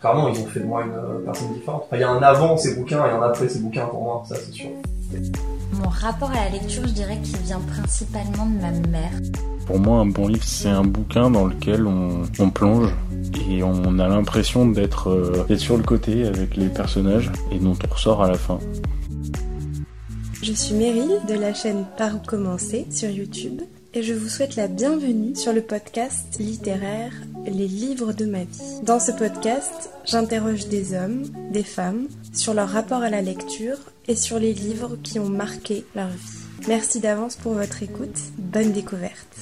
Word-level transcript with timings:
Clairement, 0.00 0.28
ils 0.28 0.38
ont 0.38 0.46
fait 0.46 0.60
de 0.60 0.66
moi 0.66 0.84
une 0.84 0.92
euh, 0.92 1.24
personne 1.24 1.54
différente. 1.54 1.84
Enfin, 1.86 1.96
il 1.96 2.00
y 2.00 2.04
a 2.04 2.10
un 2.10 2.22
avant 2.22 2.58
ces 2.58 2.74
bouquins 2.74 3.06
et 3.06 3.10
un 3.10 3.22
après 3.22 3.48
ces 3.48 3.60
bouquins 3.60 3.86
pour 3.86 4.02
moi, 4.02 4.22
ça 4.28 4.34
c'est 4.36 4.52
sûr. 4.52 4.68
Mon 5.72 5.88
rapport 5.88 6.30
à 6.30 6.44
la 6.44 6.50
lecture, 6.50 6.86
je 6.86 6.92
dirais 6.92 7.18
qu'il 7.22 7.38
vient 7.38 7.60
principalement 7.60 8.46
de 8.46 8.60
ma 8.60 8.70
mère. 8.90 9.12
Pour 9.66 9.78
moi, 9.78 10.00
un 10.00 10.06
bon 10.06 10.28
livre, 10.28 10.44
c'est 10.44 10.68
un 10.68 10.84
bouquin 10.84 11.30
dans 11.30 11.46
lequel 11.46 11.86
on, 11.86 12.24
on 12.38 12.50
plonge 12.50 12.92
et 13.48 13.62
on 13.62 13.98
a 13.98 14.06
l'impression 14.06 14.66
d'être 14.66 15.08
euh, 15.08 15.44
d'être 15.48 15.60
sur 15.60 15.78
le 15.78 15.82
côté 15.82 16.26
avec 16.26 16.54
les 16.56 16.68
personnages 16.68 17.32
et 17.50 17.58
dont 17.58 17.72
on 17.72 17.94
ressort 17.94 18.22
à 18.22 18.28
la 18.28 18.36
fin. 18.36 18.58
Je 20.42 20.52
suis 20.52 20.74
Meryl 20.74 21.20
de 21.26 21.34
la 21.34 21.54
chaîne 21.54 21.86
Par 21.96 22.14
où 22.16 22.18
commencer 22.18 22.86
sur 22.90 23.08
YouTube 23.08 23.62
et 23.96 24.02
je 24.02 24.12
vous 24.12 24.28
souhaite 24.28 24.56
la 24.56 24.66
bienvenue 24.66 25.36
sur 25.36 25.52
le 25.52 25.62
podcast 25.62 26.36
littéraire 26.40 27.12
Les 27.46 27.68
livres 27.68 28.12
de 28.12 28.24
ma 28.24 28.42
vie. 28.42 28.80
Dans 28.82 28.98
ce 28.98 29.12
podcast, 29.12 29.90
j'interroge 30.04 30.66
des 30.66 30.94
hommes, 30.94 31.22
des 31.52 31.62
femmes 31.62 32.08
sur 32.32 32.54
leur 32.54 32.68
rapport 32.68 33.02
à 33.02 33.10
la 33.10 33.22
lecture 33.22 33.78
et 34.08 34.16
sur 34.16 34.40
les 34.40 34.52
livres 34.52 34.96
qui 35.04 35.20
ont 35.20 35.28
marqué 35.28 35.84
leur 35.94 36.08
vie. 36.08 36.66
Merci 36.66 36.98
d'avance 36.98 37.36
pour 37.36 37.54
votre 37.54 37.84
écoute. 37.84 38.18
Bonne 38.36 38.72
découverte. 38.72 39.36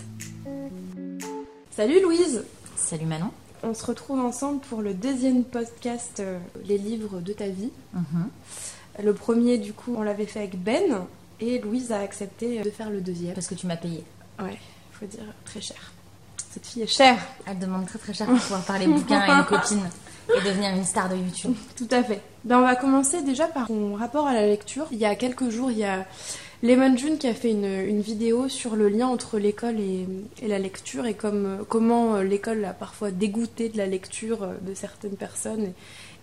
Salut 1.71 2.03
Louise 2.03 2.45
Salut 2.77 3.07
Manon. 3.07 3.31
On 3.63 3.73
se 3.73 3.87
retrouve 3.87 4.21
ensemble 4.21 4.61
pour 4.69 4.83
le 4.83 4.93
deuxième 4.93 5.45
podcast 5.45 6.21
euh, 6.21 6.39
Les 6.67 6.77
livres 6.77 7.21
de 7.21 7.33
ta 7.33 7.49
vie. 7.49 7.71
Mhm. 7.95 8.29
Le 9.03 9.15
premier, 9.15 9.57
du 9.57 9.73
coup, 9.73 9.95
on 9.97 10.03
l'avait 10.03 10.27
fait 10.27 10.41
avec 10.41 10.63
Ben 10.63 11.07
et 11.41 11.59
Louise 11.59 11.91
a 11.91 12.01
accepté 12.01 12.61
de 12.61 12.71
faire 12.71 12.91
le 12.91 13.01
deuxième. 13.01 13.33
Parce 13.33 13.47
que 13.47 13.55
tu 13.55 13.67
m'as 13.67 13.77
payé. 13.77 14.05
Ouais, 14.41 14.59
faut 14.93 15.07
dire 15.07 15.25
très 15.45 15.61
cher. 15.61 15.93
Cette 16.53 16.67
fille 16.67 16.83
est 16.83 16.87
chère. 16.87 17.19
Elle 17.47 17.59
demande 17.59 17.87
très 17.87 17.99
très 17.99 18.13
cher 18.13 18.27
pour 18.27 18.39
pouvoir 18.39 18.63
parler 18.65 18.87
bouquins 18.87 19.21
à 19.21 19.39
une 19.39 19.45
copine 19.45 19.89
et 20.29 20.41
devenir 20.47 20.71
une 20.75 20.85
star 20.85 21.09
de 21.09 21.17
YouTube. 21.17 21.55
Tout 21.77 21.89
à 21.91 22.03
fait. 22.03 22.21
Ben, 22.45 22.59
on 22.59 22.63
va 22.63 22.77
commencer 22.77 23.23
déjà 23.23 23.47
par 23.47 23.69
ton 23.69 23.95
rapport 23.95 24.27
à 24.27 24.35
la 24.35 24.47
lecture. 24.47 24.87
Il 24.93 24.99
y 24.99 25.05
a 25.05 25.15
quelques 25.15 25.49
jours, 25.49 25.71
il 25.71 25.79
y 25.79 25.85
a 25.85 26.07
Lemon 26.63 26.97
June 26.97 27.19
qui 27.19 27.27
a 27.27 27.35
fait 27.35 27.51
une, 27.51 27.65
une 27.65 28.01
vidéo 28.01 28.49
sur 28.49 28.77
le 28.77 28.89
lien 28.89 29.09
entre 29.09 29.39
l'école 29.39 29.81
et, 29.81 30.07
et 30.41 30.49
la 30.49 30.59
lecture 30.59 31.07
et 31.07 31.15
comme, 31.15 31.65
comment 31.69 32.17
euh, 32.17 32.23
l'école 32.23 32.65
a 32.65 32.73
parfois 32.73 33.11
dégoûté 33.11 33.69
de 33.69 33.79
la 33.79 33.87
lecture 33.87 34.45
euh, 34.45 34.55
de 34.61 34.75
certaines 34.75 35.17
personnes 35.17 35.73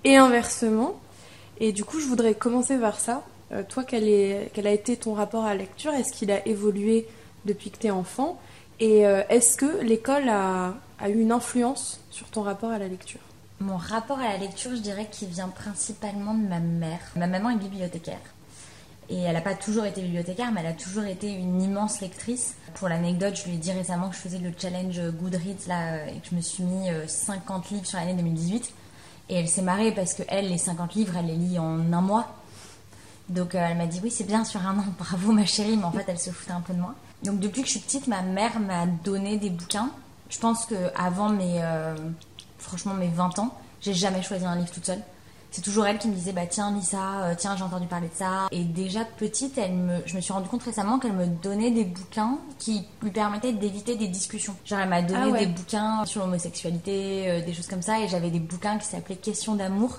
et, 0.04 0.12
et 0.12 0.16
inversement. 0.18 1.00
Et 1.60 1.72
du 1.74 1.84
coup, 1.84 2.00
je 2.00 2.06
voudrais 2.06 2.36
commencer 2.36 2.78
par 2.78 3.00
ça. 3.00 3.24
Euh, 3.52 3.64
toi, 3.68 3.84
quel, 3.84 4.08
est, 4.08 4.50
quel 4.54 4.68
a 4.68 4.72
été 4.72 4.96
ton 4.96 5.14
rapport 5.14 5.44
à 5.44 5.50
la 5.50 5.62
lecture? 5.62 5.94
Est-ce 5.94 6.14
qu'il 6.14 6.32
a 6.32 6.48
évolué 6.48 7.08
depuis 7.46 7.72
que 7.72 7.78
tu 7.78 7.88
es 7.88 7.92
enfant 7.92 8.40
Et 8.80 9.06
euh, 9.06 9.24
est-ce 9.30 9.58
que 9.58 9.82
l'école 9.82 10.30
a, 10.30 10.74
a 11.00 11.10
eu 11.10 11.20
une 11.20 11.32
influence 11.32 12.00
sur 12.12 12.28
ton 12.28 12.42
rapport 12.42 12.72
à 12.72 12.80
la 12.80 12.88
lecture? 12.88 13.20
Mon 13.60 13.78
rapport 13.78 14.20
à 14.20 14.30
la 14.30 14.38
lecture, 14.38 14.72
je 14.72 14.82
dirais 14.82 15.08
qu'il 15.12 15.28
vient 15.28 15.50
principalement 15.50 16.34
de 16.34 16.48
ma 16.48 16.60
mère. 16.60 17.00
Ma 17.16 17.28
maman 17.28 17.50
est 17.50 17.58
bibliothécaire. 17.58 18.22
Et 19.10 19.22
elle 19.22 19.34
n'a 19.34 19.42
pas 19.42 19.56
toujours 19.56 19.86
été 19.86 20.02
bibliothécaire, 20.02 20.52
mais 20.52 20.62
elle 20.62 20.68
a 20.68 20.74
toujours 20.74 21.04
été 21.04 21.30
une 21.32 21.62
immense 21.62 22.00
lectrice. 22.00 22.56
Pour 22.76 22.90
l'anecdote, 22.90 23.36
je 23.36 23.50
lui 23.50 23.56
ai 23.56 23.58
dit 23.58 23.72
récemment 23.72 24.10
que 24.10 24.16
je 24.16 24.22
faisais 24.22 24.38
le 24.38 24.54
challenge 24.58 25.02
Goodreads 25.20 25.68
là, 25.68 26.06
et 26.08 26.20
que 26.20 26.28
je 26.30 26.36
me 26.36 26.42
suis 26.42 26.64
mis 26.64 26.90
euh, 26.90 27.08
50 27.08 27.72
livres 27.72 27.86
sur 27.86 27.98
l'année 27.98 28.14
2018. 28.14 28.72
Et 29.30 29.36
elle 29.36 29.48
s'est 29.48 29.62
marrée 29.62 29.92
parce 29.92 30.14
que 30.14 30.24
elle, 30.28 30.50
les 30.50 30.58
50 30.58 30.94
livres, 30.94 31.18
elle 31.18 31.26
les 31.26 31.36
lit 31.36 31.60
en 31.60 31.92
un 31.92 32.02
mois. 32.02 32.28
Donc 33.30 33.56
euh, 33.56 33.60
elle 33.60 33.78
m'a 33.78 33.88
dit 33.88 34.00
oui, 34.04 34.12
c'est 34.12 34.24
bien 34.24 34.44
sur 34.44 34.66
un 34.66 34.78
an, 34.78 34.86
bravo 34.98 35.32
ma 35.32 35.46
chérie, 35.46 35.76
mais 35.78 35.84
en 35.84 35.92
fait 35.92 36.06
elle 36.08 36.20
se 36.20 36.32
foutait 36.32 36.52
un 36.52 36.62
peu 36.62 36.74
de 36.74 36.80
moi. 36.80 36.96
Donc 37.24 37.40
depuis 37.40 37.62
que 37.62 37.68
je 37.68 37.72
suis 37.74 37.80
petite, 37.82 38.08
ma 38.08 38.22
mère 38.22 38.60
m'a 38.60 38.86
donné 38.86 39.38
des 39.38 39.50
bouquins. 39.50 39.92
Je 40.30 40.40
pense 40.40 40.66
que 40.66 40.76
avant 40.96 41.30
mes, 41.30 41.62
euh, 41.62 41.96
franchement 42.58 42.94
mes 42.94 43.10
20 43.10 43.40
ans, 43.40 43.58
j'ai 43.82 43.94
jamais 43.94 44.22
choisi 44.22 44.46
un 44.46 44.56
livre 44.56 44.72
toute 44.72 44.86
seule. 44.86 45.02
C'est 45.52 45.64
toujours 45.64 45.88
elle 45.88 45.98
qui 45.98 46.08
me 46.08 46.14
disait 46.14 46.32
bah 46.32 46.46
tiens 46.48 46.72
lis 46.72 46.84
ça, 46.84 47.24
euh, 47.24 47.34
tiens 47.36 47.56
j'ai 47.58 47.64
entendu 47.64 47.88
parler 47.88 48.08
de 48.08 48.14
ça. 48.14 48.48
Et 48.52 48.64
déjà 48.64 49.04
petite, 49.04 49.58
elle 49.58 49.74
me, 49.74 49.98
je 50.06 50.16
me 50.16 50.22
suis 50.22 50.32
rendu 50.32 50.48
compte 50.48 50.62
récemment 50.62 51.00
qu'elle 51.00 51.14
me 51.14 51.26
donnait 51.26 51.72
des 51.72 51.86
bouquins 51.86 52.38
qui 52.60 52.86
lui 53.02 53.10
permettaient 53.10 53.54
d'éviter 53.54 53.96
des 53.96 54.08
discussions. 54.08 54.56
Genre 54.64 54.80
elle 54.80 54.90
m'a 54.90 55.02
donné 55.02 55.20
Ah 55.24 55.30
ouais. 55.30 55.40
des 55.48 55.52
bouquins 55.52 56.06
sur 56.06 56.22
l'homosexualité, 56.22 57.26
euh, 57.28 57.42
des 57.44 57.54
choses 57.54 57.68
comme 57.68 57.82
ça, 57.82 58.00
et 58.00 58.08
j'avais 58.08 58.30
des 58.30 58.40
bouquins 58.40 58.78
qui 58.78 58.86
s'appelaient 58.86 59.16
Questions 59.16 59.56
d'amour 59.56 59.98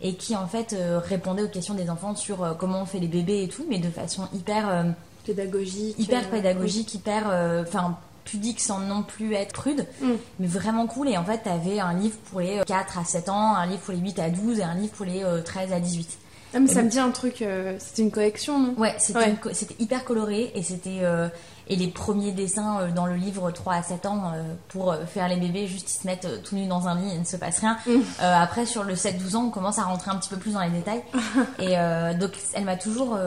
et 0.00 0.14
qui 0.16 0.34
en 0.34 0.46
fait 0.46 0.76
répondaient 1.04 1.42
aux 1.42 1.48
questions 1.48 1.72
des 1.72 1.88
enfants 1.88 2.14
sur 2.14 2.54
comment 2.58 2.82
on 2.82 2.86
fait 2.86 2.98
les 2.98 3.08
bébés 3.08 3.44
et 3.44 3.48
tout, 3.48 3.64
mais 3.66 3.78
de 3.78 3.88
façon 3.88 4.28
hyper 4.34 4.94
Pédagogique 5.26 5.98
hyper 5.98 6.22
euh, 6.24 6.30
pédagogique, 6.30 6.94
hyper 6.94 7.24
euh, 7.30 7.62
enfin 7.66 7.96
pudique 8.24 8.60
sans 8.60 8.80
non 8.80 9.02
plus 9.04 9.34
être 9.34 9.52
prude, 9.52 9.86
Mm. 10.00 10.12
mais 10.40 10.46
vraiment 10.48 10.86
cool. 10.86 11.08
Et 11.08 11.16
en 11.16 11.24
fait, 11.24 11.38
t'avais 11.44 11.78
un 11.78 11.94
livre 11.94 12.16
pour 12.30 12.40
les 12.40 12.58
euh, 12.58 12.64
4 12.64 12.98
à 12.98 13.04
7 13.04 13.28
ans, 13.28 13.54
un 13.54 13.66
livre 13.66 13.80
pour 13.82 13.94
les 13.94 14.00
8 14.00 14.18
à 14.18 14.30
12 14.30 14.58
et 14.58 14.62
un 14.64 14.74
livre 14.74 14.92
pour 14.94 15.06
les 15.06 15.22
euh, 15.22 15.42
13 15.42 15.72
à 15.72 15.78
18. 15.80 16.18
Ah, 16.54 16.60
mais 16.60 16.68
ça 16.68 16.82
me 16.82 16.88
dit 16.88 16.98
un 16.98 17.10
truc, 17.10 17.42
euh, 17.42 17.76
c'était 17.78 18.02
une 18.02 18.10
collection, 18.10 18.58
non? 18.58 18.74
Ouais, 18.78 18.94
c'était 18.98 19.18
Ouais. 19.18 19.34
co- 19.40 19.50
hyper 19.78 20.04
coloré 20.04 20.50
et 20.54 20.62
c'était 20.62 21.00
euh, 21.02 21.28
et 21.68 21.76
les 21.76 21.88
premiers 21.88 22.32
dessins 22.32 22.80
euh, 22.80 22.90
dans 22.90 23.06
le 23.06 23.16
livre 23.16 23.50
3 23.50 23.74
à 23.74 23.82
7 23.82 24.06
ans 24.06 24.32
euh, 24.34 24.54
pour 24.68 24.92
euh, 24.92 25.04
faire 25.06 25.28
les 25.28 25.36
bébés 25.36 25.66
juste 25.66 25.94
ils 25.94 25.98
se 25.98 26.06
mettent 26.06 26.42
tout 26.44 26.54
nus 26.54 26.66
dans 26.66 26.86
un 26.88 26.94
lit 26.94 27.10
et 27.10 27.14
il 27.14 27.20
ne 27.20 27.24
se 27.24 27.36
passe 27.36 27.60
rien. 27.60 27.76
Mm. 27.86 28.00
Après 28.20 28.66
sur 28.66 28.84
le 28.84 28.94
7-12 28.94 29.36
ans 29.36 29.44
on 29.46 29.50
commence 29.50 29.78
à 29.78 29.84
rentrer 29.84 30.10
un 30.10 30.16
petit 30.16 30.28
peu 30.28 30.36
plus 30.36 30.52
dans 30.52 30.60
les 30.60 30.70
détails 30.70 31.02
et 31.58 31.76
donc 32.18 32.32
elle 32.54 32.64
m'a 32.64 32.76
toujours 32.76 33.18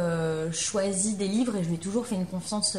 choisi 0.52 1.16
des 1.16 1.28
livres 1.28 1.56
et 1.56 1.64
je 1.64 1.70
lui 1.70 1.76
ai 1.76 1.80
toujours 1.80 2.06
fait 2.06 2.16
une 2.16 2.26
confiance 2.26 2.78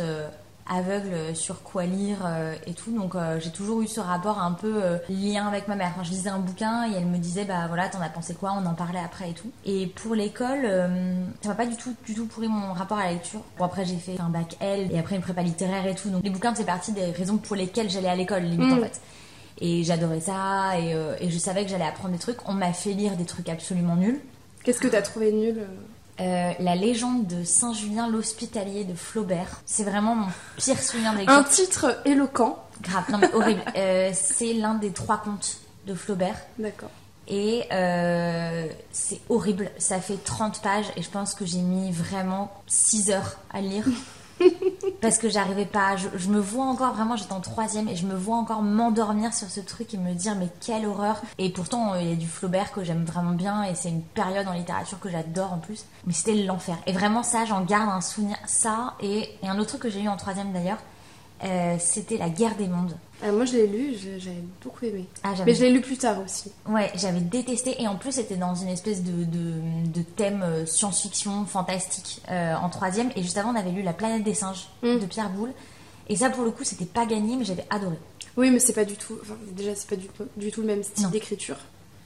aveugle 0.70 1.34
sur 1.34 1.62
quoi 1.62 1.84
lire 1.84 2.18
euh, 2.24 2.54
et 2.66 2.74
tout. 2.74 2.96
Donc 2.96 3.14
euh, 3.14 3.38
j'ai 3.40 3.50
toujours 3.50 3.82
eu 3.82 3.86
ce 3.86 4.00
rapport 4.00 4.38
un 4.38 4.52
peu 4.52 4.82
euh, 4.82 4.98
lien 5.10 5.46
avec 5.48 5.68
ma 5.68 5.74
mère. 5.74 5.90
Enfin, 5.94 6.04
je 6.04 6.10
lisais 6.10 6.30
un 6.30 6.38
bouquin 6.38 6.88
et 6.90 6.94
elle 6.96 7.06
me 7.06 7.18
disait 7.18 7.44
bah 7.44 7.66
voilà 7.68 7.88
t'en 7.88 8.00
as 8.00 8.08
pensé 8.08 8.34
quoi? 8.34 8.54
On 8.56 8.64
en 8.64 8.74
parlait 8.74 9.00
après 9.04 9.30
et 9.30 9.34
tout. 9.34 9.50
Et 9.66 9.88
pour 9.88 10.14
l'école 10.14 10.64
ça 11.42 11.48
m'a 11.48 11.54
pas 11.54 11.66
du 11.66 11.76
tout 11.76 11.94
du 12.06 12.14
tout 12.14 12.26
pourri 12.26 12.48
mon 12.48 12.72
rapport 12.72 12.98
à 12.98 13.04
la 13.04 13.12
lecture. 13.12 13.42
Bon 13.58 13.64
après 13.64 13.84
j'ai 13.84 13.96
fait 13.96 14.18
un 14.20 14.28
bac 14.28 14.56
L 14.60 14.88
et 14.92 14.98
après 14.98 15.16
une 15.16 15.22
prépa 15.22 15.42
littéraire 15.42 15.86
et 15.86 15.94
tout. 15.94 16.08
Donc 16.08 16.22
les 16.22 16.30
bouquins 16.30 16.54
c'est 16.54 16.64
partie 16.64 16.92
des 16.92 17.10
raisons 17.10 17.36
pour 17.36 17.56
lesquelles 17.56 17.90
j'allais 17.90 18.08
à 18.08 18.16
l'école 18.16 18.44
limite 18.44 18.70
Mm. 18.70 18.78
en 18.78 18.82
fait. 18.82 19.00
Et 19.60 19.84
j'adorais 19.84 20.20
ça 20.20 20.78
et, 20.78 20.96
et 21.20 21.28
je 21.30 21.38
savais 21.38 21.64
que 21.64 21.70
j'allais 21.70 21.84
apprendre 21.84 22.14
des 22.14 22.20
trucs. 22.20 22.38
On 22.48 22.54
m'a 22.54 22.72
fait 22.72 22.92
lire 22.92 23.16
des 23.16 23.26
trucs 23.26 23.48
absolument 23.48 23.96
nuls. 23.96 24.20
Qu'est-ce 24.64 24.80
que 24.80 24.88
t'as 24.88 25.02
trouvé 25.02 25.32
nul 25.32 25.66
euh 26.20 26.52
la 26.58 26.74
légende 26.74 27.26
de 27.26 27.44
Saint-Julien 27.44 28.08
l'Hospitalier 28.08 28.84
de 28.84 28.94
Flaubert. 28.94 29.62
C'est 29.66 29.84
vraiment 29.84 30.14
mon 30.14 30.28
pire 30.56 30.80
souvenir 30.80 31.12
de 31.14 31.30
Un 31.30 31.42
titre 31.42 32.00
éloquent. 32.04 32.58
Grave, 32.82 33.04
non 33.10 33.18
mais 33.18 33.32
horrible. 33.34 33.62
Euh, 33.76 34.10
c'est 34.14 34.52
l'un 34.52 34.74
des 34.74 34.90
trois 34.90 35.18
contes 35.18 35.58
de 35.86 35.94
Flaubert. 35.94 36.36
D'accord. 36.58 36.90
Et 37.28 37.64
euh, 37.72 38.66
c'est 38.92 39.20
horrible. 39.28 39.70
Ça 39.78 40.00
fait 40.00 40.22
30 40.22 40.60
pages 40.62 40.86
et 40.96 41.02
je 41.02 41.10
pense 41.10 41.34
que 41.34 41.46
j'ai 41.46 41.60
mis 41.60 41.92
vraiment 41.92 42.52
6 42.66 43.10
heures 43.10 43.38
à 43.52 43.60
lire. 43.60 43.84
Parce 45.00 45.18
que 45.18 45.28
j'arrivais 45.28 45.66
pas, 45.66 45.96
je, 45.96 46.28
me 46.28 46.40
vois 46.40 46.64
encore 46.64 46.94
vraiment, 46.94 47.16
j'étais 47.16 47.32
en 47.32 47.40
troisième 47.40 47.88
et 47.88 47.96
je 47.96 48.06
me 48.06 48.14
vois 48.14 48.36
encore 48.36 48.62
m'endormir 48.62 49.34
sur 49.34 49.48
ce 49.48 49.60
truc 49.60 49.94
et 49.94 49.98
me 49.98 50.14
dire 50.14 50.34
mais 50.36 50.48
quelle 50.60 50.86
horreur. 50.86 51.20
Et 51.38 51.50
pourtant 51.50 51.94
euh, 51.94 52.02
il 52.02 52.08
y 52.08 52.12
a 52.12 52.16
du 52.16 52.26
Flaubert 52.26 52.72
que 52.72 52.84
j'aime 52.84 53.04
vraiment 53.04 53.32
bien 53.32 53.64
et 53.64 53.74
c'est 53.74 53.88
une 53.88 54.02
période 54.02 54.46
en 54.48 54.52
littérature 54.52 55.00
que 55.00 55.08
j'adore 55.08 55.52
en 55.52 55.58
plus. 55.58 55.84
Mais 56.06 56.12
c'était 56.12 56.34
l'enfer. 56.34 56.76
Et 56.86 56.92
vraiment 56.92 57.22
ça, 57.22 57.44
j'en 57.44 57.62
garde 57.62 57.88
un 57.88 58.00
souvenir. 58.00 58.36
Ça 58.46 58.94
et, 59.00 59.28
et 59.42 59.48
un 59.48 59.58
autre 59.58 59.70
truc 59.70 59.82
que 59.82 59.90
j'ai 59.90 60.02
eu 60.02 60.08
en 60.08 60.16
troisième 60.16 60.52
d'ailleurs, 60.52 60.78
euh, 61.44 61.76
c'était 61.78 62.16
La 62.18 62.28
guerre 62.28 62.56
des 62.56 62.68
mondes. 62.68 62.96
Euh, 63.22 63.32
moi 63.32 63.44
je 63.44 63.52
l'ai 63.52 63.66
lu, 63.66 63.94
j'avais 64.18 64.42
beaucoup 64.64 64.84
aimé. 64.84 65.06
Ah, 65.22 65.34
Mais 65.44 65.54
je 65.54 65.62
l'ai 65.62 65.70
lu 65.70 65.80
plus 65.82 65.98
tard 65.98 66.16
aussi. 66.24 66.50
Ouais, 66.68 66.90
j'avais 66.94 67.20
détesté 67.20 67.80
et 67.82 67.86
en 67.86 67.96
plus 67.96 68.12
c'était 68.12 68.36
dans 68.36 68.54
une 68.54 68.68
espèce 68.68 69.02
de, 69.02 69.24
de, 69.24 69.52
de 69.92 70.02
thème 70.02 70.42
euh, 70.42 70.64
science-fiction 70.66 71.44
fantastique 71.44 72.22
euh, 72.30 72.54
en 72.54 72.70
troisième 72.70 73.10
et 73.16 73.22
juste 73.22 73.36
avant 73.36 73.52
on 73.52 73.56
avait 73.56 73.72
lu 73.72 73.82
La 73.82 73.92
planète 73.92 74.22
des 74.24 74.34
singes 74.34 74.68
Mm. 74.82 74.98
de 75.00 75.06
Pierre 75.06 75.30
Boulle 75.30 75.52
et 76.08 76.16
ça 76.16 76.30
pour 76.30 76.44
le 76.44 76.50
coup 76.50 76.64
c'était 76.64 76.86
pas 76.86 77.04
gagné 77.06 77.36
mais 77.36 77.44
j'avais 77.44 77.66
adoré. 77.70 77.96
Oui, 78.36 78.50
mais 78.50 78.58
c'est 78.60 78.72
pas 78.72 78.84
du 78.84 78.94
tout. 78.94 79.18
Enfin, 79.20 79.34
déjà, 79.52 79.74
c'est 79.74 79.88
pas 79.90 79.96
du, 79.96 80.06
tout- 80.06 80.28
du 80.36 80.52
tout 80.52 80.60
le 80.60 80.68
même 80.68 80.84
style 80.84 81.10
d'écriture. 81.10 81.56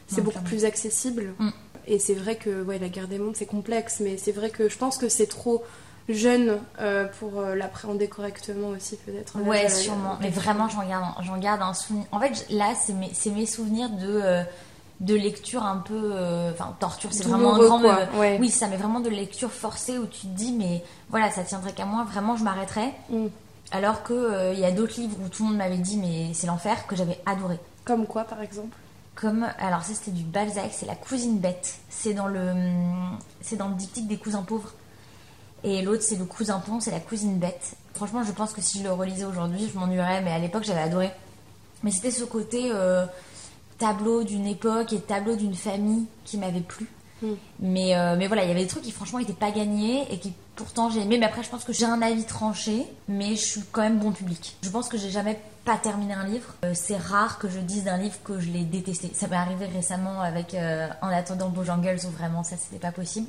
C'est 0.08 0.16
beaucoup 0.22 0.30
clairement. 0.32 0.48
plus 0.48 0.64
accessible. 0.64 1.34
Mm. 1.38 1.50
Et 1.86 1.98
c'est 1.98 2.14
vrai 2.14 2.36
que 2.36 2.62
ouais, 2.62 2.78
la 2.78 2.88
guerre 2.88 3.08
des 3.08 3.18
mondes, 3.18 3.36
c'est 3.36 3.44
complexe, 3.46 4.00
mais 4.00 4.16
c'est 4.16 4.32
vrai 4.32 4.48
que 4.48 4.68
je 4.70 4.76
pense 4.78 4.96
que 4.96 5.10
c'est 5.10 5.26
trop 5.26 5.62
jeune 6.08 6.58
euh, 6.80 7.06
pour 7.18 7.40
euh, 7.40 7.54
l'appréhender 7.54 8.08
correctement 8.08 8.68
aussi, 8.68 8.96
peut-être. 8.96 9.38
Ouais, 9.42 9.66
je- 9.68 9.74
sûrement. 9.74 10.18
Mais 10.20 10.28
vraiment 10.30 10.68
j'en 10.68 10.86
garde, 10.86 11.06
j'en 11.22 11.38
garde 11.38 11.62
un 11.62 11.72
souvenir. 11.74 12.06
En 12.12 12.20
fait 12.20 12.46
là 12.50 12.72
c'est 12.74 12.92
mes, 12.92 13.10
c'est 13.14 13.30
mes 13.30 13.46
souvenirs 13.46 13.88
de, 13.90 14.20
euh, 14.22 14.42
de 15.00 15.14
lecture 15.14 15.64
un 15.64 15.78
peu... 15.78 15.94
euh, 16.14 16.50
Enfin 16.52 16.74
torture 16.78 17.10
c'est 17.12 17.24
vraiment 17.24 17.54
un 17.54 17.58
grand 17.58 17.82
ouais. 18.18 18.36
Oui 18.40 18.50
ça 18.50 18.66
met 18.68 18.76
vraiment 18.76 19.00
de 19.00 19.08
lecture 19.10 19.50
forcée 19.50 19.98
où 19.98 20.06
tu 20.06 20.22
te 20.22 20.26
dis 20.36 20.52
mais 20.52 20.82
voilà 21.10 21.30
ça 21.30 21.42
tiendrait 21.42 21.72
qu'à 21.72 21.84
moi, 21.86 22.04
vraiment 22.04 22.36
je 22.36 22.44
m'arrêterais. 22.44 22.92
Mm. 23.10 23.26
Alors 23.72 24.02
que 24.02 24.12
euh, 24.12 24.52
il 24.52 24.60
y 24.60 24.64
a 24.64 24.70
d'autres 24.72 25.00
livres 25.00 25.16
où 25.24 25.28
tout 25.28 25.42
le 25.42 25.48
monde 25.48 25.58
m'avait 25.58 25.78
dit 25.78 25.96
mais 25.96 26.32
c'est 26.34 26.46
l'enfer 26.46 26.86
que 26.86 26.96
j'avais 26.96 27.18
adoré. 27.26 27.58
Comme 27.84 28.06
quoi, 28.06 28.24
par 28.24 28.40
exemple? 28.42 28.76
Comme 29.14 29.46
alors 29.58 29.82
ça 29.82 29.94
c'était 29.94 30.10
du 30.10 30.22
Balzac, 30.24 30.70
c'est 30.72 30.86
la 30.86 30.96
cousine 30.96 31.38
bête. 31.38 31.76
C'est 31.88 32.14
dans 32.14 32.26
le 32.26 32.52
c'est 33.40 33.56
dans 33.56 33.68
le 33.68 33.74
diptyque 33.74 34.06
des 34.06 34.16
cousins 34.18 34.42
pauvres. 34.42 34.72
Et 35.64 35.80
l'autre 35.82 36.02
c'est 36.02 36.16
le 36.16 36.26
cousin 36.26 36.60
pont, 36.60 36.78
c'est 36.78 36.90
la 36.90 37.00
cousine 37.00 37.38
bête. 37.38 37.74
Franchement, 37.94 38.22
je 38.22 38.32
pense 38.32 38.52
que 38.52 38.60
si 38.60 38.78
je 38.78 38.84
le 38.84 38.92
relisais 38.92 39.24
aujourd'hui, 39.24 39.68
je 39.72 39.78
m'ennuierais, 39.78 40.20
mais 40.20 40.30
à 40.30 40.38
l'époque 40.38 40.64
j'avais 40.64 40.82
adoré. 40.82 41.10
Mais 41.82 41.90
c'était 41.90 42.10
ce 42.10 42.24
côté 42.24 42.70
euh, 42.72 43.06
tableau 43.78 44.24
d'une 44.24 44.46
époque 44.46 44.92
et 44.92 45.00
tableau 45.00 45.36
d'une 45.36 45.54
famille 45.54 46.06
qui 46.24 46.36
m'avait 46.36 46.60
plu. 46.60 46.86
Mm. 47.22 47.28
Mais, 47.60 47.96
euh, 47.96 48.16
mais 48.16 48.26
voilà, 48.26 48.44
il 48.44 48.48
y 48.48 48.50
avait 48.50 48.62
des 48.62 48.66
trucs 48.66 48.82
qui 48.82 48.90
franchement 48.90 49.20
n'étaient 49.20 49.32
pas 49.32 49.50
gagnés 49.50 50.04
et 50.12 50.18
qui 50.18 50.34
pourtant 50.54 50.90
j'ai 50.90 51.00
aimé. 51.00 51.16
Mais 51.18 51.26
après, 51.26 51.42
je 51.42 51.48
pense 51.48 51.64
que 51.64 51.72
j'ai 51.72 51.86
un 51.86 52.02
avis 52.02 52.24
tranché, 52.24 52.86
mais 53.08 53.30
je 53.30 53.44
suis 53.44 53.62
quand 53.72 53.82
même 53.82 53.98
bon 53.98 54.12
public. 54.12 54.56
Je 54.62 54.68
pense 54.68 54.88
que 54.88 54.98
j'ai 54.98 55.10
jamais 55.10 55.40
pas 55.64 55.78
terminé 55.78 56.12
un 56.12 56.26
livre. 56.26 56.54
Euh, 56.64 56.72
c'est 56.74 56.98
rare 56.98 57.38
que 57.38 57.48
je 57.48 57.58
dise 57.58 57.84
d'un 57.84 57.96
livre 57.96 58.16
que 58.22 58.38
je 58.38 58.50
l'ai 58.50 58.64
détesté. 58.64 59.10
Ça 59.14 59.28
m'est 59.28 59.36
arrivé 59.36 59.64
récemment 59.66 60.20
avec 60.20 60.54
En 61.00 61.08
attendant 61.08 61.48
Bojangles 61.48 62.00
où 62.04 62.10
vraiment 62.10 62.42
ça 62.42 62.56
c'était 62.58 62.80
pas 62.80 62.92
possible. 62.92 63.28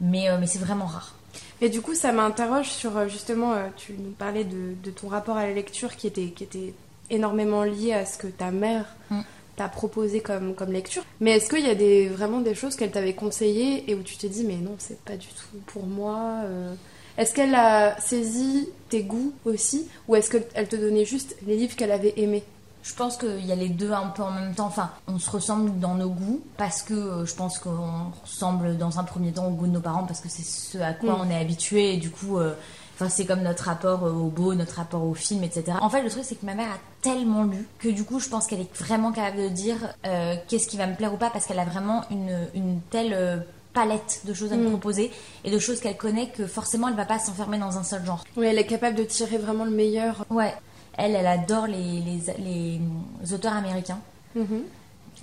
Mais, 0.00 0.28
mais 0.38 0.46
c'est 0.46 0.58
vraiment 0.58 0.84
rare. 0.84 1.14
Et 1.60 1.68
du 1.68 1.80
coup, 1.80 1.94
ça 1.94 2.12
m'interroge 2.12 2.68
sur 2.68 2.96
euh, 2.96 3.08
justement, 3.08 3.52
euh, 3.54 3.66
tu 3.76 3.92
nous 3.92 4.10
parlais 4.10 4.44
de, 4.44 4.74
de 4.82 4.90
ton 4.90 5.08
rapport 5.08 5.36
à 5.36 5.46
la 5.46 5.52
lecture 5.54 5.96
qui 5.96 6.06
était, 6.06 6.28
qui 6.28 6.44
était 6.44 6.74
énormément 7.10 7.62
lié 7.62 7.92
à 7.92 8.04
ce 8.06 8.18
que 8.18 8.26
ta 8.26 8.50
mère 8.50 8.86
Mm. 9.10 9.20
t'a 9.56 9.68
proposé 9.68 10.20
comme, 10.20 10.54
comme 10.54 10.72
lecture. 10.72 11.02
Mais 11.20 11.36
est-ce 11.36 11.48
qu'il 11.48 11.64
y 11.66 11.70
a 11.70 11.74
des, 11.74 12.08
vraiment 12.08 12.40
des 12.40 12.54
choses 12.54 12.76
qu'elle 12.76 12.90
t'avait 12.90 13.14
conseillées 13.14 13.90
et 13.90 13.94
où 13.94 14.02
tu 14.02 14.16
t'es 14.16 14.28
dit, 14.28 14.44
mais 14.44 14.56
non, 14.56 14.74
c'est 14.78 15.00
pas 15.04 15.16
du 15.16 15.28
tout 15.28 15.58
pour 15.66 15.86
moi 15.86 16.42
euh, 16.44 16.74
Est-ce 17.16 17.32
qu'elle 17.34 17.54
a 17.54 17.98
saisi 18.00 18.68
tes 18.90 19.02
goûts 19.02 19.32
aussi 19.44 19.88
Ou 20.08 20.16
est-ce 20.16 20.30
qu'elle 20.30 20.68
te 20.68 20.76
donnait 20.76 21.04
juste 21.06 21.36
les 21.46 21.56
livres 21.56 21.74
qu'elle 21.76 21.92
avait 21.92 22.14
aimés? 22.18 22.42
Je 22.88 22.94
pense 22.94 23.16
qu'il 23.16 23.44
y 23.44 23.50
a 23.50 23.56
les 23.56 23.68
deux 23.68 23.90
un 23.90 24.06
peu 24.10 24.22
en 24.22 24.30
même 24.30 24.54
temps. 24.54 24.66
Enfin, 24.66 24.90
on 25.08 25.18
se 25.18 25.28
ressemble 25.28 25.78
dans 25.80 25.94
nos 25.96 26.08
goûts 26.08 26.40
parce 26.56 26.82
que 26.82 26.94
euh, 26.94 27.26
je 27.26 27.34
pense 27.34 27.58
qu'on 27.58 28.12
ressemble 28.22 28.78
dans 28.78 29.00
un 29.00 29.04
premier 29.04 29.32
temps 29.32 29.46
au 29.48 29.50
goût 29.50 29.66
de 29.66 29.72
nos 29.72 29.80
parents 29.80 30.04
parce 30.04 30.20
que 30.20 30.28
c'est 30.28 30.44
ce 30.44 30.78
à 30.78 30.92
quoi 30.92 31.14
Mm. 31.14 31.20
on 31.26 31.30
est 31.30 31.36
habitué 31.40 31.94
et 31.94 31.96
du 31.96 32.10
coup, 32.10 32.38
euh, 32.38 32.54
enfin, 32.94 33.08
c'est 33.08 33.26
comme 33.26 33.42
notre 33.42 33.64
rapport 33.64 34.04
euh, 34.04 34.12
au 34.12 34.28
beau, 34.28 34.54
notre 34.54 34.76
rapport 34.76 35.02
au 35.02 35.14
film, 35.14 35.42
etc. 35.42 35.72
En 35.82 35.90
fait, 35.90 36.00
le 36.02 36.10
truc 36.10 36.22
c'est 36.24 36.36
que 36.36 36.46
ma 36.46 36.54
mère 36.54 36.68
a 36.70 36.78
tellement 37.02 37.42
lu 37.42 37.66
que 37.80 37.88
du 37.88 38.04
coup, 38.04 38.20
je 38.20 38.28
pense 38.28 38.46
qu'elle 38.46 38.60
est 38.60 38.76
vraiment 38.76 39.10
capable 39.10 39.38
de 39.42 39.48
dire 39.48 39.78
euh, 40.06 40.36
qu'est-ce 40.46 40.68
qui 40.68 40.76
va 40.76 40.86
me 40.86 40.94
plaire 40.94 41.12
ou 41.12 41.16
pas 41.16 41.30
parce 41.30 41.44
qu'elle 41.46 41.58
a 41.58 41.64
vraiment 41.64 42.04
une, 42.12 42.38
une 42.54 42.80
telle 42.90 43.12
euh, 43.14 43.38
palette 43.74 44.20
de 44.24 44.32
choses 44.32 44.52
à 44.52 44.56
me 44.56 44.66
Mm. 44.68 44.70
proposer 44.70 45.10
et 45.44 45.50
de 45.50 45.58
choses 45.58 45.80
qu'elle 45.80 45.96
connaît 45.98 46.28
que 46.30 46.46
forcément 46.46 46.88
elle 46.88 46.94
va 46.94 47.04
pas 47.04 47.18
s'enfermer 47.18 47.58
dans 47.58 47.76
un 47.78 47.82
seul 47.82 48.04
genre. 48.06 48.24
Oui, 48.36 48.46
elle 48.46 48.58
est 48.58 48.64
capable 48.66 48.96
de 48.96 49.02
tirer 49.04 49.38
vraiment 49.38 49.64
le 49.64 49.70
meilleur. 49.72 50.24
Ouais, 50.30 50.54
elle, 50.96 51.14
elle 51.14 51.26
adore 51.26 51.66
les, 51.66 52.00
les, 52.00 52.20
les 52.38 53.32
auteurs 53.32 53.52
américains. 53.54 54.00
Mhm. 54.34 54.62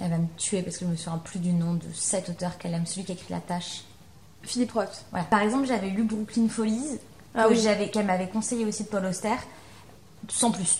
Elle 0.01 0.09
va 0.09 0.17
me 0.17 0.27
tuer 0.37 0.61
parce 0.63 0.77
que 0.77 0.85
je 0.85 0.89
me 0.91 0.95
souviens 0.95 1.19
plus 1.19 1.39
du 1.39 1.53
nom 1.53 1.75
de 1.75 1.85
cet 1.93 2.29
auteur 2.29 2.57
qu'elle 2.57 2.73
aime, 2.73 2.85
celui 2.85 3.03
qui 3.05 3.11
a 3.11 3.15
écrit 3.15 3.31
La 3.33 3.39
Tâche. 3.41 3.83
Philippe 4.41 4.71
Roth. 4.71 5.05
Voilà. 5.11 5.25
Par 5.25 5.41
exemple, 5.41 5.67
j'avais 5.67 5.89
lu 5.89 6.03
Brooklyn 6.03 6.49
Follies, 6.49 6.99
Ah 7.35 7.47
oui. 7.49 7.63
qu'elle 7.91 8.05
m'avait 8.05 8.27
conseillé 8.27 8.65
aussi 8.65 8.83
de 8.83 8.89
Paul 8.89 9.05
Auster, 9.05 9.35
sans 10.29 10.51
plus. 10.51 10.79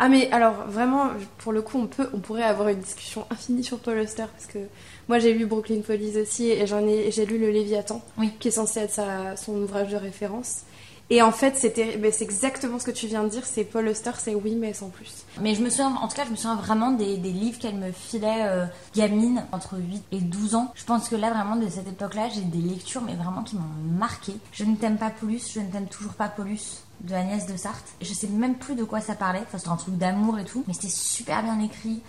Ah 0.00 0.08
mais 0.08 0.30
alors 0.30 0.54
vraiment 0.68 1.08
pour 1.38 1.50
le 1.52 1.60
coup 1.60 1.76
on 1.76 1.88
peut 1.88 2.08
on 2.14 2.20
pourrait 2.20 2.44
avoir 2.44 2.68
une 2.68 2.78
discussion 2.78 3.26
infinie 3.30 3.64
sur 3.64 3.80
Paul 3.80 3.98
Auster 3.98 4.26
parce 4.32 4.46
que 4.46 4.60
moi 5.08 5.18
j'ai 5.18 5.34
lu 5.34 5.44
Brooklyn 5.44 5.82
Follies 5.82 6.16
aussi 6.20 6.50
et 6.50 6.68
j'en 6.68 6.86
ai 6.86 7.10
j'ai 7.10 7.26
lu 7.26 7.36
le 7.36 7.50
Léviathan 7.50 8.00
Oui. 8.16 8.32
qui 8.38 8.46
est 8.46 8.52
censé 8.52 8.78
être 8.78 8.92
sa- 8.92 9.34
son 9.36 9.56
ouvrage 9.56 9.88
de 9.90 9.96
référence 9.96 10.60
et 11.10 11.22
en 11.22 11.32
fait 11.32 11.56
c'est 11.56 12.22
exactement 12.22 12.78
ce 12.78 12.84
que 12.84 12.90
tu 12.90 13.06
viens 13.06 13.24
de 13.24 13.28
dire 13.28 13.46
c'est 13.46 13.64
Paul 13.64 13.88
Auster 13.88 14.12
c'est 14.18 14.34
oui 14.34 14.54
mais 14.54 14.72
sans 14.74 14.88
plus 14.88 15.24
Mais 15.40 15.54
je 15.54 15.62
me 15.62 15.70
souviens, 15.70 15.94
en 15.94 16.08
tout 16.08 16.16
cas, 16.16 16.24
je 16.24 16.30
me 16.30 16.36
souviens 16.36 16.56
vraiment 16.56 16.90
des, 16.90 17.16
livres 17.16 17.58
qu'elle 17.58 17.76
me 17.76 17.92
filait 17.92 18.44
euh, 18.46 18.66
gamine, 18.94 19.44
entre 19.52 19.78
8 19.78 20.02
et 20.12 20.20
12 20.20 20.54
ans. 20.54 20.72
Je 20.74 20.84
pense 20.84 21.08
que 21.08 21.16
là, 21.16 21.30
vraiment, 21.30 21.56
de 21.56 21.68
cette 21.68 21.88
époque-là, 21.88 22.28
j'ai 22.34 22.40
des 22.42 22.58
lectures, 22.58 23.02
mais 23.02 23.14
vraiment 23.14 23.42
qui 23.42 23.56
m'ont 23.56 23.98
marqué. 23.98 24.32
Je 24.52 24.64
ne 24.64 24.74
t'aime 24.76 24.96
pas 24.98 25.10
Paulus, 25.10 25.42
je 25.54 25.60
ne 25.60 25.70
t'aime 25.70 25.86
toujours 25.86 26.14
pas 26.14 26.28
Paulus, 26.28 26.82
de 27.02 27.14
Agnès 27.14 27.46
de 27.46 27.56
Sarthe. 27.56 27.86
Je 28.02 28.12
sais 28.12 28.26
même 28.26 28.56
plus 28.56 28.74
de 28.74 28.84
quoi 28.84 29.00
ça 29.00 29.14
parlait. 29.14 29.40
Enfin, 29.46 29.58
c'était 29.58 29.70
un 29.70 29.76
truc 29.76 29.96
d'amour 29.96 30.38
et 30.38 30.44
tout, 30.44 30.64
mais 30.66 30.74
c'était 30.74 30.88
super 30.88 31.42
bien 31.42 31.60
écrit. 31.60 32.00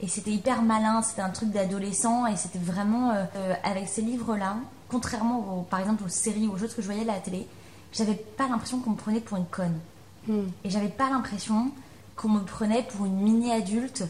Et 0.00 0.08
c'était 0.08 0.30
hyper 0.30 0.62
malin, 0.62 1.02
c'était 1.02 1.22
un 1.22 1.30
truc 1.30 1.50
d'adolescent, 1.50 2.26
et 2.26 2.36
c'était 2.36 2.58
vraiment 2.60 3.10
euh, 3.10 3.24
euh, 3.36 3.54
avec 3.64 3.88
ces 3.88 4.00
livres-là, 4.02 4.56
contrairement 4.88 5.58
au- 5.58 5.62
par 5.62 5.80
exemple 5.80 6.04
aux 6.04 6.08
séries 6.08 6.46
aux 6.48 6.56
choses 6.56 6.72
que 6.74 6.80
je 6.82 6.86
voyais 6.86 7.02
à 7.02 7.12
la 7.14 7.20
télé, 7.20 7.46
j'avais 7.92 8.14
pas 8.14 8.48
l'impression 8.48 8.80
qu'on 8.80 8.90
me 8.90 8.96
prenait 8.96 9.20
pour 9.20 9.36
une 9.36 9.46
conne. 9.46 9.78
Hmm. 10.26 10.48
Et 10.64 10.70
j'avais 10.70 10.88
pas 10.88 11.10
l'impression 11.10 11.70
qu'on 12.16 12.28
me 12.28 12.40
prenait 12.40 12.82
pour 12.82 13.06
une 13.06 13.16
mini-adulte 13.16 14.04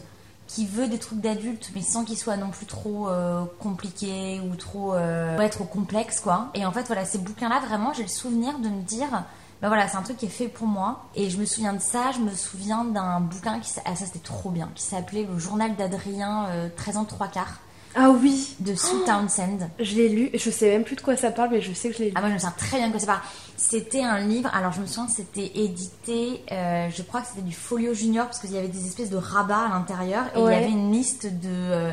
qui 0.47 0.65
veut 0.65 0.87
des 0.87 0.97
trucs 0.97 1.21
d'adulte, 1.21 1.69
mais 1.75 1.81
sans 1.81 2.03
qu'ils 2.03 2.17
soient 2.17 2.35
non 2.35 2.49
plus 2.49 2.65
trop 2.65 3.07
euh, 3.07 3.45
compliqués 3.59 4.41
ou 4.41 4.55
trop, 4.55 4.95
euh, 4.95 5.37
ouais, 5.37 5.47
trop 5.49 5.63
complexes, 5.63 6.19
quoi. 6.19 6.49
Et 6.55 6.65
en 6.65 6.71
fait, 6.71 6.87
voilà, 6.87 7.05
ces 7.05 7.19
bouquins-là, 7.19 7.59
vraiment, 7.59 7.93
j'ai 7.93 8.01
le 8.01 8.09
souvenir 8.09 8.57
de 8.57 8.67
me 8.67 8.81
dire, 8.81 9.25
bah 9.61 9.67
voilà, 9.67 9.87
c'est 9.87 9.97
un 9.97 10.01
truc 10.01 10.17
qui 10.17 10.25
est 10.25 10.29
fait 10.29 10.47
pour 10.47 10.65
moi. 10.65 11.05
Et 11.15 11.29
je 11.29 11.37
me 11.37 11.45
souviens 11.45 11.73
de 11.73 11.79
ça, 11.79 12.11
je 12.15 12.19
me 12.19 12.31
souviens 12.31 12.83
d'un 12.83 13.19
bouquin 13.19 13.59
qui, 13.59 13.71
ah, 13.85 13.95
ça 13.95 14.05
c'était 14.05 14.19
trop 14.19 14.49
bien, 14.49 14.69
qui 14.73 14.83
s'appelait 14.83 15.27
Le 15.31 15.37
journal 15.37 15.75
d'Adrien, 15.75 16.47
euh, 16.49 16.69
13 16.75 16.97
ans, 16.97 17.05
3 17.05 17.27
quarts, 17.27 17.59
ah 17.95 18.11
oui 18.11 18.55
de 18.59 18.75
Sue 18.75 19.03
Townsend. 19.05 19.69
je 19.79 19.95
l'ai 19.95 20.09
lu 20.09 20.29
je 20.33 20.49
sais 20.49 20.69
même 20.69 20.83
plus 20.83 20.95
de 20.95 21.01
quoi 21.01 21.15
ça 21.15 21.31
parle 21.31 21.49
mais 21.51 21.61
je 21.61 21.73
sais 21.73 21.89
que 21.89 21.95
je 21.95 21.99
l'ai 21.99 22.09
lu 22.09 22.13
Ah 22.15 22.21
moi 22.21 22.29
je 22.29 22.35
me 22.35 22.39
souviens 22.39 22.55
très 22.57 22.77
bien 22.77 22.87
de 22.87 22.91
quoi 22.91 22.99
c'est 22.99 23.07
pas. 23.07 23.21
C'était 23.57 24.03
un 24.03 24.19
livre, 24.19 24.49
alors 24.53 24.71
je 24.71 24.81
me 24.81 24.85
souviens 24.85 25.07
c'était 25.07 25.51
édité, 25.55 26.43
euh, 26.51 26.89
je 26.95 27.01
crois 27.01 27.21
que 27.21 27.27
c'était 27.27 27.41
du 27.41 27.53
Folio 27.53 27.93
Junior 27.93 28.25
parce 28.25 28.39
qu'il 28.39 28.51
y 28.51 28.57
avait 28.57 28.67
des 28.67 28.85
espèces 28.87 29.09
de 29.09 29.17
rabats 29.17 29.65
à 29.65 29.69
l'intérieur 29.69 30.25
et 30.35 30.39
il 30.39 30.45
y 30.45 30.55
avait 30.55 30.69
une 30.69 30.91
liste 30.91 31.25
de, 31.25 31.49
euh, 31.49 31.91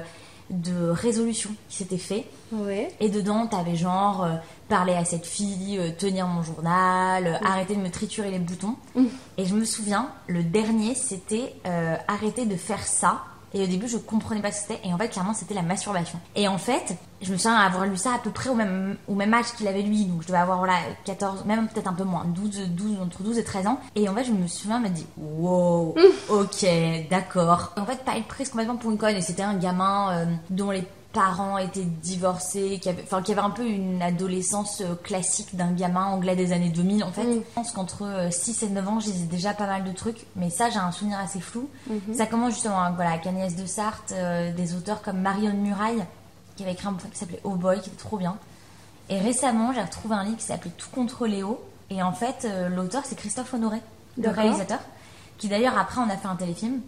de 0.50 0.90
résolutions 0.90 1.50
qui 1.69 1.78
s'étaient 1.78 1.98
fait 1.98 2.25
ouais 2.52 2.93
et 3.00 3.08
dedans 3.08 3.46
t'avais 3.46 3.75
genre 3.75 4.25
euh, 4.25 4.34
parler 4.69 4.94
à 4.94 5.04
cette 5.04 5.26
fille, 5.26 5.78
euh, 5.78 5.90
tenir 5.96 6.26
mon 6.26 6.43
journal, 6.43 7.26
euh, 7.26 7.46
arrêter 7.46 7.75
de 7.75 7.81
me 7.81 7.90
triturer 7.90 8.31
les 8.31 8.38
boutons. 8.38 8.76
Mm. 8.94 9.06
Et 9.38 9.44
je 9.44 9.54
me 9.54 9.64
souviens, 9.64 10.10
le 10.26 10.43
dernier 10.43 10.94
c'était 10.94 11.54
arrêter 12.08 12.46
de 12.46 12.56
faire 12.56 12.87
ça. 12.87 13.22
Et 13.54 13.62
au 13.62 13.66
début, 13.66 13.88
je 13.88 13.96
comprenais 13.96 14.43
pas 14.43 14.52
ce 14.52 14.62
que 14.62 14.72
c'était. 14.72 14.88
Et 14.88 14.93
en 14.93 14.98
fait, 14.98 15.08
clairement, 15.08 15.34
c'était 15.34 15.54
la 15.54 15.62
masturbation. 15.62 16.19
Et 16.34 16.48
en 16.48 16.58
fait, 16.58 16.96
je 17.22 17.32
me 17.32 17.37
souviens 17.38 17.56
avoir 17.56 17.87
lu 17.87 17.96
ça 17.96 18.14
à 18.14 18.19
peu 18.19 18.31
près 18.31 18.50
au 18.50 18.54
même, 18.54 18.96
au 19.08 19.14
même 19.14 19.32
âge 19.32 19.52
qu'il 19.56 19.66
avait 19.69 19.82
lui. 19.82 20.04
Donc, 20.04 20.22
je 20.22 20.26
devais 20.26 20.38
avoir, 20.38 20.58
voilà, 20.58 20.75
14, 21.04 21.44
même 21.44 21.69
peut-être 21.69 21.88
un 21.88 21.94
peu 21.94 22.04
moins, 22.04 22.25
12, 22.26 22.69
12, 22.70 23.00
entre 23.00 23.22
12 23.22 23.38
et 23.38 23.44
13 23.44 23.66
ans. 23.66 23.81
Et 23.94 24.08
en 24.08 24.14
fait, 24.14 24.25
je 24.25 24.32
me 24.32 24.46
souviens 24.46 24.81
me 24.81 24.88
dit, 24.88 25.06
wow, 25.16 25.94
ok, 26.28 26.66
d'accord. 27.10 27.72
En 27.76 27.87
fait, 27.87 28.04
pas 28.04 28.16
être 28.16 28.26
prise 28.26 28.50
complètement 28.50 28.76
pour 28.76 28.90
une 28.90 28.98
conne. 28.98 29.16
Et 29.16 29.22
c'était 29.22 29.43
un 29.43 29.54
gamin 29.54 30.12
euh, 30.12 30.26
dont 30.50 30.70
les 30.70 30.84
parents 31.17 31.57
étaient 31.57 31.81
divorcés, 31.81 32.79
qui 32.79 32.91
avait, 32.91 33.03
enfin, 33.03 33.23
qui 33.23 33.33
avait 33.33 33.41
un 33.41 33.51
peu 33.51 33.67
une 33.67 34.03
adolescence 34.03 34.83
euh, 34.83 34.95
classique 35.03 35.57
d'un 35.57 35.73
gamin 35.73 36.05
anglais 36.05 36.37
des 36.37 36.53
années 36.53 36.69
2000 36.69 37.03
en 37.05 37.11
fait. 37.11 37.25
Mm. 37.25 37.35
Je 37.37 37.55
pense 37.55 37.73
qu'entre 37.73 38.03
euh, 38.05 38.31
6 38.31 38.65
et 38.65 38.69
9 38.69 38.87
ans, 38.87 38.99
lisais 38.99 39.25
déjà 39.25 39.55
pas 39.55 39.67
mal 39.67 39.83
de 39.85 39.93
trucs, 39.93 40.27
mais 40.37 40.51
ça 40.51 40.69
j'ai 40.69 40.79
un 40.79 40.93
souvenir 40.93 41.19
assez 41.19 41.41
flou. 41.41 41.71
Mhm. 41.89 42.15
Ça 42.15 42.27
commence 42.27 42.53
justement 42.53 42.83
avec, 42.83 42.97
voilà, 42.97 43.13
Agnès 43.13 43.57
de 43.57 43.65
Sarthe, 43.65 44.13
euh, 44.13 44.53
des 44.53 44.75
auteurs 44.75 45.01
comme 45.01 45.19
Marion 45.19 45.55
Muraille, 45.55 46.05
qui 46.55 46.65
avait 46.65 46.73
écrit 46.73 46.87
un 46.87 46.93
bouquin 46.93 47.08
qui 47.08 47.19
s'appelait 47.19 47.41
Oh 47.44 47.55
Boy, 47.55 47.81
qui 47.81 47.89
était 47.89 47.99
trop 47.99 48.19
bien. 48.19 48.37
Et 49.08 49.19
récemment, 49.19 49.73
j'ai 49.73 49.81
retrouvé 49.81 50.17
un 50.17 50.25
livre 50.25 50.37
qui 50.37 50.44
s'appelait 50.44 50.73
Tout 50.77 50.91
contre 50.93 51.27
Léo, 51.27 51.65
et 51.89 52.03
en 52.03 52.13
fait, 52.13 52.44
euh, 52.44 52.69
l'auteur 52.69 53.05
c'est 53.06 53.17
Christophe 53.17 53.55
Honoré, 53.55 53.81
le 54.19 54.29
réalisateur, 54.29 54.81
qui 55.39 55.49
d'ailleurs 55.49 55.79
après 55.79 55.99
on 56.03 56.11
a 56.11 56.17
fait 56.19 56.29
un 56.29 56.37
téléfilm. 56.37 56.82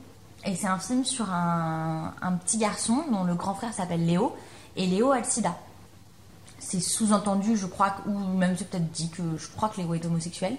Et 0.45 0.55
c'est 0.55 0.67
un 0.67 0.79
film 0.79 1.05
sur 1.05 1.31
un, 1.31 2.13
petit 2.45 2.59
garçon 2.59 3.05
dont 3.11 3.25
le 3.25 3.35
grand 3.35 3.55
frère 3.55 3.73
s'appelle 3.73 4.07
Léo, 4.07 4.37
et 4.77 4.87
Léo 4.87 5.11
a 5.11 5.19
le 5.19 5.25
sida. 5.25 5.57
C'est 6.59 6.81
sous-entendu, 6.81 7.57
je 7.57 7.67
crois, 7.67 7.97
ou 8.07 8.19
même 8.19 8.57
c'est 8.57 8.69
peut-être 8.69 8.91
dit 8.91 9.11
que 9.11 9.23
je 9.37 9.49
crois 9.49 9.69
que 9.69 9.81
Léo 9.81 9.95
est 9.95 10.05
homosexuel. 10.07 10.57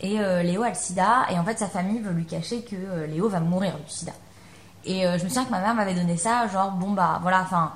Et 0.00 0.20
euh, 0.20 0.42
Léo 0.42 0.62
a 0.62 0.70
le 0.70 0.74
sida, 0.74 1.26
et 1.30 1.38
en 1.38 1.44
fait 1.44 1.58
sa 1.58 1.68
famille 1.68 2.00
veut 2.00 2.12
lui 2.12 2.24
cacher 2.24 2.62
que 2.62 2.76
euh, 2.76 3.06
Léo 3.06 3.28
va 3.28 3.40
mourir 3.40 3.76
du 3.78 3.90
sida. 3.90 4.12
Et 4.84 5.06
euh, 5.06 5.18
je 5.18 5.24
me 5.24 5.28
souviens 5.28 5.44
que 5.44 5.50
ma 5.50 5.60
mère 5.60 5.74
m'avait 5.74 5.94
donné 5.94 6.16
ça, 6.16 6.46
genre 6.48 6.70
bon 6.70 6.92
bah 6.92 7.18
voilà, 7.20 7.42
enfin, 7.42 7.72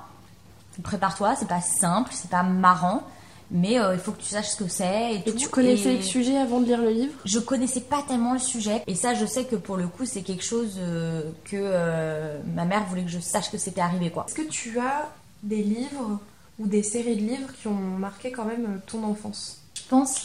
prépare-toi, 0.81 1.35
c'est 1.35 1.47
pas 1.47 1.61
simple, 1.61 2.11
c'est 2.13 2.29
pas 2.29 2.43
marrant, 2.43 3.03
mais 3.51 3.79
euh, 3.79 3.93
il 3.93 3.99
faut 3.99 4.11
que 4.11 4.21
tu 4.21 4.29
saches 4.29 4.49
ce 4.49 4.63
que 4.63 4.69
c'est. 4.69 5.13
Et, 5.13 5.15
et 5.17 5.23
tout. 5.31 5.37
tu 5.37 5.47
connaissais 5.49 5.93
Et- 5.93 5.97
le 5.97 6.03
sujet 6.03 6.37
avant 6.37 6.59
de 6.59 6.65
lire 6.65 6.81
le 6.81 6.89
livre? 6.89 7.13
Je 7.25 7.39
connaissais 7.39 7.81
pas 7.81 8.03
tellement 8.07 8.33
le 8.33 8.39
sujet 8.39 8.83
et 8.87 8.95
ça 8.95 9.13
je 9.13 9.25
sais 9.25 9.45
que 9.45 9.55
pour 9.55 9.77
le 9.77 9.87
coup 9.87 10.05
c'est 10.05 10.21
quelque 10.21 10.43
chose 10.43 10.77
euh, 10.79 11.21
que 11.45 11.57
euh, 11.57 12.39
ma 12.55 12.65
mère 12.65 12.85
voulait 12.85 13.03
que 13.03 13.09
je 13.11 13.19
sache 13.19 13.51
que 13.51 13.57
c'était 13.57 13.81
arrivé 13.81 14.09
quoi. 14.09 14.25
est-ce 14.27 14.35
que 14.35 14.47
tu 14.49 14.79
as 14.79 15.09
des 15.43 15.63
livres 15.63 16.19
ou 16.59 16.67
des 16.67 16.83
séries 16.83 17.15
de 17.15 17.21
livres 17.21 17.49
qui 17.59 17.67
ont 17.67 17.73
marqué 17.73 18.31
quand 18.31 18.45
même 18.45 18.79
ton 18.87 19.03
enfance? 19.03 19.59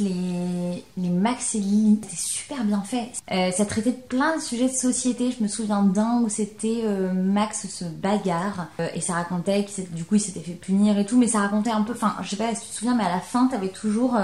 Les, 0.01 0.85
les 0.97 1.09
Max 1.11 1.55
et 1.55 1.59
Lily, 1.59 1.99
c'était 2.03 2.17
super 2.17 2.65
bien 2.65 2.83
fait. 2.83 3.09
Euh, 3.31 3.51
ça 3.53 3.65
traitait 3.67 3.93
plein 3.93 4.37
de 4.37 4.41
sujets 4.43 4.69
de 4.69 4.75
société. 4.75 5.31
Je 5.37 5.43
me 5.43 5.49
souviens 5.49 5.83
d'un 5.83 6.23
où 6.23 6.29
c'était 6.29 6.81
euh, 6.85 7.13
Max 7.13 7.69
se 7.69 7.85
bagarre 7.85 8.69
euh, 8.81 8.89
et 8.95 9.01
ça 9.01 9.13
racontait 9.15 9.67
s'était- 9.69 9.95
du 9.95 10.05
coup 10.05 10.15
il 10.17 10.21
s'était 10.21 10.41
fait 10.41 10.53
punir 10.53 10.99
et 10.99 11.05
tout, 11.05 11.19
mais 11.19 11.29
ça 11.29 11.41
racontait 11.41 11.71
un 11.71 11.83
peu, 11.83 11.93
enfin 11.93 12.15
je 12.23 12.31
sais 12.31 12.37
pas 12.37 12.55
si 12.55 12.63
tu 12.63 12.69
te 12.69 12.75
souviens, 12.77 12.95
mais 12.95 13.05
à 13.05 13.11
la 13.11 13.21
fin 13.21 13.47
t'avais 13.49 13.69
toujours 13.69 14.17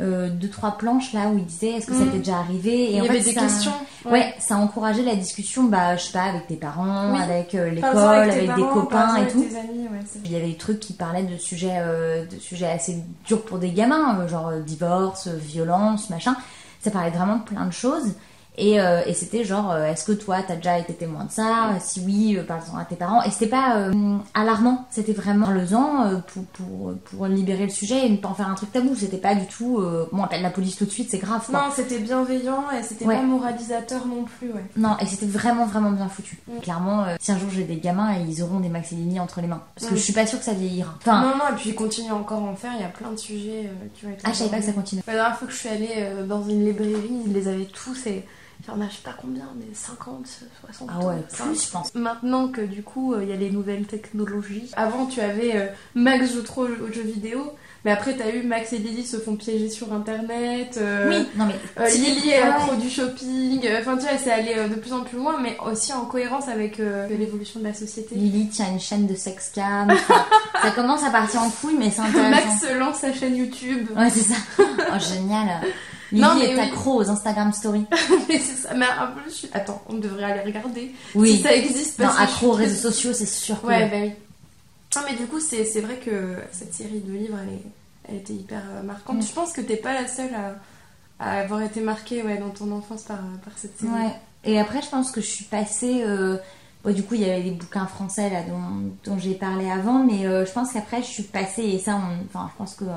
euh, 0.00 0.30
deux 0.30 0.48
trois 0.48 0.78
planches 0.78 1.12
là 1.12 1.28
où 1.28 1.36
il 1.38 1.44
disait 1.44 1.72
est-ce 1.72 1.86
que 1.86 1.92
ça 1.94 2.04
Mhm. 2.04 2.10
t'est 2.12 2.18
déjà 2.18 2.38
arrivé? 2.38 2.70
Et 2.84 2.90
il 2.92 2.96
y 2.96 3.00
en 3.00 3.04
avait 3.04 3.20
fait, 3.20 3.30
des 3.30 3.34
ça- 3.34 3.40
questions 3.42 3.72
Ouais. 4.06 4.34
ça 4.38 4.56
encourageait 4.56 5.02
la 5.02 5.14
discussion, 5.16 5.64
bah, 5.64 5.96
je 5.96 6.04
sais 6.04 6.12
pas, 6.12 6.22
avec 6.22 6.46
tes 6.46 6.56
parents, 6.56 7.12
Oui. 7.12 7.20
avec 7.22 7.54
euh, 7.54 7.70
l'école, 7.70 7.96
avec, 7.96 8.54
des 8.54 8.62
copains 8.62 9.16
et 9.16 9.28
tout. 9.28 9.38
amis, 9.38 9.82
ouais, 9.88 10.00
Il 10.24 10.32
y 10.32 10.36
avait 10.36 10.48
des 10.48 10.56
trucs 10.56 10.80
qui 10.80 10.94
parlaient 10.94 11.22
de 11.24 11.36
sujets, 11.36 11.76
euh, 11.78 12.24
de 12.26 12.38
sujets 12.38 12.70
assez 12.70 13.02
durs 13.26 13.42
pour 13.42 13.58
des 13.58 13.70
gamins, 13.72 14.18
euh, 14.20 14.28
genre 14.28 14.48
euh, 14.48 14.60
divorce, 14.60 15.28
violence, 15.28 16.08
machin. 16.10 16.36
Ça 16.80 16.90
parlait 16.90 17.10
vraiment 17.10 17.36
de 17.36 17.42
plein 17.44 17.66
de 17.66 17.70
choses. 17.72 18.14
Et, 18.58 18.78
euh, 18.80 19.00
et 19.06 19.14
c'était 19.14 19.44
genre, 19.44 19.70
euh, 19.72 19.86
est-ce 19.86 20.04
que 20.04 20.12
toi, 20.12 20.42
t'as 20.46 20.56
déjà 20.56 20.78
été 20.78 20.92
témoin 20.92 21.24
de 21.24 21.30
ça? 21.30 21.70
Si 21.80 22.00
oui, 22.04 22.36
euh, 22.36 22.44
parle-en 22.44 22.76
à 22.76 22.84
tes 22.84 22.96
parents. 22.96 23.22
Et 23.22 23.30
c'était 23.30 23.46
pas 23.46 23.78
euh, 23.78 24.16
alarmant, 24.34 24.86
c'était 24.90 25.14
vraiment 25.14 25.46
parle-en 25.46 26.20
pour, 26.32 26.44
pour, 26.52 26.92
pour 27.04 27.26
libérer 27.28 27.64
le 27.64 27.70
sujet 27.70 28.06
et 28.06 28.10
ne 28.10 28.18
pas 28.18 28.28
en 28.28 28.34
faire 28.34 28.48
un 28.50 28.54
truc 28.54 28.70
tabou. 28.70 28.94
C'était 28.94 29.16
pas 29.16 29.34
du 29.34 29.46
tout, 29.46 29.82
bon, 30.12 30.22
appelle 30.22 30.42
la 30.42 30.50
police 30.50 30.76
tout 30.76 30.84
de 30.84 30.90
suite, 30.90 31.08
c'est 31.10 31.18
grave. 31.18 31.46
quoi. 31.50 31.58
Non, 31.60 31.64
c'était 31.74 31.98
bienveillant 31.98 32.64
et 32.78 32.82
c'était 32.82 33.06
Ouais. 33.06 33.16
pas 33.16 33.22
moralisateur 33.22 34.06
non 34.06 34.24
plus, 34.24 34.52
ouais. 34.52 34.64
Non, 34.76 34.96
et 35.00 35.06
c'était 35.06 35.24
vraiment, 35.26 35.64
vraiment 35.64 35.90
bien 35.92 36.08
foutu. 36.08 36.38
Mm. 36.46 36.58
Clairement, 36.60 37.04
si 37.20 37.32
un 37.32 37.38
jour 37.38 37.48
j'ai 37.50 37.64
des 37.64 37.76
gamins, 37.76 38.12
ils 38.28 38.42
auront 38.42 38.60
des 38.60 38.68
Max 38.68 38.92
et 38.92 38.96
Lily 38.96 39.18
entre 39.18 39.40
les 39.40 39.46
mains. 39.46 39.62
Parce 39.74 39.86
que 39.88 39.94
Mm. 39.94 39.96
je 39.96 40.02
suis 40.02 40.12
pas 40.12 40.26
sûre 40.26 40.38
que 40.40 40.44
ça 40.44 40.52
vieillira. 40.52 40.92
Enfin, 40.98 41.22
Non, 41.22 41.36
non, 41.36 41.44
et 41.52 41.56
puis 41.56 41.74
continue 41.74 42.12
encore 42.12 42.40
à 42.40 42.50
en 42.50 42.54
faire, 42.56 42.72
il 42.76 42.82
y 42.82 42.84
a 42.84 42.88
plein 42.88 43.10
de 43.10 43.16
sujets 43.16 43.70
qui 43.94 44.04
vont 44.04 44.12
être. 44.12 44.20
ah, 44.24 44.30
je 44.32 44.36
savais 44.36 44.50
pas 44.50 44.58
que 44.58 44.64
ça 44.66 44.72
continue. 44.72 45.02
La 45.06 45.14
dernière 45.14 45.36
fois 45.38 45.48
que 45.48 45.54
je 45.54 45.58
suis 45.58 45.68
allée 45.70 46.06
dans 46.28 46.42
une 46.46 46.66
librairie, 46.66 47.22
ils 47.26 47.32
les 47.32 47.48
avaient 47.48 47.64
tous 47.64 48.06
et 48.06 48.24
il 48.64 48.68
y 48.68 48.70
en 48.76 48.80
a 48.80 48.88
je 48.88 48.94
sais 48.96 49.02
pas 49.02 49.14
combien, 49.20 49.48
mais 49.56 49.66
50, 49.74 50.26
60. 50.66 50.88
Ah 50.92 51.04
ouais, 51.06 51.14
Enfin, 51.30 51.46
plus, 51.46 51.64
je 51.66 51.70
pense. 51.70 51.94
Maintenant 51.94 52.48
que 52.48 52.60
du 52.60 52.82
coup 52.82 53.12
euh, 53.14 53.22
il 53.24 53.28
y 53.28 53.32
a 53.32 53.36
les 53.36 53.50
nouvelles 53.50 53.86
technologies. 53.86 54.70
Avant 54.76 55.06
tu 55.06 55.20
avais 55.20 55.56
euh, 55.56 55.66
Max 55.94 56.32
joue 56.32 56.42
trop 56.42 56.64
aux 56.64 56.92
jeux 56.92 57.02
vidéo, 57.02 57.52
mais 57.84 57.90
après 57.90 58.14
t'as 58.16 58.30
eu 58.32 58.42
Max 58.44 58.72
et 58.72 58.78
Lily 58.78 59.04
se 59.04 59.16
font 59.18 59.34
piéger 59.36 59.68
sur 59.68 59.92
internet. 59.92 60.78
euh, 60.80 61.08
Oui, 61.08 61.26
non 61.36 61.46
mais. 61.46 61.56
euh, 61.82 61.88
Lily 61.88 62.30
est 62.30 62.38
accro 62.42 62.76
du 62.76 62.88
shopping. 62.88 63.60
Enfin 63.80 63.96
tu 63.96 64.02
vois, 64.06 64.16
c'est 64.22 64.30
allé 64.32 64.54
euh, 64.56 64.68
de 64.68 64.74
plus 64.76 64.92
en 64.92 65.00
plus 65.02 65.18
loin, 65.18 65.38
mais 65.42 65.56
aussi 65.70 65.92
en 65.92 66.04
cohérence 66.04 66.48
avec 66.48 66.78
euh, 66.78 67.08
l'évolution 67.08 67.58
de 67.60 67.64
la 67.64 67.74
société. 67.74 68.14
Lily 68.14 68.48
tient 68.48 68.70
une 68.70 68.80
chaîne 68.80 69.06
de 69.06 69.14
sex 69.16 69.50
cam. 69.54 69.90
Enfin, 69.90 70.24
ça 70.62 70.70
commence 70.70 71.02
à 71.02 71.10
partir 71.10 71.42
en 71.42 71.50
couille, 71.50 71.76
mais 71.78 71.90
c'est 71.90 72.00
intéressant. 72.02 72.30
Max 72.30 72.64
lance 72.78 72.96
sa 72.98 73.12
chaîne 73.12 73.36
YouTube. 73.36 73.88
Ouais, 73.96 74.08
c'est 74.10 74.20
ça. 74.20 74.36
Oh, 74.58 74.98
génial. 75.00 75.60
Lily 76.12 76.20
Non, 76.22 76.34
mais 76.36 76.44
est 76.50 76.54
oui. 76.54 76.60
accro 76.60 77.00
aux 77.00 77.08
Instagram 77.10 77.52
Stories. 77.52 77.86
mais 78.28 78.38
c'est 78.38 78.56
ça. 78.68 78.74
Mais 78.74 78.86
en 78.86 79.12
plus, 79.12 79.30
je 79.30 79.34
suis- 79.36 79.48
attends, 79.52 79.82
on 79.88 79.94
devrait 79.94 80.24
aller 80.24 80.42
regarder 80.42 80.94
Oui. 81.14 81.36
si 81.36 81.42
ça 81.42 81.54
existe. 81.54 81.98
Non, 81.98 82.06
parce 82.06 82.18
je 82.18 82.22
accro 82.24 82.46
aux 82.50 82.54
suis- 82.54 82.64
réseaux 82.64 82.90
sociaux, 82.90 83.12
c'est 83.12 83.26
sûr. 83.26 83.60
que- 83.60 83.66
Ouais, 83.66 83.88
bah 83.88 83.96
oui. 84.02 84.12
Non, 84.96 85.02
mais 85.08 85.16
du 85.16 85.26
coup, 85.26 85.40
c'est 85.40 85.80
vrai 85.80 85.96
que 85.96 86.36
cette 86.52 86.74
série 86.74 87.00
de 87.00 87.12
livres, 87.12 87.38
elle, 87.42 87.54
est, 87.54 87.62
elle 88.08 88.16
était 88.16 88.34
hyper 88.34 88.62
euh, 88.74 88.82
marquante. 88.82 89.16
Mm. 89.16 89.22
Je 89.22 89.32
pense 89.32 89.52
que 89.52 89.60
t'es 89.62 89.76
pas 89.76 89.94
la 89.94 90.06
seule 90.06 90.30
à, 90.34 90.54
à 91.24 91.40
avoir 91.40 91.62
été 91.62 91.80
marquée 91.80 92.22
ouais, 92.22 92.36
dans 92.38 92.50
ton 92.50 92.70
enfance 92.72 93.02
par, 93.02 93.18
par 93.44 93.54
cette 93.56 93.78
série. 93.78 93.90
Ouais. 93.90 94.12
Et 94.44 94.58
après, 94.60 94.82
je 94.82 94.88
pense 94.88 95.10
que 95.10 95.20
je 95.22 95.26
suis 95.26 95.44
passée. 95.46 96.02
euh, 96.04 96.36
bon, 96.84 96.92
du 96.92 97.02
coup, 97.04 97.14
il 97.14 97.22
y 97.22 97.24
avait 97.30 97.42
des 97.42 97.52
bouquins 97.52 97.86
français 97.86 98.28
là 98.28 98.42
dont, 98.42 98.92
dont 99.04 99.18
j'ai 99.18 99.34
parlé 99.34 99.70
avant, 99.70 100.04
mais 100.04 100.26
euh, 100.26 100.44
je 100.44 100.52
pense 100.52 100.72
qu'après, 100.72 101.00
je 101.00 101.06
suis 101.08 101.22
passée, 101.22 101.62
et 101.62 101.78
ça, 101.78 101.96
on- 101.96 102.24
enfin, 102.26 102.50
je 102.52 102.58
pense 102.58 102.74
que 102.74 102.84
euh, 102.84 102.88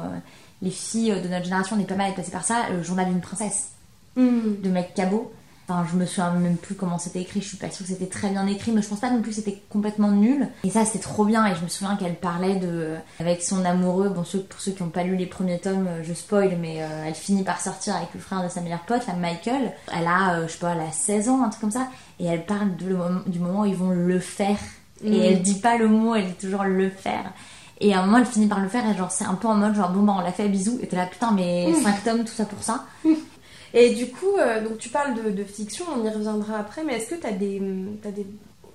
les 0.62 0.71
filles 0.71 1.19
de 1.21 1.27
notre 1.27 1.45
génération, 1.45 1.75
on 1.77 1.79
est 1.81 1.85
pas 1.88 1.95
mal 1.95 2.13
passées 2.13 2.31
par 2.31 2.45
ça, 2.45 2.69
le 2.71 2.83
journal 2.83 3.07
d'une 3.07 3.21
princesse 3.21 3.69
Mm. 4.17 4.62
de 4.63 4.69
Mec 4.69 4.93
Cabot. 4.93 5.31
Enfin, 5.67 5.83
je 5.91 5.97
me 5.97 6.05
souviens 6.05 6.31
même 6.31 6.57
plus 6.57 6.75
comment 6.75 7.00
c'était 7.00 7.21
écrit, 7.21 7.41
je 7.41 7.47
suis 7.47 7.57
pas 7.57 7.71
sûre 7.71 7.88
que 7.88 7.91
c'était 7.91 8.05
très 8.05 8.29
bien 8.29 8.45
écrit, 8.45 8.71
mais 8.71 8.83
je 8.83 8.88
pense 8.88 9.00
pas 9.00 9.09
non 9.09 9.19
plus 9.21 9.31
que 9.31 9.35
c'était 9.35 9.59
complètement 9.69 10.12
nul. 10.12 10.47
Et 10.63 10.69
ça, 10.69 10.85
c'était 10.85 11.00
trop 11.00 11.25
bien, 11.25 11.45
et 11.47 11.55
je 11.55 11.63
me 11.63 11.67
souviens 11.67 11.95
qu'elle 11.95 12.15
parlait 12.15 12.55
de. 12.57 12.93
avec 13.19 13.41
son 13.41 13.65
amoureux, 13.65 14.09
bon, 14.09 14.24
ceux, 14.24 14.41
pour 14.41 14.62
ceux 14.62 14.71
qui 14.74 14.83
n'ont 14.83 14.89
pas 14.89 15.03
lu 15.03 15.15
les 15.15 15.25
premiers 15.25 15.57
tomes, 15.59 15.88
euh, 15.88 16.03
je 16.03 16.13
spoil, 16.13 16.55
mais 16.62 16.83
euh, 16.83 17.05
elle 17.07 17.15
finit 17.15 17.43
par 17.43 17.59
sortir 17.59 17.95
avec 17.95 18.09
le 18.13 18.19
frère 18.19 18.43
de 18.43 18.47
sa 18.50 18.62
meilleure 18.62 18.83
pote, 18.85 19.07
la 19.07 19.15
Michael. 19.15 19.74
Elle 19.91 20.05
a, 20.07 20.35
euh, 20.35 20.47
je 20.47 20.53
sais 20.53 20.59
pas, 20.59 20.74
elle 20.75 20.81
a 20.88 20.91
16 20.91 21.29
ans, 21.29 21.43
un 21.43 21.50
truc 21.50 21.62
comme 21.62 21.71
ça, 21.71 21.88
et 22.19 22.25
elle 22.25 22.45
parle 22.45 22.75
de 22.77 22.85
le 22.88 22.95
moment- 22.97 23.21
du 23.25 23.39
moment 23.39 23.62
où 23.62 23.65
ils 23.65 23.75
vont 23.75 23.89
le 23.89 24.19
faire. 24.19 24.59
Et 25.03 25.17
elle 25.17 25.41
dit 25.41 25.55
pas 25.59 25.77
le 25.77 25.88
mot, 25.88 26.13
elle 26.15 26.27
dit 26.27 26.33
toujours 26.35 26.63
le 26.63 26.89
faire. 26.91 27.33
Et 27.82 27.94
à 27.94 28.00
un 28.01 28.05
moment, 28.05 28.20
elle 28.20 28.25
finit 28.25 28.48
par 28.48 28.62
le 28.62 28.70
faire, 28.70 28.89
et 28.89 28.96
genre, 28.96 29.12
c'est 29.12 29.25
un 29.25 29.34
peu 29.34 29.48
en 29.48 29.55
mode, 29.55 29.75
genre, 29.75 29.89
bon, 29.89 30.03
bah, 30.03 30.15
on 30.17 30.22
l'a 30.22 30.32
fait, 30.32 30.48
bisous. 30.48 30.79
Et 30.82 30.88
t'es 30.88 30.96
là, 30.96 31.05
putain, 31.05 31.32
mais 31.32 31.74
5 31.74 32.03
tomes, 32.03 32.24
tout 32.24 32.34
ça 32.34 32.46
pour 32.46 32.63
ça. 32.63 32.86
Et 33.74 33.94
du 33.94 34.10
coup, 34.10 34.38
euh, 34.39 34.63
donc 34.63 34.77
tu 34.77 34.88
parles 34.88 35.15
de, 35.22 35.32
de 35.32 35.44
fiction, 35.44 35.84
on 35.94 36.05
y 36.05 36.10
reviendra 36.10 36.60
après, 36.60 36.86
mais 36.86 36.94
est-ce 36.94 37.10
que 37.10 37.15
t'as 37.15 37.34
des, 37.34 37.62
t'as 38.01 38.12
des 38.12 38.25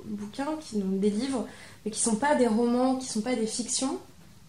bouquins, 0.04 0.56
qui, 0.60 0.76
donc 0.76 1.00
des 1.00 1.08
livres, 1.08 1.46
mais 1.84 1.90
qui 1.90 2.00
sont 2.00 2.16
pas 2.16 2.34
des 2.34 2.46
romans, 2.46 2.96
qui 2.96 3.06
sont 3.06 3.22
pas 3.22 3.34
des 3.34 3.46
fictions, 3.46 3.98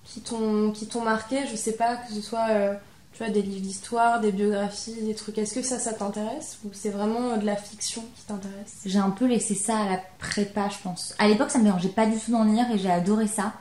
qui 0.03 0.19
t'ont 0.19 0.71
qui 0.71 0.87
t'ont 0.87 1.03
marqué, 1.03 1.47
je 1.49 1.55
sais 1.55 1.71
pas, 1.71 1.95
que 1.95 2.13
ce 2.13 2.19
soit 2.19 2.47
euh, 2.49 2.73
tu 3.13 3.23
vois, 3.23 3.31
des 3.31 3.41
livres 3.41 3.61
d'histoire, 3.61 4.19
des 4.19 4.33
biographies, 4.33 5.01
des 5.01 5.15
trucs. 5.15 5.37
Est-ce 5.37 5.55
que 5.55 5.61
ça, 5.61 5.79
ça 5.79 5.93
t'intéresse 5.93 6.59
Ou 6.65 6.69
c'est 6.73 6.89
vraiment 6.89 7.37
de 7.37 7.45
la 7.45 7.55
fiction 7.55 8.03
qui 8.15 8.23
t'intéresse? 8.25 8.81
J'ai 8.85 8.99
un 8.99 9.09
peu 9.11 9.27
laissé 9.27 9.55
ça 9.55 9.77
à 9.77 9.89
la 9.89 9.99
prépa, 10.19 10.67
je 10.67 10.77
pense. 10.83 11.15
À 11.17 11.29
l'époque, 11.29 11.51
ça 11.51 11.59
me 11.59 11.63
dérangeait 11.63 11.89
pas 11.89 12.05
du 12.05 12.17
tout 12.17 12.31
d'en 12.31 12.43
lire 12.43 12.69
et 12.73 12.77
j'ai 12.77 12.91
adoré 12.91 13.27
ça. 13.27 13.53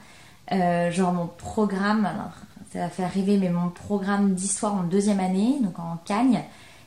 Euh, 0.52 0.90
genre 0.90 1.12
mon 1.12 1.26
programme, 1.28 2.06
alors 2.06 2.32
ça 2.72 2.80
va 2.80 2.88
faire 2.88 3.12
rêver, 3.12 3.36
mais 3.36 3.48
mon 3.50 3.68
programme 3.70 4.34
d'histoire 4.34 4.74
en 4.74 4.82
deuxième 4.82 5.20
année, 5.20 5.56
donc 5.60 5.78
en 5.78 5.96
Cagne, 6.04 6.42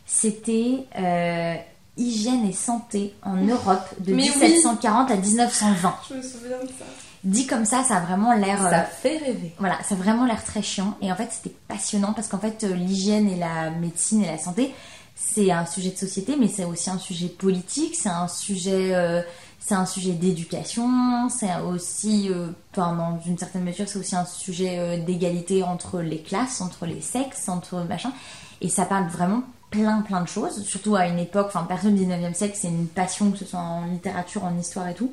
c'était 0.06 0.86
euh, 0.98 1.56
hygiène 1.98 2.46
et 2.48 2.54
santé 2.54 3.14
en 3.24 3.36
Europe 3.36 3.88
de 4.00 4.14
Mais 4.14 4.24
1740 4.24 5.12
à 5.12 5.16
1920. 5.16 5.96
Je 6.10 6.14
me 6.16 6.22
souviens 6.22 6.58
de 6.62 6.68
ça. 6.68 6.86
Dit 7.24 7.48
comme 7.48 7.64
ça, 7.64 7.84
ça 7.84 7.98
a 7.98 8.00
vraiment 8.02 8.34
l'air. 8.34 8.66
euh, 8.66 8.70
Ça 8.70 8.84
fait 8.84 9.18
rêver. 9.18 9.54
voilà, 9.60 9.78
ça 9.84 9.96
a 9.96 9.98
vraiment 9.98 10.26
l'air 10.26 10.44
très 10.44 10.62
chiant. 10.62 10.98
Et 11.02 11.10
en 11.12 11.16
fait, 11.16 11.30
c'était 11.32 11.56
passionnant 11.70 12.12
parce 12.12 12.28
qu'en 12.28 12.40
fait, 12.40 12.66
euh, 12.66 12.74
l'hygiène 12.76 13.30
et 13.30 13.38
la 13.38 13.70
médecine 13.70 14.24
et 14.24 14.28
la 14.28 14.38
santé, 14.38 14.74
c'est 15.16 15.52
un 15.52 15.66
sujet 15.66 15.92
de 15.92 15.98
société, 15.98 16.36
mais 16.38 16.50
c'est 16.50 16.66
aussi 16.66 16.90
un 16.90 16.98
sujet 16.98 17.28
politique, 17.28 17.96
c'est 17.96 18.10
un 18.10 18.28
sujet, 18.28 18.94
euh, 18.94 19.22
c'est 19.66 19.76
un 19.76 19.86
sujet 19.86 20.12
d'éducation, 20.12 21.30
c'est 21.30 21.56
aussi, 21.62 22.30
euh, 22.30 22.48
enfin, 22.72 22.96
dans 22.96 23.20
une 23.26 23.38
certaine 23.38 23.64
mesure, 23.64 23.88
c'est 23.88 23.98
aussi 23.98 24.16
un 24.16 24.26
sujet 24.26 24.78
euh, 24.78 24.98
d'égalité 25.02 25.64
entre 25.64 26.02
les 26.02 26.22
classes, 26.22 26.60
entre 26.60 26.86
les 26.86 27.00
sexes, 27.00 27.48
entre 27.48 27.78
machin. 27.88 28.12
Et 28.60 28.68
ça 28.68 28.86
parle 28.86 29.08
vraiment 29.08 29.44
plein 29.72 30.02
plein 30.02 30.22
de 30.22 30.28
choses, 30.28 30.64
surtout 30.64 30.96
à 30.96 31.08
une 31.08 31.18
époque, 31.18 31.48
enfin, 31.48 31.66
personne 31.68 31.96
du 31.96 32.06
19e 32.06 32.34
siècle, 32.34 32.58
c'est 32.60 32.68
une 32.68 32.88
passion, 32.88 33.32
que 33.32 33.38
ce 33.38 33.46
soit 33.46 33.60
en 33.60 33.86
littérature, 33.86 34.44
en 34.44 34.58
histoire 34.58 34.90
et 34.90 34.94
tout. 34.94 35.12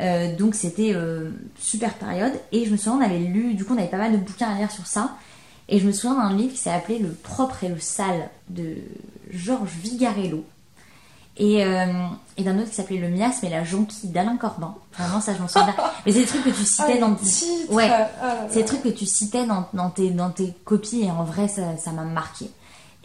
Euh, 0.00 0.36
donc 0.36 0.54
c'était 0.54 0.92
euh, 0.94 1.30
super 1.58 1.94
période 1.94 2.32
et 2.52 2.64
je 2.64 2.70
me 2.70 2.76
souviens 2.76 2.98
on 2.98 3.04
avait 3.04 3.18
lu 3.18 3.54
du 3.54 3.64
coup 3.64 3.74
on 3.74 3.78
avait 3.78 3.88
pas 3.88 3.96
mal 3.96 4.12
de 4.12 4.16
bouquins 4.16 4.48
à 4.48 4.56
lire 4.56 4.70
sur 4.70 4.86
ça 4.86 5.16
et 5.68 5.80
je 5.80 5.86
me 5.88 5.90
souviens 5.90 6.14
d'un 6.14 6.36
livre 6.36 6.52
qui 6.52 6.58
s'est 6.58 6.70
appelé 6.70 7.00
Le 7.00 7.10
propre 7.10 7.64
et 7.64 7.68
le 7.68 7.80
sale 7.80 8.30
de 8.48 8.76
Georges 9.32 9.72
Vigarello 9.82 10.44
et, 11.38 11.64
euh, 11.64 11.86
et 12.36 12.42
d'un 12.42 12.58
autre 12.58 12.68
qui 12.68 12.74
s'appelait 12.74 12.98
Le 12.98 13.08
miasme 13.08 13.46
et 13.46 13.48
la 13.50 13.64
jonquille 13.64 14.10
d'Alain 14.10 14.36
Corbin 14.36 14.74
vraiment 14.98 15.20
ça 15.20 15.34
je 15.34 15.40
m'en 15.40 15.48
souviens 15.48 15.74
mais 16.06 16.12
c'est 16.12 16.20
des 16.20 16.26
trucs 16.26 16.44
que 16.44 16.50
tu 16.50 16.64
citais 16.64 16.98
dans 16.98 17.14
titre. 17.14 17.72
Ouais. 17.72 17.88
Ah 17.90 18.46
c'est 18.50 18.60
des 18.60 18.64
trucs 18.64 18.82
que 18.82 18.88
tu 18.88 19.06
citais 19.06 19.46
dans, 19.46 19.66
dans 19.72 19.90
tes, 19.90 20.10
dans 20.10 20.30
tes 20.30 20.52
copies 20.64 21.02
et 21.04 21.10
en 21.10 21.24
vrai 21.24 21.48
ça 21.48 21.76
ça 21.76 21.92
m'a 21.92 22.04
marqué. 22.04 22.50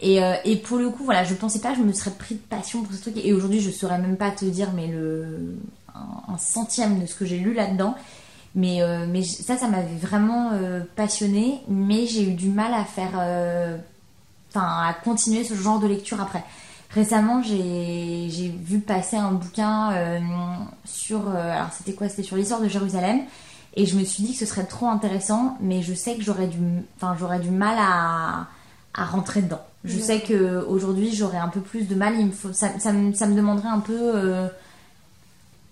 Et, 0.00 0.22
euh, 0.22 0.34
et 0.44 0.56
pour 0.56 0.78
le 0.78 0.90
coup, 0.90 1.04
voilà, 1.04 1.22
je 1.24 1.32
pensais 1.34 1.60
pas 1.60 1.70
que 1.70 1.78
je 1.78 1.82
me 1.82 1.92
serais 1.92 2.10
pris 2.10 2.34
de 2.34 2.40
passion 2.40 2.82
pour 2.82 2.92
ce 2.92 3.00
truc. 3.00 3.14
Et 3.24 3.32
aujourd'hui, 3.32 3.60
je 3.60 3.70
saurais 3.70 3.96
même 3.98 4.16
pas 4.16 4.32
te 4.32 4.44
dire, 4.44 4.70
mais 4.74 4.88
le 4.88 5.56
un, 5.94 6.34
un 6.34 6.36
centième 6.36 7.00
de 7.00 7.06
ce 7.06 7.14
que 7.14 7.24
j'ai 7.24 7.38
lu 7.38 7.54
là-dedans. 7.54 7.94
Mais, 8.56 8.82
euh, 8.82 9.06
mais 9.08 9.22
ça, 9.22 9.56
ça 9.56 9.68
m'avait 9.68 9.96
vraiment 9.96 10.50
euh, 10.52 10.80
passionné. 10.96 11.60
Mais 11.68 12.06
j'ai 12.06 12.24
eu 12.28 12.34
du 12.34 12.48
mal 12.48 12.74
à 12.74 12.84
faire. 12.84 13.12
euh, 13.18 13.76
Enfin, 14.50 14.66
à 14.88 14.92
continuer 14.94 15.42
ce 15.44 15.54
genre 15.54 15.78
de 15.80 15.86
lecture 15.88 16.20
après. 16.20 16.44
Récemment, 16.94 17.42
j'ai 17.42 18.54
vu 18.62 18.78
passer 18.78 19.16
un 19.16 19.32
bouquin 19.32 19.92
euh, 19.92 20.20
sur. 20.84 21.28
euh, 21.28 21.50
alors, 21.52 21.72
c'était 21.76 21.92
quoi? 21.92 22.08
C'était 22.08 22.22
sur 22.22 22.36
l'histoire 22.36 22.60
de 22.60 22.68
Jérusalem. 22.68 23.22
Et 23.74 23.84
je 23.84 23.96
me 23.98 24.04
suis 24.04 24.22
dit 24.22 24.32
que 24.32 24.38
ce 24.38 24.46
serait 24.46 24.66
trop 24.66 24.86
intéressant, 24.86 25.58
mais 25.60 25.82
je 25.82 25.92
sais 25.92 26.14
que 26.14 26.22
j'aurais 26.22 26.46
du, 26.46 26.58
enfin, 26.96 27.16
du 27.40 27.50
mal 27.50 27.76
à, 27.80 28.46
à 28.94 29.04
rentrer 29.04 29.42
dedans. 29.42 29.60
Je 29.84 29.98
sais 29.98 30.20
que 30.20 30.64
aujourd'hui 30.68 31.12
j'aurais 31.12 31.38
un 31.38 31.48
peu 31.48 31.60
plus 31.60 31.88
de 31.88 31.96
mal. 31.96 32.14
Il 32.16 32.26
me 32.26 32.30
faut, 32.30 32.52
ça, 32.52 32.78
ça, 32.78 32.92
me, 32.92 33.12
ça 33.12 33.26
me 33.26 33.34
demanderait 33.34 33.68
un 33.68 33.80
peu, 33.80 33.98
euh, 33.98 34.46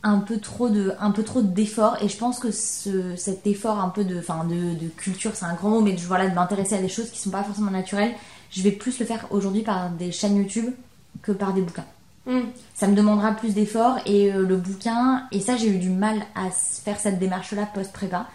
un 0.02 0.18
peu 0.18 0.38
trop 0.38 0.68
de, 0.68 0.92
un 0.98 1.12
peu 1.12 1.22
trop 1.22 1.40
d'effort. 1.40 1.96
Et 2.02 2.08
je 2.08 2.16
pense 2.16 2.40
que 2.40 2.50
ce, 2.50 3.14
cet 3.14 3.46
effort 3.46 3.78
un 3.78 3.90
peu 3.90 4.02
de, 4.02 4.18
enfin, 4.18 4.44
de, 4.44 4.74
de 4.74 4.88
culture, 4.88 5.30
c'est 5.34 5.44
un 5.44 5.54
grand 5.54 5.70
mot, 5.70 5.80
mais 5.82 5.92
de, 5.92 6.00
voilà, 6.00 6.28
de 6.28 6.34
m'intéresser 6.34 6.74
à 6.74 6.82
des 6.82 6.88
choses 6.88 7.10
qui 7.10 7.20
sont 7.20 7.30
pas 7.30 7.44
forcément 7.44 7.70
naturelles. 7.70 8.12
Je 8.50 8.62
vais 8.62 8.72
plus 8.72 8.98
le 8.98 9.06
faire 9.06 9.28
aujourd'hui 9.30 9.62
par 9.62 9.90
des 9.90 10.10
chaînes 10.10 10.36
YouTube 10.36 10.74
que 11.22 11.32
par 11.32 11.52
des 11.52 11.62
bouquins 11.62 11.84
Mm. 12.24 12.38
ça 12.72 12.86
me 12.86 12.94
demandera 12.94 13.32
plus 13.32 13.52
d'efforts 13.52 13.96
et 14.06 14.32
euh, 14.32 14.46
le 14.46 14.56
bouquin 14.56 15.24
et 15.32 15.40
ça 15.40 15.56
j'ai 15.56 15.66
eu 15.66 15.78
du 15.78 15.90
mal 15.90 16.18
à 16.36 16.50
faire 16.52 17.00
cette 17.00 17.18
démarche 17.18 17.50
là 17.52 17.66
post 17.74 17.92
prépa 17.92 18.26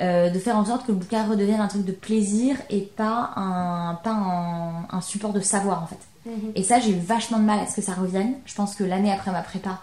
euh, 0.00 0.28
de 0.28 0.38
faire 0.40 0.56
en 0.56 0.64
sorte 0.64 0.84
que 0.86 0.90
le 0.90 0.98
bouquin 0.98 1.24
redevienne 1.24 1.60
un 1.60 1.68
truc 1.68 1.84
de 1.84 1.92
plaisir 1.92 2.56
et 2.68 2.80
pas 2.80 3.30
un 3.36 3.94
pas 4.02 4.10
un, 4.10 4.86
un 4.90 5.00
support 5.00 5.32
de 5.32 5.40
savoir 5.40 5.84
en 5.84 5.86
fait 5.86 6.00
Mhm. 6.26 6.50
et 6.56 6.64
ça 6.64 6.80
j'ai 6.80 6.90
eu 6.90 6.98
vachement 6.98 7.38
de 7.38 7.44
mal 7.44 7.60
à 7.60 7.66
ce 7.68 7.76
que 7.76 7.80
ça 7.82 7.92
revienne 7.94 8.34
je 8.44 8.54
pense 8.56 8.74
que 8.74 8.82
l'année 8.82 9.12
après 9.12 9.30
ma 9.30 9.42
prépa 9.42 9.78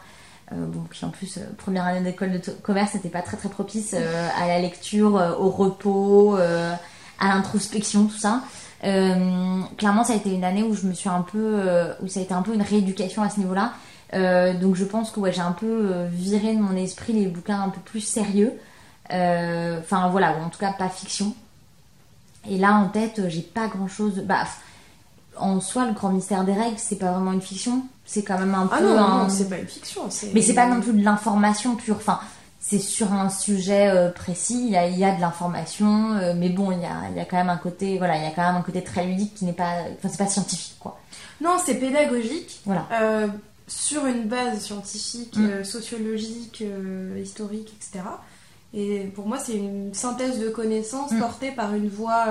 euh, 0.51 0.65
bon, 0.67 0.81
qui 0.93 1.03
en 1.05 1.09
plus, 1.09 1.37
euh, 1.37 1.41
première 1.57 1.85
année 1.85 2.01
d'école 2.01 2.33
de 2.33 2.51
commerce, 2.61 2.93
n'était 2.93 3.07
pas 3.09 3.21
très 3.21 3.37
très 3.37 3.49
propice 3.49 3.95
euh, 3.97 4.27
à 4.37 4.47
la 4.47 4.59
lecture, 4.59 5.13
au 5.39 5.49
repos, 5.49 6.35
à 6.35 7.27
l'introspection, 7.29 8.05
tout 8.05 8.17
ça. 8.17 8.41
Euh, 8.85 9.61
clairement, 9.77 10.03
ça 10.03 10.13
a 10.13 10.15
été 10.15 10.33
une 10.33 10.43
année 10.43 10.63
où 10.63 10.73
je 10.75 10.85
me 10.87 10.93
suis 10.93 11.09
un 11.09 11.21
peu, 11.21 11.37
euh, 11.59 11.93
où 12.01 12.07
ça 12.07 12.19
a 12.19 12.23
été 12.23 12.33
un 12.33 12.41
peu 12.43 12.53
une 12.53 12.61
rééducation 12.61 13.23
à 13.23 13.29
ce 13.29 13.39
niveau-là. 13.39 13.73
Euh, 14.13 14.53
donc 14.53 14.75
je 14.75 14.85
pense 14.85 15.09
que 15.11 15.19
ouais, 15.19 15.33
j'ai 15.33 15.41
un 15.41 15.51
peu 15.51 16.03
viré 16.11 16.55
de 16.55 16.61
mon 16.61 16.75
esprit 16.75 17.13
les 17.13 17.27
bouquins 17.27 17.61
un 17.61 17.69
peu 17.69 17.81
plus 17.81 18.01
sérieux. 18.01 18.53
Enfin 19.09 20.09
voilà, 20.09 20.37
ou 20.37 20.43
en 20.45 20.49
tout 20.49 20.59
cas 20.59 20.73
pas 20.73 20.89
fiction. 20.89 21.33
Et 22.49 22.57
là 22.57 22.73
en 22.75 22.87
tête, 22.89 23.21
j'ai 23.27 23.41
pas 23.41 23.67
grand-chose. 23.67 24.23
Bah, 24.25 24.43
en 25.37 25.59
soi, 25.59 25.85
le 25.87 25.93
grand 25.93 26.09
mystère 26.09 26.43
des 26.45 26.53
règles, 26.53 26.77
c'est 26.77 26.97
pas 26.97 27.11
vraiment 27.11 27.33
une 27.33 27.41
fiction. 27.41 27.83
c'est 28.05 28.23
quand 28.23 28.37
même 28.37 28.53
un 28.53 28.69
Ah 28.71 28.77
peu 28.77 28.83
non, 28.87 28.95
non, 28.95 29.01
un- 29.03 29.23
non, 29.23 29.29
c'est 29.29 29.49
pas 29.49 29.57
une 29.57 29.67
fiction. 29.67 30.01
mais 30.33 30.41
c'est 30.41 30.53
pas 30.53 30.67
non 30.67 30.79
plus 30.79 30.93
de 30.93 31.03
l'information 31.03 31.75
pure. 31.75 31.95
Enfin, 31.97 32.19
c'est 32.67 32.79
sur 32.79 33.13
un 33.13 33.29
sujet 33.29 33.89
euh, 33.89 34.09
précis. 34.09 34.59
Il 34.65 34.71
y 34.71 34.75
a, 34.75 34.87
il 34.87 34.97
y 34.97 35.05
a 35.05 35.15
de 35.15 35.21
l'information, 35.21 36.13
euh, 36.13 36.33
mais 36.35 36.49
bon, 36.49 36.71
il 36.71 36.79
y 36.81 36.85
a, 36.85 37.09
il 37.11 37.15
y 37.15 37.19
a 37.19 37.25
quand 37.25 37.37
même 37.37 37.49
un 37.49 37.57
côté, 37.57 37.99
voilà, 37.99 38.17
il 38.17 38.23
y 38.23 38.27
a 38.27 38.31
quand 38.31 38.41
même 38.45 38.55
un 38.55 38.61
côté 38.63 38.83
très 38.83 39.05
ludique 39.05 39.35
qui 39.35 39.45
n'est 39.45 39.53
pas, 39.53 39.83
enfin, 39.97 40.09
c'est 40.09 40.17
pas 40.17 40.25
scientifique, 40.27 40.77
quoi. 40.79 40.99
Non, 41.41 41.57
c'est 41.63 41.75
pédagogique. 41.75 42.61
Voilà. 42.65 42.87
euh, 42.93 43.27
sur 43.67 44.05
une 44.07 44.23
base 44.27 44.59
scientifique, 44.61 45.37
Mm. 45.37 45.45
euh, 45.45 45.63
sociologique, 45.63 46.63
euh, 46.65 47.19
historique, 47.21 47.71
etc. 47.77 48.03
Et 48.73 49.11
pour 49.15 49.27
moi, 49.27 49.37
c'est 49.37 49.55
une 49.57 49.93
synthèse 49.93 50.39
de 50.39 50.49
connaissances 50.49 51.11
Mm. 51.11 51.19
portée 51.19 51.51
par 51.51 51.73
une 51.75 51.87
voix 51.89 52.25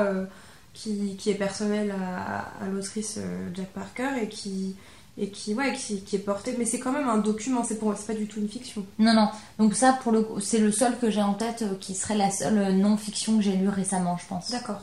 qui, 0.73 1.15
qui 1.17 1.31
est 1.31 1.35
personnelle 1.35 1.93
à, 1.93 2.65
à 2.65 2.69
l'autrice 2.69 3.19
Jack 3.55 3.69
Parker 3.69 4.11
et 4.23 4.29
qui, 4.29 4.75
et 5.17 5.29
qui, 5.29 5.55
ouais, 5.55 5.73
qui, 5.75 6.01
qui 6.03 6.17
est 6.17 6.21
portée. 6.21 6.55
Mais 6.59 6.65
c'est 6.65 6.79
quand 6.79 6.93
même 6.93 7.09
un 7.09 7.19
document, 7.19 7.63
c'est 7.65 7.79
pas 7.79 8.15
du 8.15 8.27
tout 8.27 8.41
une 8.41 8.49
fiction. 8.49 8.85
Non, 8.99 9.15
non. 9.15 9.29
Donc 9.59 9.75
ça, 9.75 9.99
pour 10.03 10.13
le 10.13 10.27
c'est 10.41 10.59
le 10.59 10.73
seul 10.73 10.99
que 10.99 11.11
j'ai 11.11 11.23
en 11.23 11.35
tête 11.35 11.63
euh, 11.63 11.75
qui 11.79 11.95
serait 11.95 12.17
la 12.17 12.31
seule 12.31 12.59
euh, 12.59 12.73
non-fiction 12.73 13.37
que 13.37 13.43
j'ai 13.43 13.57
lue 13.57 13.69
récemment, 13.69 14.17
je 14.17 14.27
pense. 14.27 14.51
D'accord. 14.51 14.81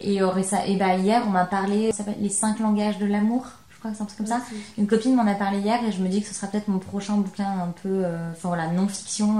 Et, 0.00 0.20
euh, 0.20 0.30
et 0.66 0.76
bah, 0.76 0.96
hier, 0.96 1.22
on 1.26 1.30
m'a 1.30 1.44
parlé, 1.44 1.92
ça 1.92 1.98
s'appelle 1.98 2.16
Les 2.20 2.28
cinq 2.28 2.58
langages 2.58 2.98
de 2.98 3.06
l'amour. 3.06 3.46
Je 3.70 3.78
crois 3.78 3.90
que 3.90 3.96
c'est 3.96 4.02
un 4.02 4.06
truc 4.06 4.18
comme 4.18 4.26
ça. 4.26 4.40
Une 4.78 4.86
copine 4.86 5.14
m'en 5.14 5.26
a 5.26 5.34
parlé 5.34 5.58
hier 5.58 5.82
et 5.84 5.92
je 5.92 6.00
me 6.02 6.08
dis 6.08 6.22
que 6.22 6.28
ce 6.28 6.34
sera 6.34 6.46
peut-être 6.46 6.68
mon 6.68 6.78
prochain 6.78 7.16
bouquin 7.16 7.48
un 7.48 7.74
peu, 7.82 8.04
euh, 8.04 8.30
enfin 8.30 8.48
voilà, 8.48 8.68
non-fiction. 8.68 9.38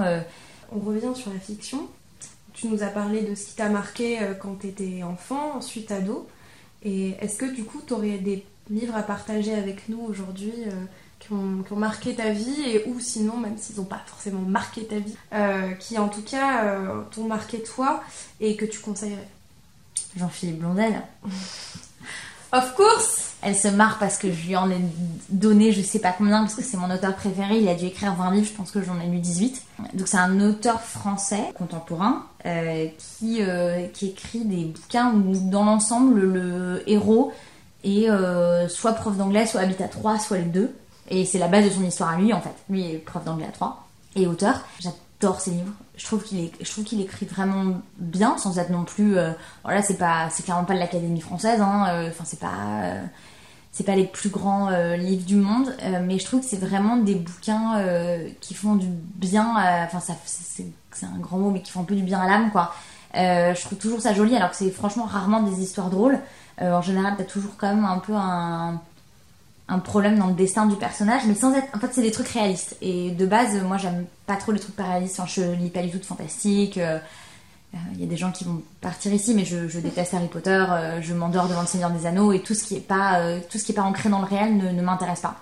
On 0.75 0.81
revient 0.81 1.15
sur 1.15 1.33
la 1.33 1.39
fiction. 1.39 1.87
Tu 2.53 2.67
nous 2.67 2.83
as 2.83 2.89
parlé 2.89 3.23
de 3.23 3.35
ce 3.37 3.47
qui 3.47 3.55
t'a 3.55 3.69
marqué 3.69 4.19
quand 4.41 4.57
tu 4.61 4.67
étais 4.69 5.03
enfant, 5.05 5.57
ensuite 5.57 5.93
ado. 5.93 6.27
Et 6.83 7.11
est-ce 7.21 7.37
que 7.37 7.47
du 7.55 7.63
coup, 7.63 7.81
tu 7.87 7.93
aurais 7.93 8.19
des 8.19 8.45
livres 8.71 8.97
à 8.97 9.03
partager 9.03 9.55
avec 9.55 9.89
nous 9.89 10.01
aujourd'hui 10.01 10.53
euh, 10.67 10.85
qui, 11.19 11.33
ont, 11.33 11.63
qui 11.67 11.73
ont 11.73 11.77
marqué 11.77 12.15
ta 12.15 12.31
vie 12.31 12.63
et 12.67 12.85
ou 12.87 13.01
sinon, 13.01 13.37
même 13.37 13.59
s'ils 13.59 13.77
n'ont 13.77 13.85
pas 13.85 14.01
forcément 14.07 14.41
marqué 14.41 14.85
ta 14.85 14.99
vie, 14.99 15.17
euh, 15.33 15.73
qui 15.73 15.99
en 15.99 16.09
tout 16.09 16.23
cas 16.23 16.65
euh, 16.65 17.03
t'ont 17.11 17.27
marqué 17.27 17.63
toi 17.63 18.03
et 18.41 18.57
que 18.57 18.65
tu 18.65 18.81
conseillerais 18.81 19.29
Jean-Philippe 20.17 20.59
Blondel. 20.59 21.03
Of 22.55 22.75
course 22.75 23.31
Elle 23.41 23.57
se 23.57 23.69
marre 23.69 23.99
parce 23.99 24.19
que 24.19 24.31
je 24.31 24.47
lui 24.47 24.57
en 24.57 24.71
ai 24.71 24.77
donné 25.31 25.73
je 25.73 25.81
sais 25.81 26.01
pas 26.01 26.13
combien, 26.13 26.41
parce 26.43 26.55
que 26.55 26.63
c'est 26.63 26.77
mon 26.77 26.91
auteur 26.91 27.17
préféré. 27.17 27.57
Il 27.57 27.67
a 27.67 27.75
dû 27.75 27.87
écrire 27.87 28.15
20 28.15 28.31
livres, 28.33 28.47
je 28.47 28.53
pense 28.53 28.71
que 28.71 28.83
j'en 28.83 29.01
ai 29.01 29.07
lu 29.07 29.21
18. 29.21 29.63
Donc 29.95 30.07
c'est 30.07 30.19
un 30.19 30.39
auteur 30.39 30.83
français, 30.83 31.45
contemporain, 31.55 32.27
qui, 32.45 33.41
qui 33.95 34.09
écrit 34.09 34.45
des 34.45 34.67
bouquins 34.67 35.15
où 35.15 35.35
dans 35.49 35.65
l'ensemble 35.65 36.21
le 36.21 36.83
héros 36.87 37.33
est 37.85 38.09
euh, 38.09 38.69
soit 38.69 38.93
prof 38.93 39.17
d'anglais, 39.17 39.47
soit 39.47 39.61
à 39.61 39.89
Troyes, 39.89 40.19
soit 40.19 40.39
les 40.39 40.45
deux. 40.45 40.75
Et 41.09 41.25
c'est 41.25 41.39
la 41.39 41.49
base 41.49 41.65
de 41.65 41.71
son 41.71 41.85
histoire 41.85 42.11
à 42.11 42.17
lui 42.17 42.33
en 42.33 42.41
fait. 42.41 42.55
Lui 42.69 42.93
est 42.93 42.99
prof 42.99 43.25
d'anglais 43.25 43.47
à 43.49 43.53
Troyes 43.53 43.77
et 44.17 44.27
auteur. 44.27 44.63
J'adore 44.81 45.41
ses 45.41 45.51
livres. 45.51 45.73
Je 45.97 46.07
trouve 46.07 46.23
qu'il 46.85 47.01
écrit 47.01 47.27
vraiment 47.27 47.81
bien, 47.99 48.39
sans 48.39 48.59
être 48.59 48.71
non 48.71 48.85
plus. 48.85 49.19
euh, 49.19 49.33
voilà, 49.65 49.83
c'est 49.83 49.97
clairement 49.97 50.65
pas 50.65 50.75
de 50.75 50.79
l'Académie 50.79 51.21
française. 51.21 51.61
Hein, 51.61 51.87
euh, 51.91 52.09
Enfin, 52.09 52.25
c'est 52.25 52.41
pas. 52.41 52.95
pas 53.87 53.97
les 53.97 54.07
plus 54.07 54.31
grands 54.31 54.71
livres 54.97 55.25
du 55.25 55.37
monde, 55.37 55.75
mais 56.03 56.19
je 56.19 56.25
trouve 56.25 56.41
que 56.41 56.47
c'est 56.47 56.57
vraiment 56.57 56.97
des 56.97 57.15
bouquins 57.15 57.83
qui 58.41 58.55
font 58.55 58.75
du 58.77 58.87
bien. 58.87 59.55
Enfin, 59.85 60.01
c'est, 60.01 61.05
un 61.05 61.19
grand 61.19 61.39
mot, 61.39 61.51
mais 61.51 61.63
qui 61.63 61.73
font 61.73 61.81
un 61.81 61.85
peu 61.85 61.97
du 61.97 62.03
bien 62.03 62.21
à 62.21 62.29
l'âme, 62.29 62.51
quoi. 62.51 62.75
Je 63.15 63.61
trouve 63.61 63.79
toujours 63.79 64.01
ça 64.01 64.15
joli, 64.15 64.37
alors 64.37 64.51
que 64.51 64.57
c'est 64.57 64.71
franchement 64.71 65.05
rarement 65.05 65.43
des 65.43 65.61
histoires 65.63 65.91
drôles. 65.91 66.19
Euh, 66.63 66.73
en 66.75 66.83
général, 66.83 67.15
t'as 67.19 67.25
toujours 67.25 67.53
quand 67.59 67.75
même 67.75 67.85
un 67.85 67.99
peu 67.99 68.15
un, 68.15 68.81
un 69.69 69.79
problème 69.79 70.19
dans 70.19 70.29
le 70.29 70.35
destin 70.35 70.67
du 70.67 70.77
personnage, 70.77 71.23
mais 71.27 71.35
sans 71.35 71.53
être. 71.55 71.67
En 71.75 71.79
fait, 71.81 71.91
c'est 71.93 72.03
des 72.03 72.13
trucs 72.13 72.29
réalistes. 72.29 72.77
Et 72.83 73.11
de 73.11 73.27
base, 73.27 73.61
moi, 73.63 73.77
j'aime 73.79 74.05
pas 74.27 74.37
trop 74.37 74.53
les 74.53 74.61
trucs 74.61 74.77
pas 74.77 74.85
réalistes. 74.85 75.19
Enfin, 75.19 75.29
je 75.35 75.43
lis 75.55 75.71
pas 75.71 75.83
du 75.83 75.91
tout 75.91 75.99
de 75.99 76.05
fantastique. 76.05 76.79
euh, 76.79 76.99
il 77.95 78.01
y 78.03 78.05
a 78.05 78.07
des 78.07 78.19
gens 78.19 78.31
qui 78.33 78.45
vont 78.45 78.61
partir 78.83 79.13
ici, 79.15 79.35
mais 79.35 79.47
je, 79.47 79.67
je 79.67 79.81
déteste 79.81 80.13
Harry 80.13 80.29
Potter. 80.29 80.51
euh, 80.69 81.01
je 81.01 81.15
m'endors 81.15 81.49
devant 81.49 81.63
le 81.63 81.67
Seigneur 81.67 81.91
des 81.91 82.05
Anneaux 82.05 82.31
et 82.33 82.41
tout 82.41 82.53
ce 82.55 82.65
qui 82.65 82.77
est 82.77 82.81
pas, 82.81 83.19
euh, 83.21 83.41
tout 83.51 83.57
ce 83.59 83.65
qui 83.65 83.73
est 83.73 83.75
pas 83.75 83.83
ancré 83.83 84.11
dans 84.11 84.19
le 84.19 84.27
réel 84.27 84.59
ne, 84.59 84.69
ne 84.71 84.83
m'intéresse 84.83 85.21
pas. 85.21 85.37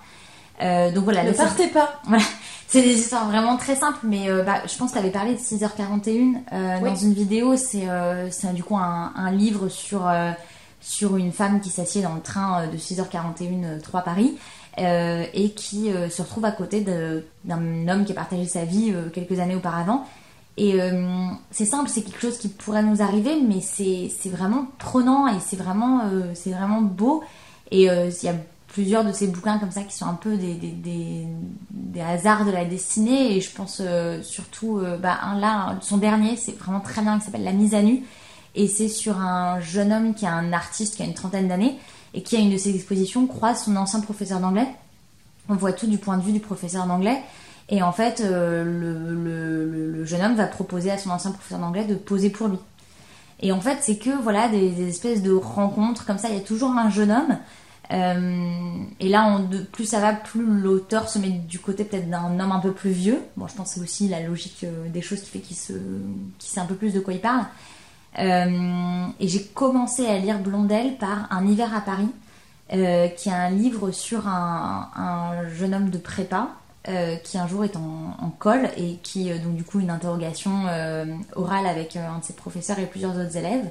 Euh, 0.61 0.91
donc 0.93 1.03
voilà, 1.03 1.23
Ne 1.23 1.31
partez 1.33 1.67
pas 1.67 2.01
c'est 2.69 2.83
des 2.83 2.93
histoires 2.93 3.27
vraiment 3.27 3.57
très 3.57 3.75
simples, 3.75 3.99
mais 4.03 4.29
euh, 4.29 4.43
bah, 4.43 4.61
je 4.65 4.77
pense 4.77 4.91
que 4.91 4.93
tu 4.93 4.99
avais 4.99 5.11
parlé 5.11 5.33
de 5.33 5.39
6h41 5.39 6.35
euh, 6.53 6.77
Oui. 6.81 6.89
dans 6.89 6.95
une 6.95 7.13
vidéo. 7.13 7.57
C'est 7.57 7.89
euh, 7.89 8.29
du 8.53 8.63
coup 8.63 8.77
un, 8.77 9.11
un 9.13 9.31
livre 9.31 9.67
sur, 9.67 10.07
euh, 10.07 10.31
sur 10.81 11.15
une 11.15 11.31
femme 11.31 11.61
qui 11.61 11.69
s'assied 11.69 12.01
dans 12.01 12.15
le 12.15 12.21
train 12.21 12.63
euh, 12.63 12.67
de 12.67 12.77
6h41 12.77 13.63
euh, 13.63 13.79
3 13.79 14.01
Paris 14.01 14.37
euh, 14.79 15.25
et 15.33 15.51
qui 15.51 15.91
euh, 15.91 16.09
se 16.09 16.21
retrouve 16.21 16.45
à 16.45 16.51
côté 16.51 16.81
d'un 16.81 17.87
homme 17.87 18.05
qui 18.05 18.11
a 18.11 18.15
partagé 18.15 18.45
sa 18.45 18.65
vie 18.65 18.91
euh, 18.93 19.09
quelques 19.09 19.39
années 19.39 19.55
auparavant. 19.55 20.05
Et 20.57 20.81
euh, 20.81 21.27
c'est 21.49 21.65
simple, 21.65 21.89
c'est 21.89 22.01
quelque 22.01 22.21
chose 22.21 22.37
qui 22.37 22.49
pourrait 22.49 22.83
nous 22.83 23.01
arriver, 23.01 23.41
mais 23.41 23.61
c'est 23.61 24.29
vraiment 24.29 24.67
prenant 24.79 25.27
et 25.27 25.39
c'est 25.39 25.55
vraiment, 25.55 26.01
euh, 26.11 26.33
vraiment 26.47 26.81
beau. 26.81 27.23
Et 27.71 27.89
euh, 27.89 28.09
il 28.21 28.25
y 28.25 28.29
a 28.29 28.35
plusieurs 28.67 29.03
de 29.03 29.11
ces 29.11 29.27
bouquins 29.27 29.59
comme 29.59 29.71
ça 29.71 29.81
qui 29.83 29.95
sont 29.95 30.05
un 30.05 30.13
peu 30.13 30.37
des, 30.37 30.53
des, 30.55 31.25
des, 31.71 32.01
hasards 32.01 32.45
de 32.45 32.51
la 32.51 32.65
destinée. 32.65 33.35
Et 33.35 33.41
je 33.41 33.51
pense 33.53 33.81
euh, 33.83 34.21
surtout, 34.21 34.79
euh, 34.79 34.97
bah, 34.97 35.19
un 35.23 35.39
là, 35.39 35.77
son 35.81 35.97
dernier, 35.97 36.35
c'est 36.35 36.57
vraiment 36.57 36.79
très 36.79 37.01
bien, 37.01 37.17
qui 37.19 37.25
s'appelle 37.25 37.43
La 37.43 37.53
mise 37.53 37.73
à 37.73 37.81
nu. 37.81 38.03
Et 38.55 38.67
c'est 38.67 38.89
sur 38.89 39.19
un 39.19 39.59
jeune 39.61 39.93
homme 39.93 40.13
qui 40.13 40.25
est 40.25 40.29
un 40.29 40.51
artiste 40.53 40.95
qui 40.95 41.03
a 41.03 41.05
une 41.05 41.13
trentaine 41.13 41.47
d'années 41.47 41.77
et 42.13 42.21
qui, 42.21 42.35
à 42.35 42.39
une 42.39 42.51
de 42.51 42.57
ses 42.57 42.75
expositions, 42.75 43.27
croise 43.27 43.63
son 43.63 43.75
ancien 43.75 44.01
professeur 44.01 44.39
d'anglais. 44.39 44.67
On 45.49 45.55
voit 45.55 45.73
tout 45.73 45.87
du 45.87 45.97
point 45.97 46.17
de 46.17 46.23
vue 46.23 46.33
du 46.33 46.39
professeur 46.39 46.85
d'anglais. 46.85 47.21
Et 47.69 47.81
en 47.81 47.93
fait, 47.93 48.21
euh, 48.21 48.63
le, 49.93 50.05
jeune 50.05 50.21
homme 50.21 50.35
va 50.35 50.45
proposer 50.45 50.91
à 50.91 50.97
son 50.97 51.09
ancien 51.09 51.31
professeur 51.31 51.59
d'anglais 51.59 51.85
de 51.85 51.95
poser 51.95 52.29
pour 52.29 52.49
lui. 52.49 52.57
Et 53.39 53.51
en 53.51 53.61
fait, 53.61 53.77
c'est 53.81 53.97
que 53.97 54.09
voilà 54.21 54.49
des, 54.49 54.87
espèces 54.87 55.21
de 55.21 55.31
rencontres 55.31 56.05
comme 56.05 56.17
ça. 56.17 56.27
Il 56.29 56.35
y 56.35 56.37
a 56.37 56.41
toujours 56.41 56.71
un 56.71 56.89
jeune 56.89 57.11
homme. 57.11 57.37
Euh, 57.91 58.83
et 58.99 59.09
là, 59.09 59.39
plus 59.71 59.85
ça 59.85 59.99
va, 59.99 60.13
plus 60.13 60.45
l'auteur 60.45 61.09
se 61.09 61.19
met 61.19 61.29
du 61.29 61.59
côté 61.59 61.83
peut-être 61.83 62.09
d'un 62.09 62.39
homme 62.39 62.51
un 62.51 62.59
peu 62.59 62.71
plus 62.71 62.91
vieux. 62.91 63.19
Bon, 63.37 63.47
je 63.47 63.55
pense 63.55 63.69
que 63.69 63.75
c'est 63.75 63.81
aussi 63.81 64.07
la 64.09 64.21
logique 64.21 64.63
euh, 64.63 64.89
des 64.89 65.01
choses 65.01 65.21
qui 65.21 65.29
fait 65.29 65.39
qu'il 65.39 65.55
sait 65.55 66.59
un 66.59 66.65
peu 66.65 66.75
plus 66.75 66.93
de 66.93 66.99
quoi 66.99 67.13
il 67.13 67.21
parle. 67.21 67.45
Euh, 68.19 69.07
et 69.19 69.27
j'ai 69.27 69.43
commencé 69.43 70.05
à 70.05 70.17
lire 70.17 70.39
Blondel 70.39 70.97
par 70.97 71.31
Un 71.31 71.47
hiver 71.47 71.73
à 71.75 71.81
Paris, 71.81 72.09
euh, 72.73 73.07
qui 73.07 73.29
est 73.29 73.33
un 73.33 73.49
livre 73.49 73.91
sur 73.91 74.27
un, 74.27 74.89
un 74.95 75.49
jeune 75.49 75.73
homme 75.73 75.89
de 75.89 75.97
prépa 75.97 76.49
euh, 76.87 77.15
qui 77.17 77.37
un 77.37 77.47
jour 77.47 77.63
est 77.63 77.75
en, 77.75 78.15
en 78.19 78.29
colle 78.29 78.69
et 78.75 78.97
qui, 79.03 79.29
donc 79.39 79.55
du 79.55 79.63
coup, 79.63 79.79
une 79.79 79.89
interrogation 79.89 80.65
orale 81.35 81.67
avec 81.67 81.95
un 81.95 82.19
de 82.19 82.23
ses 82.23 82.33
professeurs 82.33 82.79
et 82.79 82.85
plusieurs 82.85 83.15
autres 83.17 83.37
élèves. 83.37 83.69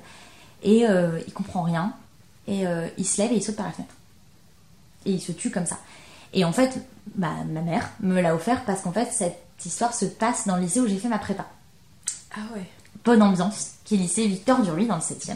Et 0.62 0.84
il 1.26 1.32
comprend 1.32 1.62
rien. 1.62 1.92
Et 2.46 2.64
il 2.98 3.06
se 3.06 3.20
lève 3.20 3.32
et 3.32 3.36
il 3.36 3.42
saute 3.42 3.56
par 3.56 3.66
la 3.66 3.72
fenêtre. 3.72 3.94
Et 5.06 5.12
il 5.12 5.20
se 5.20 5.32
tue 5.32 5.50
comme 5.50 5.66
ça. 5.66 5.78
Et 6.32 6.44
en 6.44 6.52
fait, 6.52 6.78
bah, 7.14 7.32
ma 7.48 7.60
mère 7.62 7.90
me 8.00 8.20
l'a 8.20 8.34
offert 8.34 8.64
parce 8.64 8.82
qu'en 8.82 8.92
fait, 8.92 9.10
cette 9.12 9.40
histoire 9.64 9.94
se 9.94 10.04
passe 10.04 10.46
dans 10.46 10.56
le 10.56 10.62
lycée 10.62 10.80
où 10.80 10.86
j'ai 10.86 10.98
fait 10.98 11.08
ma 11.08 11.18
prépa 11.18 11.46
Ah 12.36 12.40
ouais. 12.54 12.64
bonne 13.04 13.22
ambiance, 13.22 13.72
qui 13.90 13.96
est 13.96 13.98
lycée 13.98 14.28
Victor 14.28 14.60
Duruy 14.60 14.86
dans 14.86 14.94
le 14.94 15.00
7 15.00 15.30
e 15.30 15.32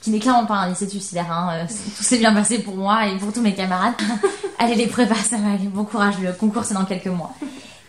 qui 0.00 0.10
n'est 0.10 0.18
clairement 0.18 0.44
pas 0.44 0.56
un 0.56 0.70
lycée 0.70 0.88
suicidaire. 0.88 1.30
Hein. 1.30 1.50
euh, 1.52 1.66
Tout 1.96 2.02
s'est 2.02 2.18
bien 2.18 2.34
passé 2.34 2.58
pour 2.58 2.74
moi 2.74 3.06
et 3.06 3.16
pour 3.16 3.32
tous 3.32 3.40
mes 3.40 3.54
camarades. 3.54 3.94
Allez, 4.58 4.74
les 4.74 4.88
prépas, 4.88 5.14
ça 5.14 5.36
va 5.36 5.52
aller. 5.52 5.68
Bon 5.68 5.84
courage, 5.84 6.18
le 6.18 6.32
concours 6.32 6.64
c'est 6.64 6.74
dans 6.74 6.84
quelques 6.84 7.06
mois. 7.06 7.32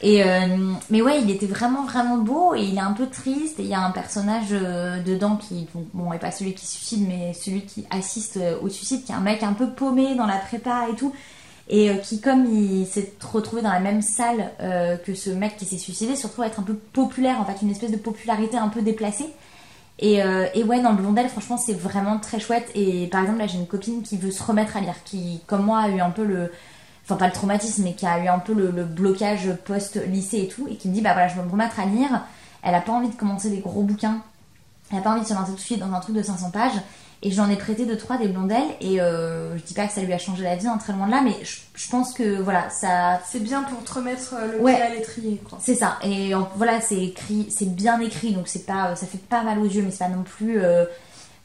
Et 0.03 0.21
euh, 0.21 0.73
mais 0.91 1.01
ouais, 1.01 1.19
il 1.21 1.31
était 1.31 1.47
vraiment 1.47 1.85
vraiment 1.85 2.17
beau 2.17 2.53
et 2.53 2.61
il 2.61 2.75
est 2.75 2.81
un 2.81 2.91
peu 2.91 3.07
triste. 3.07 3.59
Et 3.59 3.63
il 3.63 3.69
y 3.69 3.73
a 3.73 3.81
un 3.81 3.89
personnage 3.89 4.49
euh, 4.51 5.01
dedans 5.01 5.35
qui, 5.35 5.67
bon, 5.73 5.87
bon, 5.95 6.13
est 6.13 6.19
pas 6.19 6.29
celui 6.29 6.53
qui 6.53 6.67
suicide, 6.67 7.07
mais 7.07 7.33
celui 7.33 7.61
qui 7.61 7.87
assiste 7.89 8.37
euh, 8.37 8.59
au 8.61 8.69
suicide, 8.69 9.03
qui 9.03 9.13
est 9.13 9.15
un 9.15 9.21
mec 9.21 9.41
un 9.41 9.53
peu 9.53 9.71
paumé 9.71 10.13
dans 10.13 10.27
la 10.27 10.37
prépa 10.37 10.87
et 10.91 10.95
tout. 10.95 11.11
Et 11.69 11.97
qui, 12.03 12.19
comme 12.19 12.45
il 12.45 12.85
s'est 12.85 13.13
retrouvé 13.21 13.61
dans 13.61 13.71
la 13.71 13.79
même 13.79 14.01
salle 14.01 14.51
que 15.05 15.15
ce 15.15 15.29
mec 15.29 15.55
qui 15.55 15.65
s'est 15.65 15.77
suicidé, 15.77 16.17
se 16.17 16.27
retrouve 16.27 16.43
à 16.43 16.47
être 16.47 16.59
un 16.59 16.63
peu 16.63 16.73
populaire, 16.73 17.39
en 17.39 17.45
fait, 17.45 17.61
une 17.61 17.71
espèce 17.71 17.89
de 17.89 17.95
popularité 17.95 18.57
un 18.57 18.67
peu 18.67 18.81
déplacée. 18.81 19.29
Et, 19.99 20.23
euh, 20.23 20.47
et 20.53 20.63
ouais, 20.63 20.81
dans 20.81 20.93
Blondel, 20.93 21.29
franchement, 21.29 21.57
c'est 21.57 21.73
vraiment 21.73 22.19
très 22.19 22.39
chouette. 22.39 22.69
Et 22.75 23.07
par 23.07 23.21
exemple, 23.21 23.39
là, 23.39 23.47
j'ai 23.47 23.57
une 23.57 23.67
copine 23.67 24.01
qui 24.01 24.17
veut 24.17 24.31
se 24.31 24.43
remettre 24.43 24.75
à 24.77 24.81
lire, 24.81 24.95
qui, 25.05 25.41
comme 25.47 25.63
moi, 25.63 25.79
a 25.79 25.89
eu 25.89 25.99
un 25.99 26.09
peu 26.09 26.25
le. 26.25 26.51
Enfin, 27.03 27.17
pas 27.17 27.27
le 27.27 27.33
traumatisme, 27.33 27.83
mais 27.83 27.93
qui 27.93 28.05
a 28.05 28.23
eu 28.23 28.27
un 28.27 28.39
peu 28.39 28.53
le, 28.53 28.71
le 28.71 28.85
blocage 28.85 29.53
post-lycée 29.65 30.39
et 30.39 30.47
tout, 30.47 30.67
et 30.69 30.77
qui 30.77 30.87
me 30.87 30.93
dit, 30.93 31.01
bah 31.01 31.11
voilà, 31.11 31.27
je 31.27 31.35
veux 31.35 31.43
me 31.43 31.51
remettre 31.51 31.79
à 31.79 31.85
lire. 31.85 32.23
Elle 32.61 32.75
a 32.75 32.81
pas 32.81 32.93
envie 32.93 33.09
de 33.09 33.15
commencer 33.15 33.49
des 33.49 33.59
gros 33.59 33.81
bouquins. 33.81 34.21
Elle 34.89 34.99
a 34.99 35.01
pas 35.01 35.11
envie 35.11 35.21
de 35.21 35.25
se 35.25 35.33
lancer 35.33 35.51
tout 35.51 35.57
de 35.57 35.61
suite 35.61 35.79
dans 35.79 35.91
un 35.91 35.99
truc 35.99 36.15
de 36.15 36.21
500 36.21 36.51
pages. 36.51 36.79
Et 37.25 37.31
j'en 37.31 37.49
ai 37.49 37.55
prêté 37.55 37.85
deux 37.85 37.95
trois 37.97 38.17
des 38.17 38.27
blondelles 38.27 38.67
et 38.81 38.99
euh, 38.99 39.57
je 39.57 39.63
dis 39.63 39.73
pas 39.73 39.87
que 39.87 39.93
ça 39.93 40.01
lui 40.01 40.11
a 40.11 40.17
changé 40.17 40.43
la 40.43 40.57
vie, 40.57 40.67
hein, 40.67 40.77
très 40.77 40.91
loin 40.91 41.05
de 41.07 41.11
là, 41.11 41.21
mais 41.23 41.33
je, 41.43 41.59
je 41.73 41.89
pense 41.89 42.13
que 42.13 42.41
voilà, 42.41 42.69
ça, 42.69 43.21
C'est 43.31 43.39
bien 43.41 43.63
pour 43.63 43.81
te 43.83 43.93
remettre 43.93 44.35
euh, 44.37 44.51
le 44.57 44.59
Ouais. 44.61 44.73
pied 44.73 44.81
à 44.83 44.89
l'étrier, 44.89 45.41
quoi. 45.49 45.57
c'est 45.61 45.75
ça. 45.75 45.97
Et 46.03 46.35
en- 46.35 46.49
voilà, 46.57 46.81
c'est 46.81 47.01
écrit, 47.01 47.47
c'est 47.49 47.73
bien 47.73 47.99
écrit, 48.01 48.33
donc 48.33 48.49
c'est 48.49 48.65
pas, 48.65 48.95
ça 48.97 49.05
fait 49.07 49.17
pas 49.17 49.41
mal 49.43 49.57
aux 49.59 49.65
yeux, 49.65 49.83
mais 49.83 49.91
c'est 49.91 49.99
pas 50.03 50.09
non 50.09 50.23
plus, 50.23 50.59
euh, 50.61 50.83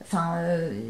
enfin, 0.03 0.35
euh, 0.39 0.81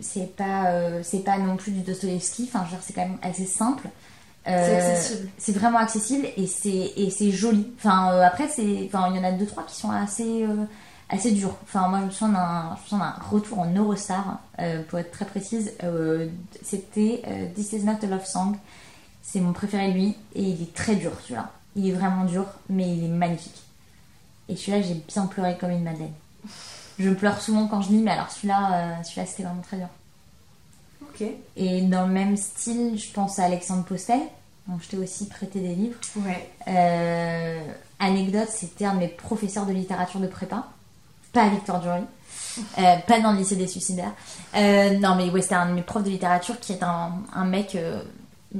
c'est 0.00 0.36
pas, 0.36 0.66
euh, 0.70 1.00
c'est 1.02 1.24
pas 1.24 1.38
non 1.38 1.56
plus 1.56 1.72
du 1.72 1.80
Dostoevsky. 1.80 2.48
Enfin, 2.52 2.60
je 2.66 2.70
veux 2.70 2.76
dire, 2.76 2.84
c'est 2.86 2.92
quand 2.92 3.02
même 3.08 3.18
assez 3.22 3.46
simple. 3.46 3.88
Euh, 4.48 4.64
C'est 4.64 4.76
accessible. 4.92 5.28
c'est 5.38 5.52
vraiment 5.52 5.78
accessible 5.78 6.26
et 6.36 6.46
c'est 6.46 6.92
et 6.96 7.10
c'est 7.10 7.30
joli. 7.30 7.70
Enfin 7.76 8.20
après 8.22 8.48
c'est 8.48 8.84
enfin 8.86 9.08
il 9.10 9.16
y 9.16 9.18
en 9.20 9.24
a 9.24 9.32
deux 9.32 9.44
trois 9.44 9.64
qui 9.64 9.76
sont 9.76 9.90
assez 9.90 10.44
assez 11.10 11.32
durs. 11.32 11.56
Enfin 11.64 11.88
moi 11.88 12.00
je 12.00 12.04
me 12.06 12.10
souviens 12.10 12.28
d'un 12.30 13.14
retour 13.30 13.58
en 13.58 13.70
Eurostar 13.74 14.38
euh, 14.58 14.82
pour 14.84 14.98
être 14.98 15.10
très 15.10 15.24
précise. 15.24 15.72
Euh, 15.82 16.28
c'était 16.62 17.22
euh, 17.26 17.52
This 17.54 17.72
is 17.72 17.84
not 17.84 17.96
a 18.02 18.06
love 18.06 18.24
song. 18.24 18.56
C'est 19.22 19.40
mon 19.40 19.52
préféré 19.52 19.92
lui 19.92 20.16
et 20.34 20.42
il 20.42 20.62
est 20.62 20.74
très 20.74 20.96
dur 20.96 21.12
celui-là. 21.22 21.50
Il 21.76 21.88
est 21.88 21.92
vraiment 21.92 22.24
dur 22.24 22.46
mais 22.68 22.88
il 22.88 23.04
est 23.04 23.08
magnifique. 23.08 23.62
Et 24.48 24.56
celui-là 24.56 24.82
j'ai 24.82 24.94
bien 24.94 25.26
pleuré 25.26 25.58
comme 25.58 25.70
une 25.70 25.82
madeleine. 25.82 26.12
Je 26.98 27.10
pleure 27.10 27.40
souvent 27.40 27.66
quand 27.66 27.82
je 27.82 27.90
lis 27.90 27.98
mais 27.98 28.12
alors 28.12 28.30
celui-là 28.30 28.72
euh, 28.72 29.02
celui-là 29.02 29.26
c'était 29.26 29.42
vraiment 29.42 29.62
très 29.62 29.76
dur. 29.78 29.88
Ok. 31.02 31.24
Et 31.56 31.82
dans 31.82 32.06
le 32.06 32.12
même 32.12 32.36
style, 32.36 32.96
je 32.96 33.10
pense 33.12 33.38
à 33.40 33.44
Alexandre 33.44 33.84
Postel, 33.84 34.20
dont 34.68 34.78
je 34.80 34.88
t'ai 34.88 34.96
aussi 34.96 35.26
prêté 35.26 35.58
des 35.58 35.74
livres. 35.74 35.98
Ouais. 36.16 37.66
Anecdote, 37.98 38.48
c'était 38.48 38.84
un 38.84 38.94
de 38.94 39.00
mes 39.00 39.08
professeurs 39.08 39.66
de 39.66 39.72
littérature 39.72 40.20
de 40.20 40.28
prépa, 40.28 40.68
pas 41.32 41.42
à 41.44 41.48
Victor 41.48 41.80
Duruy, 41.80 42.00
euh, 42.78 42.96
pas 43.06 43.20
dans 43.20 43.32
le 43.32 43.38
lycée 43.38 43.56
des 43.56 43.66
suicidaires. 43.66 44.12
Euh, 44.56 44.98
non, 44.98 45.14
mais 45.16 45.30
ouais, 45.30 45.42
c'était 45.42 45.54
un 45.54 45.66
de 45.68 45.74
mes 45.74 45.82
profs 45.82 46.04
de 46.04 46.10
littérature 46.10 46.58
qui 46.60 46.72
est 46.72 46.82
un, 46.82 47.12
un 47.32 47.44
mec. 47.44 47.74
euh, 47.74 48.02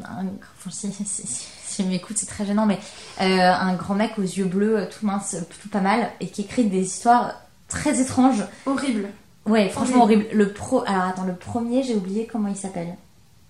un- 0.05 0.27
enfin, 0.59 0.71
si, 0.71 0.93
si, 0.93 1.05
si, 1.05 1.27
si 1.27 1.83
je 1.83 1.89
m'écoute, 1.89 2.17
c'est 2.17 2.27
très 2.27 2.47
gênant, 2.47 2.67
mais 2.67 2.79
un 3.19 3.75
grand 3.75 3.95
mec 3.95 4.13
aux 4.19 4.23
yeux 4.23 4.45
bleus, 4.45 4.89
tout 4.91 5.05
mince, 5.05 5.37
tout 5.63 5.69
pas 5.69 5.81
mal, 5.81 6.11
et 6.21 6.29
qui 6.29 6.43
écrit 6.43 6.65
des 6.65 6.83
histoires 6.83 7.35
très 7.69 8.01
étranges. 8.01 8.45
Horrible. 8.67 9.09
Ouais, 9.47 9.69
franchement 9.69 10.03
horrible. 10.05 10.27
Le 10.33 10.53
pro, 10.53 10.83
alors 10.87 11.03
attends, 11.05 11.25
le 11.25 11.35
premier, 11.35 11.83
j'ai 11.83 11.95
oublié 11.97 12.29
comment 12.31 12.49
il 12.49 12.57
s'appelle. 12.57 12.95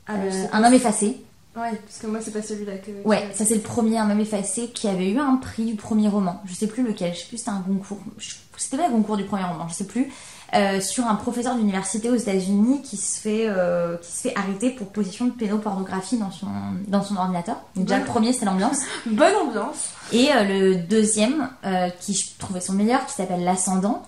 Ah, 0.06 0.14
un 0.52 0.64
homme 0.64 0.72
effacé. 0.74 1.22
Ouais, 1.56 1.72
parce 1.84 1.98
que 2.00 2.06
moi, 2.06 2.20
c'est 2.22 2.30
pas 2.32 2.42
celui-là 2.42 2.78
que. 2.78 2.90
Ouais, 3.08 3.28
ça 3.34 3.44
c'est 3.44 3.56
le 3.56 3.60
premier, 3.60 3.98
un 3.98 4.08
homme 4.10 4.20
effacé, 4.20 4.68
qui 4.68 4.86
avait 4.88 5.10
eu 5.10 5.18
un 5.18 5.36
prix 5.36 5.64
du 5.64 5.74
premier 5.74 6.08
roman. 6.08 6.40
Je 6.46 6.54
sais 6.54 6.68
plus 6.68 6.82
lequel, 6.84 7.12
je 7.14 7.20
sais 7.20 7.26
plus 7.26 7.38
c'était 7.38 7.50
un 7.50 7.60
concours. 7.60 7.98
je- 8.18 8.34
C'était 8.56 8.76
pas 8.76 8.88
un 8.88 8.92
concours 8.92 9.16
du 9.16 9.24
premier 9.24 9.44
roman, 9.44 9.66
je 9.68 9.74
sais 9.74 9.86
plus. 9.86 10.12
Euh, 10.54 10.80
sur 10.80 11.06
un 11.06 11.14
professeur 11.14 11.54
d'université 11.54 12.10
aux 12.10 12.14
États-Unis 12.16 12.82
qui 12.82 12.96
se 12.96 13.20
fait 13.20 13.46
euh, 13.48 13.96
qui 13.98 14.10
se 14.12 14.20
fait 14.28 14.36
arrêter 14.36 14.70
pour 14.70 14.88
possession 14.88 15.26
de 15.26 15.30
pédopornographie 15.30 16.18
dans 16.18 16.30
son 16.32 16.48
dans 16.88 17.02
son 17.02 17.16
ordinateur. 17.16 17.56
Donc 17.76 17.84
déjà 17.86 17.98
le 18.00 18.04
premier 18.04 18.32
c'était 18.32 18.46
l'ambiance 18.46 18.80
Bonne 19.06 19.32
ambiance. 19.48 19.90
et 20.12 20.28
euh, 20.34 20.42
le 20.44 20.74
deuxième 20.76 21.48
qui 22.00 22.14
je 22.14 22.26
trouvais 22.38 22.60
son 22.60 22.72
meilleur 22.74 23.06
qui 23.06 23.14
s'appelle 23.14 23.44
l'ascendant 23.44 24.02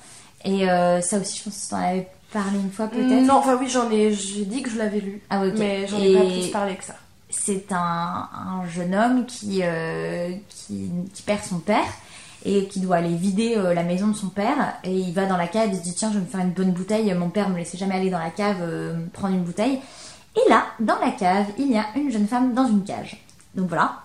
et 0.44 0.66
ça 0.66 1.18
aussi 1.18 1.38
je 1.38 1.44
pense 1.44 1.62
que 1.64 1.68
tu 1.68 1.74
en 1.74 1.78
avais 1.78 2.08
parlé 2.32 2.58
une 2.58 2.72
fois 2.72 2.88
peut-être. 2.88 3.22
Non, 3.24 3.34
enfin 3.36 3.56
oui, 3.60 3.68
j'en 3.68 3.88
ai. 3.90 4.12
J'ai 4.12 4.44
dit 4.44 4.62
que 4.62 4.70
je 4.70 4.78
l'avais 4.78 5.00
lu. 5.00 5.22
Ah 5.30 5.40
ouais, 5.42 5.48
ok. 5.48 5.54
Mais 5.58 5.86
j'en 5.86 5.98
ai 5.98 6.12
pas 6.14 6.24
plus 6.24 6.48
parlé 6.50 6.74
que 6.76 6.84
ça. 6.84 6.94
C'est 7.32 7.72
un, 7.72 8.28
un 8.32 8.66
jeune 8.68 8.94
homme 8.94 9.26
qui, 9.26 9.60
euh, 9.62 10.30
qui, 10.48 10.90
qui 11.12 11.22
perd 11.22 11.42
son 11.42 11.58
père 11.58 11.86
et 12.44 12.66
qui 12.66 12.80
doit 12.80 12.96
aller 12.96 13.14
vider 13.14 13.54
euh, 13.56 13.72
la 13.74 13.82
maison 13.82 14.08
de 14.08 14.14
son 14.14 14.28
père. 14.28 14.74
Et 14.84 14.94
il 14.94 15.12
va 15.12 15.26
dans 15.26 15.36
la 15.36 15.48
cave 15.48 15.70
il 15.72 15.78
se 15.78 15.82
dit 15.82 15.94
tiens 15.94 16.10
je 16.10 16.18
vais 16.18 16.24
me 16.24 16.30
faire 16.30 16.40
une 16.40 16.50
bonne 16.52 16.72
bouteille. 16.72 17.12
Mon 17.14 17.30
père 17.30 17.48
me 17.48 17.56
laissait 17.56 17.78
jamais 17.78 17.94
aller 17.94 18.10
dans 18.10 18.18
la 18.18 18.30
cave 18.30 18.58
euh, 18.60 18.94
prendre 19.12 19.34
une 19.34 19.44
bouteille. 19.44 19.80
Et 20.36 20.48
là 20.48 20.66
dans 20.78 20.98
la 20.98 21.10
cave 21.10 21.46
il 21.58 21.72
y 21.72 21.76
a 21.76 21.86
une 21.96 22.10
jeune 22.10 22.28
femme 22.28 22.54
dans 22.54 22.66
une 22.66 22.84
cage. 22.84 23.24
Donc 23.54 23.68
voilà. 23.68 23.98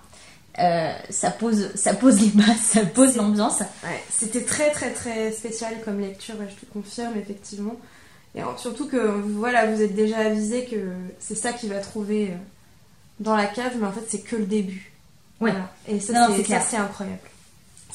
Ça 1.11 1.29
pose 1.29 1.75
ça 1.75 1.93
pose 1.93 2.19
les 2.19 2.29
bases 2.29 2.57
ça 2.57 2.83
pose 2.83 3.15
l'ambiance. 3.15 3.61
C'était 4.09 4.43
très 4.43 4.71
très 4.71 4.91
très 4.91 5.31
spécial 5.31 5.75
comme 5.85 5.99
lecture, 5.99 6.33
je 6.49 6.65
te 6.65 6.71
confirme 6.71 7.15
effectivement. 7.15 7.75
Et 8.33 8.41
surtout 8.57 8.87
que 8.87 8.97
voilà, 8.97 9.67
vous 9.67 9.81
êtes 9.81 9.95
déjà 9.95 10.17
avisé 10.17 10.65
que 10.65 10.93
c'est 11.19 11.35
ça 11.35 11.53
qu'il 11.53 11.69
va 11.69 11.79
trouver 11.79 12.33
dans 13.19 13.35
la 13.35 13.45
cave, 13.45 13.73
mais 13.79 13.87
en 13.87 13.91
fait 13.91 14.05
c'est 14.07 14.21
que 14.21 14.35
le 14.35 14.45
début. 14.45 14.91
Ouais. 15.39 15.51
Voilà. 15.51 15.71
Et 15.87 15.99
ça 15.99 16.27
c'est 16.61 16.77
incroyable. 16.77 17.19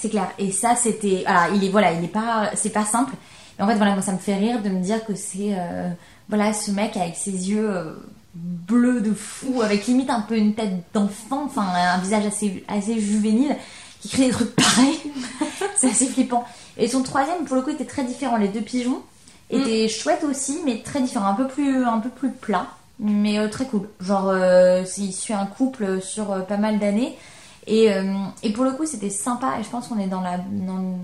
C'est 0.03 0.09
clair. 0.09 0.31
Et 0.39 0.51
ça, 0.51 0.75
c'était. 0.75 1.23
Alors, 1.27 1.55
il 1.55 1.65
est 1.65 1.69
voilà, 1.69 1.93
il 1.93 2.05
est 2.05 2.09
pas, 2.09 2.51
c'est 2.55 2.71
pas 2.71 2.85
simple. 2.85 3.15
Mais 3.57 3.65
en 3.65 3.69
fait, 3.69 3.77
voilà, 3.77 3.93
moi, 3.93 4.03
ça 4.03 4.13
me 4.13 4.19
fait 4.19 4.35
rire 4.35 4.61
de 4.61 4.69
me 4.69 4.81
dire 4.81 5.05
que 5.05 5.15
c'est, 5.15 5.51
euh, 5.53 5.91
voilà, 6.29 6.53
ce 6.53 6.71
mec 6.73 6.97
avec 6.97 7.15
ses 7.15 7.51
yeux 7.51 7.71
euh, 7.71 7.93
bleus 8.35 9.01
de 9.01 9.13
fou, 9.13 9.63
avec 9.63 9.87
limite 9.87 10.11
un 10.11 10.21
peu 10.21 10.37
une 10.37 10.55
tête 10.55 10.73
d'enfant, 10.95 11.45
enfin, 11.45 11.67
un 11.73 11.99
visage 11.99 12.27
assez, 12.27 12.65
assez 12.67 12.99
juvénile, 12.99 13.55
qui 14.01 14.09
crée 14.09 14.27
des 14.27 14.33
trucs 14.33 14.57
pareils. 14.57 15.01
c'est 15.77 15.91
assez 15.91 16.07
flippant. 16.07 16.45
Et 16.79 16.89
son 16.89 17.03
troisième, 17.03 17.45
pour 17.45 17.57
le 17.57 17.63
coup, 17.63 17.71
était 17.71 17.85
très 17.85 18.05
différent. 18.05 18.37
Les 18.37 18.49
deux 18.49 18.63
pigeons 18.63 19.03
étaient 19.51 19.87
chouettes 19.89 20.25
aussi, 20.25 20.61
mais 20.65 20.83
très 20.83 21.01
différents, 21.01 21.27
un 21.27 21.35
peu 21.35 21.47
plus, 21.47 21.85
un 21.85 21.99
peu 21.99 22.09
plus 22.09 22.31
plat, 22.31 22.67
mais 23.03 23.39
euh, 23.39 23.49
très 23.49 23.67
cool. 23.67 23.89
Genre, 24.01 24.29
euh, 24.29 24.85
il 24.97 25.13
suit 25.13 25.35
un 25.35 25.47
couple 25.47 26.01
sur 26.01 26.33
euh, 26.33 26.41
pas 26.41 26.57
mal 26.57 26.79
d'années. 26.79 27.19
Et, 27.67 27.93
euh, 27.93 28.15
et 28.43 28.53
pour 28.53 28.65
le 28.65 28.73
coup, 28.73 28.87
c'était 28.87 29.11
sympa. 29.11 29.55
Et 29.61 29.65
je 29.65 29.69
pense 29.69 29.89
qu'on 29.89 29.99
est 29.99 30.07
dans 30.07 30.21
la, 30.21 30.39
dans, 30.39 30.99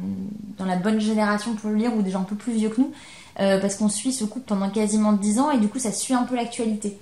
dans 0.57 0.65
la 0.65 0.77
bonne 0.77 1.01
génération 1.01 1.55
pour 1.55 1.71
le 1.71 1.77
lire, 1.77 1.95
ou 1.97 2.03
des 2.03 2.11
gens 2.11 2.21
un 2.21 2.25
peu 2.25 2.37
plus 2.37 2.53
vieux 2.53 2.69
que 2.69 2.81
nous. 2.81 2.93
parce 3.37 3.77
qu'on 3.77 3.89
suit 3.89 4.13
ce 4.13 4.25
couple 4.25 4.47
pendant 4.47 4.71
quasiment 4.71 5.13
10 5.13 5.39
ans, 5.41 5.51
et 5.51 5.59
du 5.59 5.69
coup, 5.69 5.79
ça 5.79 5.93
suit 5.93 6.15
un 6.15 6.25
peu 6.25 6.35
l'actualité. 6.35 6.99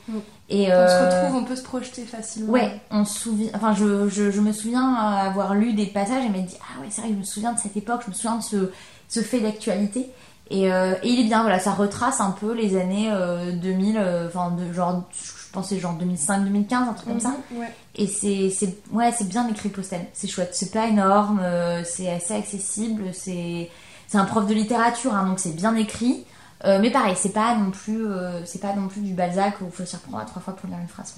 Et 0.49 0.67
On 0.67 0.89
se 0.89 1.05
retrouve, 1.17 1.37
on 1.43 1.45
peut 1.45 1.57
se 1.57 1.63
projeter 1.63 2.03
facilement. 2.03 2.53
Ouais, 2.53 2.81
on 2.91 3.05
se 3.05 3.19
souvient. 3.19 3.51
Enfin, 3.55 3.75
je, 3.75 4.09
je, 4.09 4.31
je 4.31 4.41
me 4.41 4.53
souviens 4.53 4.95
avoir 4.95 5.55
lu 5.55 5.73
des 5.73 5.87
passages 5.87 6.25
et 6.25 6.29
m'être 6.29 6.47
dit 6.47 6.59
ah 6.61 6.81
ouais 6.81 6.89
c'est 6.91 7.01
vrai, 7.01 7.11
je 7.11 7.17
me 7.17 7.25
souviens 7.25 7.53
de 7.53 7.59
cette 7.59 7.77
époque, 7.77 8.03
je 8.05 8.11
me 8.11 8.15
souviens 8.15 8.37
de 8.37 8.43
ce, 8.43 8.71
ce 9.09 9.21
fait 9.21 9.41
d'actualité. 9.41 10.11
Et, 10.51 10.73
euh, 10.73 10.95
et 11.03 11.09
il 11.09 11.21
est 11.21 11.25
bien, 11.25 11.43
voilà, 11.43 11.59
ça 11.59 11.73
retrace 11.73 12.21
un 12.21 12.31
peu 12.31 12.53
les 12.53 12.77
années 12.77 13.11
euh, 13.11 13.53
2000, 13.53 13.97
euh, 13.99 14.29
enfin 14.29 14.53
de 14.53 14.73
genre, 14.73 15.03
je 15.13 15.53
pensais 15.53 15.79
genre 15.79 15.99
2005-2015, 15.99 16.75
un 16.75 16.93
truc 16.93 17.09
comme 17.09 17.21
ça. 17.21 17.35
Mhm, 17.51 17.59
ouais. 17.59 17.73
Et 17.97 18.07
c'est, 18.07 18.51
c'est, 18.51 18.77
ouais, 18.93 19.13
c'est 19.17 19.29
bien 19.29 19.49
écrit 19.49 19.71
Postel. 19.71 20.07
C'est 20.13 20.29
chouette. 20.29 20.51
C'est 20.53 20.71
pas 20.73 20.87
énorme, 20.87 21.41
euh, 21.43 21.83
c'est 21.85 22.09
assez 22.11 22.35
accessible. 22.35 23.07
C'est, 23.13 23.71
c'est 24.07 24.19
un 24.19 24.25
prof 24.25 24.47
de 24.47 24.55
littérature, 24.55 25.15
hein, 25.15 25.27
donc 25.27 25.41
c'est 25.41 25.57
bien 25.57 25.75
écrit. 25.75 26.25
Euh, 26.66 26.79
mais 26.81 26.90
pareil, 26.90 27.14
c'est 27.16 27.33
pas 27.33 27.55
non 27.55 27.70
plus, 27.70 28.07
euh, 28.07 28.44
c'est 28.44 28.61
pas 28.61 28.74
non 28.74 28.88
plus 28.88 29.00
du 29.00 29.14
Balzac 29.14 29.61
où 29.61 29.66
il 29.66 29.70
faut 29.70 29.85
s'y 29.85 29.96
reprendre 29.96 30.18
à 30.18 30.24
trois 30.24 30.42
fois 30.42 30.57
pour 30.57 30.68
lire 30.68 30.79
une 30.79 30.88
phrase. 30.88 31.14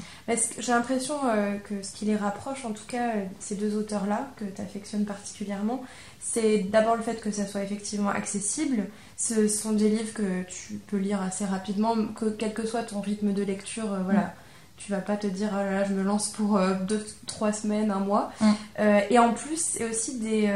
J'ai 0.59 0.73
l'impression 0.73 1.15
euh, 1.25 1.57
que 1.57 1.83
ce 1.83 1.93
qui 1.93 2.05
les 2.05 2.17
rapproche, 2.17 2.65
en 2.65 2.73
tout 2.73 2.85
cas, 2.87 3.13
ces 3.39 3.55
deux 3.55 3.77
auteurs-là, 3.77 4.29
que 4.37 4.45
tu 4.45 4.61
affectionnes 4.61 5.07
particulièrement, 5.07 5.83
c'est 6.21 6.59
d'abord 6.59 6.97
le 6.97 7.03
fait 7.03 7.21
que 7.21 7.31
ça 7.31 7.47
soit 7.47 7.63
effectivement 7.63 8.11
accessible. 8.11 8.85
Ce 9.17 9.49
sont 9.49 9.73
des 9.73 9.89
livres 9.89 10.13
que 10.13 10.43
tu 10.43 10.75
peux 10.75 10.99
lire 10.99 11.23
assez 11.23 11.47
rapidement, 11.47 11.95
que 12.15 12.27
quel 12.27 12.53
que 12.53 12.67
soit 12.67 12.83
ton 12.83 13.01
rythme 13.01 13.33
de 13.33 13.43
lecture, 13.43 13.89
voilà. 14.05 14.21
Mm. 14.21 14.33
Tu 14.77 14.93
vas 14.93 15.01
pas 15.01 15.17
te 15.17 15.27
dire, 15.27 15.49
oh 15.55 15.57
là 15.57 15.73
là, 15.73 15.85
je 15.85 15.93
me 15.93 16.05
lance 16.05 16.29
pour 16.29 16.61
deux, 16.87 17.05
trois 17.27 17.53
semaines, 17.53 17.91
un 17.91 17.99
mois. 17.99 18.31
Mm. 18.41 18.53
Et 19.11 19.19
en 19.19 19.33
plus, 19.33 19.57
c'est 19.57 19.91
aussi 19.91 20.21
des, 20.21 20.49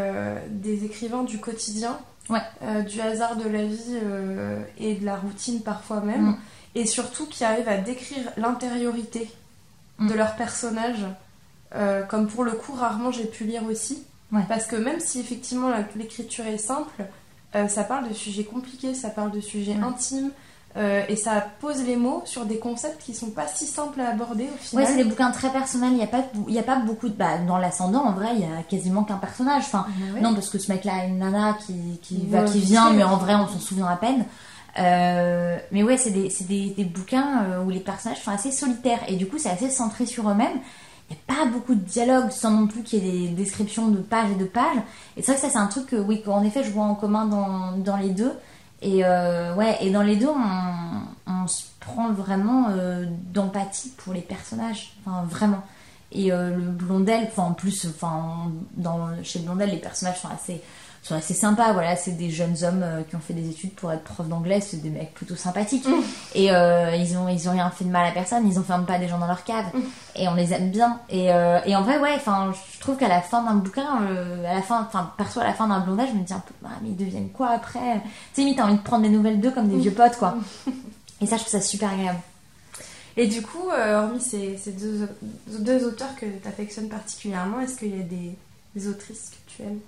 des 0.48 0.84
écrivains 0.84 1.24
du 1.24 1.40
quotidien, 1.40 1.98
Ouais. 2.28 2.40
euh, 2.62 2.82
du 2.82 3.00
hasard 3.00 3.36
de 3.36 3.48
la 3.48 3.64
vie 3.64 3.98
euh, 4.02 4.62
et 4.78 4.94
de 4.94 5.04
la 5.04 5.16
routine 5.16 5.60
parfois 5.60 6.00
même. 6.00 6.22
Mm. 6.26 6.38
Et 6.74 6.86
surtout 6.86 7.26
qui 7.26 7.44
arrivent 7.44 7.68
à 7.68 7.76
décrire 7.76 8.30
l'intériorité 8.36 9.30
de 9.98 10.04
Mm. 10.14 10.16
leurs 10.16 10.36
personnages, 10.36 11.04
euh, 11.74 12.02
comme 12.04 12.28
pour 12.28 12.44
le 12.44 12.52
coup 12.52 12.72
rarement 12.72 13.10
j'ai 13.10 13.26
pu 13.26 13.44
lire 13.44 13.64
aussi. 13.64 14.02
Ouais. 14.32 14.42
Parce 14.48 14.66
que 14.66 14.76
même 14.76 14.98
si 15.00 15.20
effectivement 15.20 15.70
l'écriture 15.96 16.46
est 16.46 16.58
simple, 16.58 17.04
euh, 17.54 17.68
ça 17.68 17.84
parle 17.84 18.08
de 18.08 18.14
sujets 18.14 18.44
compliqués, 18.44 18.94
ça 18.94 19.10
parle 19.10 19.30
de 19.30 19.40
sujets 19.40 19.72
Ouais. 19.76 19.82
intimes, 19.84 20.30
euh, 20.76 21.02
et 21.08 21.16
ça 21.16 21.44
pose 21.60 21.82
les 21.84 21.96
mots 21.96 22.22
sur 22.24 22.46
des 22.46 22.58
concepts 22.58 23.02
qui 23.02 23.14
sont 23.14 23.30
pas 23.30 23.46
si 23.46 23.66
simples 23.66 24.00
à 24.00 24.08
aborder 24.10 24.44
au 24.44 24.56
final. 24.58 24.84
Ouais, 24.84 24.90
c'est 24.90 24.96
des 24.96 25.04
bouquins 25.04 25.30
très 25.30 25.50
personnels. 25.50 25.90
Il 25.92 25.96
n'y 25.98 26.02
a, 26.02 26.06
pas- 26.06 26.24
il 26.48 26.54
y 26.54 26.58
a 26.58 26.62
pas 26.62 26.76
beaucoup 26.76 27.08
de. 27.08 27.14
Bah, 27.14 27.38
dans 27.46 27.58
l'ascendant, 27.58 28.04
en 28.04 28.12
vrai, 28.12 28.28
il 28.34 28.40
y 28.40 28.44
a 28.44 28.62
quasiment 28.68 29.04
qu'un 29.04 29.16
personnage. 29.18 29.64
Enfin, 29.66 29.86
Ah 29.88 30.14
ouais. 30.14 30.20
non, 30.20 30.32
parce 30.34 30.48
que 30.48 30.58
ce 30.58 30.72
mec-là 30.72 30.92
a 31.02 31.04
une 31.04 31.18
nana 31.18 31.56
qui, 31.66 31.74
qui 32.02 32.26
Ouais, 32.30 32.40
va, 32.40 32.44
qui 32.44 32.60
vient, 32.60 32.88
sais. 32.88 32.94
mais 32.96 33.04
en 33.04 33.16
vrai, 33.16 33.34
on 33.34 33.46
s'en 33.48 33.58
souvient 33.58 33.86
à 33.86 33.96
peine. 33.96 34.24
Euh, 34.78 35.58
mais 35.70 35.82
ouais, 35.82 35.98
c'est 35.98 36.10
des, 36.10 36.30
c'est 36.30 36.46
des, 36.46 36.70
des 36.70 36.84
bouquins 36.84 37.42
euh, 37.44 37.62
où 37.64 37.70
les 37.70 37.80
personnages 37.80 38.22
sont 38.22 38.30
assez 38.30 38.50
solitaires 38.50 39.00
et 39.08 39.16
du 39.16 39.26
coup, 39.28 39.36
c'est 39.38 39.50
assez 39.50 39.68
centré 39.70 40.06
sur 40.06 40.28
eux-mêmes. 40.30 40.58
Il 41.10 41.16
n'y 41.16 41.20
a 41.28 41.44
pas 41.44 41.50
beaucoup 41.50 41.74
de 41.74 41.80
dialogue 41.84 42.30
sans 42.30 42.50
non 42.52 42.66
plus 42.66 42.82
qu'il 42.82 43.04
y 43.04 43.08
ait 43.24 43.28
des 43.28 43.34
descriptions 43.34 43.88
de 43.88 43.98
pages 43.98 44.30
et 44.30 44.34
de 44.36 44.46
pages. 44.46 44.78
Et 45.18 45.22
c'est 45.22 45.32
vrai 45.32 45.34
que 45.34 45.46
ça, 45.46 45.50
c'est 45.52 45.58
un 45.58 45.66
truc 45.66 45.86
que, 45.86 45.96
oui, 45.96 46.22
qu'en 46.22 46.42
effet, 46.42 46.64
je 46.64 46.70
vois 46.70 46.84
en 46.84 46.94
commun 46.94 47.26
dans, 47.26 47.76
dans 47.76 47.98
les 47.98 48.08
deux. 48.08 48.32
Et 48.82 49.04
euh, 49.04 49.54
ouais, 49.54 49.78
et 49.80 49.90
dans 49.90 50.02
les 50.02 50.16
deux, 50.16 50.28
on, 50.28 51.32
on 51.32 51.46
se 51.46 51.62
prend 51.78 52.12
vraiment 52.12 52.66
euh, 52.70 53.06
d'empathie 53.32 53.92
pour 53.96 54.12
les 54.12 54.20
personnages. 54.20 54.94
Enfin, 55.06 55.22
vraiment. 55.24 55.62
Et 56.10 56.32
euh, 56.32 56.54
le 56.54 56.62
Blondel, 56.62 57.28
enfin, 57.28 57.44
en 57.44 57.52
plus, 57.52 57.86
enfin, 57.86 58.50
dans, 58.76 59.10
chez 59.22 59.38
Blondel, 59.38 59.70
les 59.70 59.78
personnages 59.78 60.20
sont 60.20 60.28
assez, 60.28 60.60
sont 61.02 61.14
assez 61.14 61.34
sympas. 61.34 61.72
Voilà, 61.72 61.96
c'est 61.96 62.12
des 62.12 62.30
jeunes 62.30 62.56
hommes 62.62 62.82
euh, 62.82 63.02
qui 63.02 63.16
ont 63.16 63.20
fait 63.20 63.34
des 63.34 63.48
études 63.48 63.74
pour 63.74 63.90
être 63.90 64.04
profs 64.04 64.28
d'anglais, 64.28 64.60
c'est 64.60 64.76
des 64.76 64.90
mecs 64.90 65.12
plutôt 65.14 65.34
sympathiques. 65.34 65.86
Et 66.34 66.52
euh, 66.52 66.94
ils, 66.94 67.16
ont, 67.16 67.28
ils 67.28 67.48
ont 67.48 67.52
rien 67.52 67.70
fait 67.70 67.84
de 67.84 67.90
mal 67.90 68.06
à 68.06 68.12
personne, 68.12 68.46
ils 68.48 68.58
enferment 68.58 68.84
pas 68.86 68.98
des 68.98 69.08
gens 69.08 69.18
dans 69.18 69.26
leur 69.26 69.44
cave. 69.44 69.66
Et 70.14 70.28
on 70.28 70.34
les 70.34 70.52
aime 70.52 70.70
bien. 70.70 71.00
Et, 71.10 71.32
euh, 71.32 71.58
et 71.66 71.74
en 71.74 71.82
vrai, 71.82 71.98
ouais, 71.98 72.14
enfin, 72.14 72.52
je 72.74 72.80
trouve 72.80 72.96
qu'à 72.96 73.08
la 73.08 73.20
fin 73.20 73.42
d'un 73.42 73.54
bouquin, 73.54 74.02
euh, 74.02 74.44
à 74.44 74.54
la 74.54 74.62
fin, 74.62 74.86
enfin, 74.86 75.12
perso, 75.16 75.40
à 75.40 75.44
la 75.44 75.54
fin 75.54 75.66
d'un 75.66 75.80
Blondel, 75.80 76.08
je 76.12 76.18
me 76.18 76.24
dis 76.24 76.32
un 76.32 76.38
peu, 76.40 76.54
ah, 76.64 76.68
mais 76.82 76.90
ils 76.90 76.96
deviennent 76.96 77.30
quoi 77.30 77.50
après? 77.50 77.80
Tu 77.80 78.08
sais, 78.34 78.40
limite, 78.42 78.58
t'as 78.58 78.64
envie 78.64 78.76
de 78.76 78.82
prendre 78.82 79.02
des 79.02 79.08
nouvelles 79.08 79.40
d'eux 79.40 79.50
comme 79.50 79.68
des 79.68 79.78
vieux 79.78 79.92
potes, 79.92 80.16
quoi. 80.16 80.36
Et 81.20 81.26
ça, 81.26 81.36
je 81.36 81.42
trouve 81.42 81.52
ça 81.52 81.60
super 81.60 81.90
agréable. 81.92 82.20
Et 83.16 83.26
du 83.26 83.42
coup, 83.42 83.68
hormis 83.70 84.20
ces, 84.20 84.56
ces 84.56 84.72
deux, 84.72 85.08
deux 85.46 85.84
auteurs 85.84 86.14
que 86.16 86.26
tu 86.26 86.48
affectionnes 86.48 86.88
particulièrement, 86.88 87.60
est-ce 87.60 87.76
qu'il 87.76 87.96
y 87.96 88.00
a 88.00 88.04
des, 88.04 88.36
des 88.74 88.88
autrices 88.88 89.30
que 89.30 89.50
tu 89.50 89.62
aimes? 89.62 89.80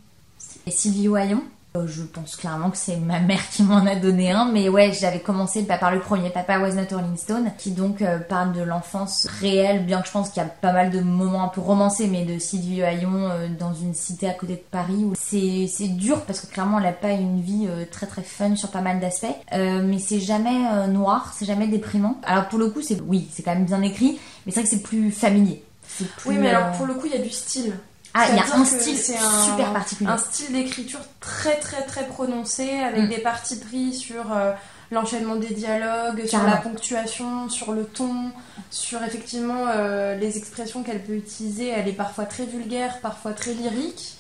Et 0.67 0.71
Sylvie 0.71 1.09
Oyon. 1.09 1.43
Euh, 1.77 1.87
Je 1.89 2.03
pense 2.05 2.37
clairement 2.37 2.71
que 2.71 2.77
c'est 2.77 2.97
ma 2.97 3.19
mère 3.19 3.41
qui 3.51 3.65
m'en 3.65 3.85
a 3.85 3.97
donné 3.97 4.31
un, 4.31 4.45
mais 4.51 4.69
ouais, 4.69 4.93
j'avais 4.93 5.19
commencé 5.19 5.63
bah, 5.63 5.77
par 5.77 5.91
le 5.91 5.99
premier, 5.99 6.31
Papa 6.31 6.61
Was 6.61 6.75
Not 6.75 6.87
Rolling 6.97 7.17
Stone, 7.17 7.51
qui 7.59 7.73
donc 7.73 8.01
euh, 8.01 8.19
parle 8.21 8.53
de 8.53 8.63
l'enfance 8.63 9.27
réelle, 9.41 9.85
bien 9.85 10.01
que 10.01 10.07
je 10.07 10.13
pense 10.13 10.31
qu'il 10.31 10.41
y 10.41 10.47
a 10.47 10.49
pas 10.49 10.73
mal 10.73 10.91
de 10.93 11.01
moments 11.01 11.43
un 11.43 11.49
peu 11.49 11.61
romancés, 11.61 12.07
mais 12.07 12.25
de 12.25 12.39
Sylvie 12.39 12.83
Haillon 12.85 13.29
euh, 13.29 13.49
dans 13.59 13.75
une 13.75 13.93
cité 13.93 14.29
à 14.29 14.35
côté 14.35 14.53
de 14.55 14.63
Paris, 14.71 15.05
où 15.05 15.15
c'est 15.17 15.89
dur 15.89 16.23
parce 16.23 16.41
que 16.41 16.47
clairement 16.47 16.79
elle 16.79 16.87
a 16.87 16.93
pas 16.93 17.11
une 17.11 17.41
vie 17.41 17.69
très 17.91 18.07
très 18.07 18.23
fun 18.23 18.55
sur 18.55 18.71
pas 18.71 18.81
mal 18.81 19.01
d'aspects, 19.01 19.27
Euh, 19.53 19.83
mais 19.85 19.99
c'est 19.99 20.21
jamais 20.21 20.87
noir, 20.89 21.35
c'est 21.37 21.45
jamais 21.45 21.67
déprimant. 21.67 22.21
Alors 22.25 22.49
pour 22.49 22.61
le 22.61 22.69
coup, 22.71 22.83
c'est 22.83 23.01
oui, 23.01 23.29
c'est 23.33 23.43
quand 23.43 23.55
même 23.55 23.65
bien 23.65 23.83
écrit, 23.83 24.19
mais 24.47 24.53
c'est 24.53 24.61
vrai 24.61 24.69
que 24.71 24.77
c'est 24.77 24.83
plus 24.83 25.11
familier. 25.11 25.65
Plus, 25.99 26.07
Oui, 26.27 26.37
mais 26.39 26.51
alors 26.51 26.71
pour 26.77 26.87
le 26.87 26.95
coup, 26.95 27.07
il 27.07 27.13
y 27.13 27.17
a 27.17 27.23
du 27.23 27.31
style. 27.31 27.75
Ah, 28.15 28.27
il 28.31 28.37
y 28.37 28.39
a 28.39 28.57
un 28.57 28.65
style 28.65 29.15
un- 29.17 29.43
super 29.45 29.73
particulier. 29.73 30.11
Un 30.11 30.19
style 30.19 30.53
d'écriture 30.53 31.01
très 31.21 31.57
très 31.59 31.83
très 31.83 32.07
prononcé, 32.07 32.71
avec 32.79 33.05
Mm. 33.05 33.09
des 33.09 33.19
parties 33.19 33.59
pris 33.59 33.93
sur 33.93 34.33
euh, 34.33 34.53
l'enchaînement 34.93 35.37
des 35.37 35.53
dialogues, 35.55 36.25
sur 36.27 36.43
la 36.45 36.57
ponctuation, 36.59 37.49
sur 37.49 37.73
le 37.73 37.85
ton, 37.85 38.31
sur 38.71 39.03
effectivement 39.03 39.67
euh, 39.69 40.15
les 40.17 40.39
expressions 40.39 40.83
qu'elle 40.83 41.03
peut 41.03 41.17
utiliser. 41.17 41.69
Elle 41.69 41.89
est 41.89 41.93
parfois 41.93 42.25
très 42.27 42.47
vulgaire, 42.47 43.01
parfois 43.01 43.33
très 43.33 43.53
lyrique. 43.55 44.17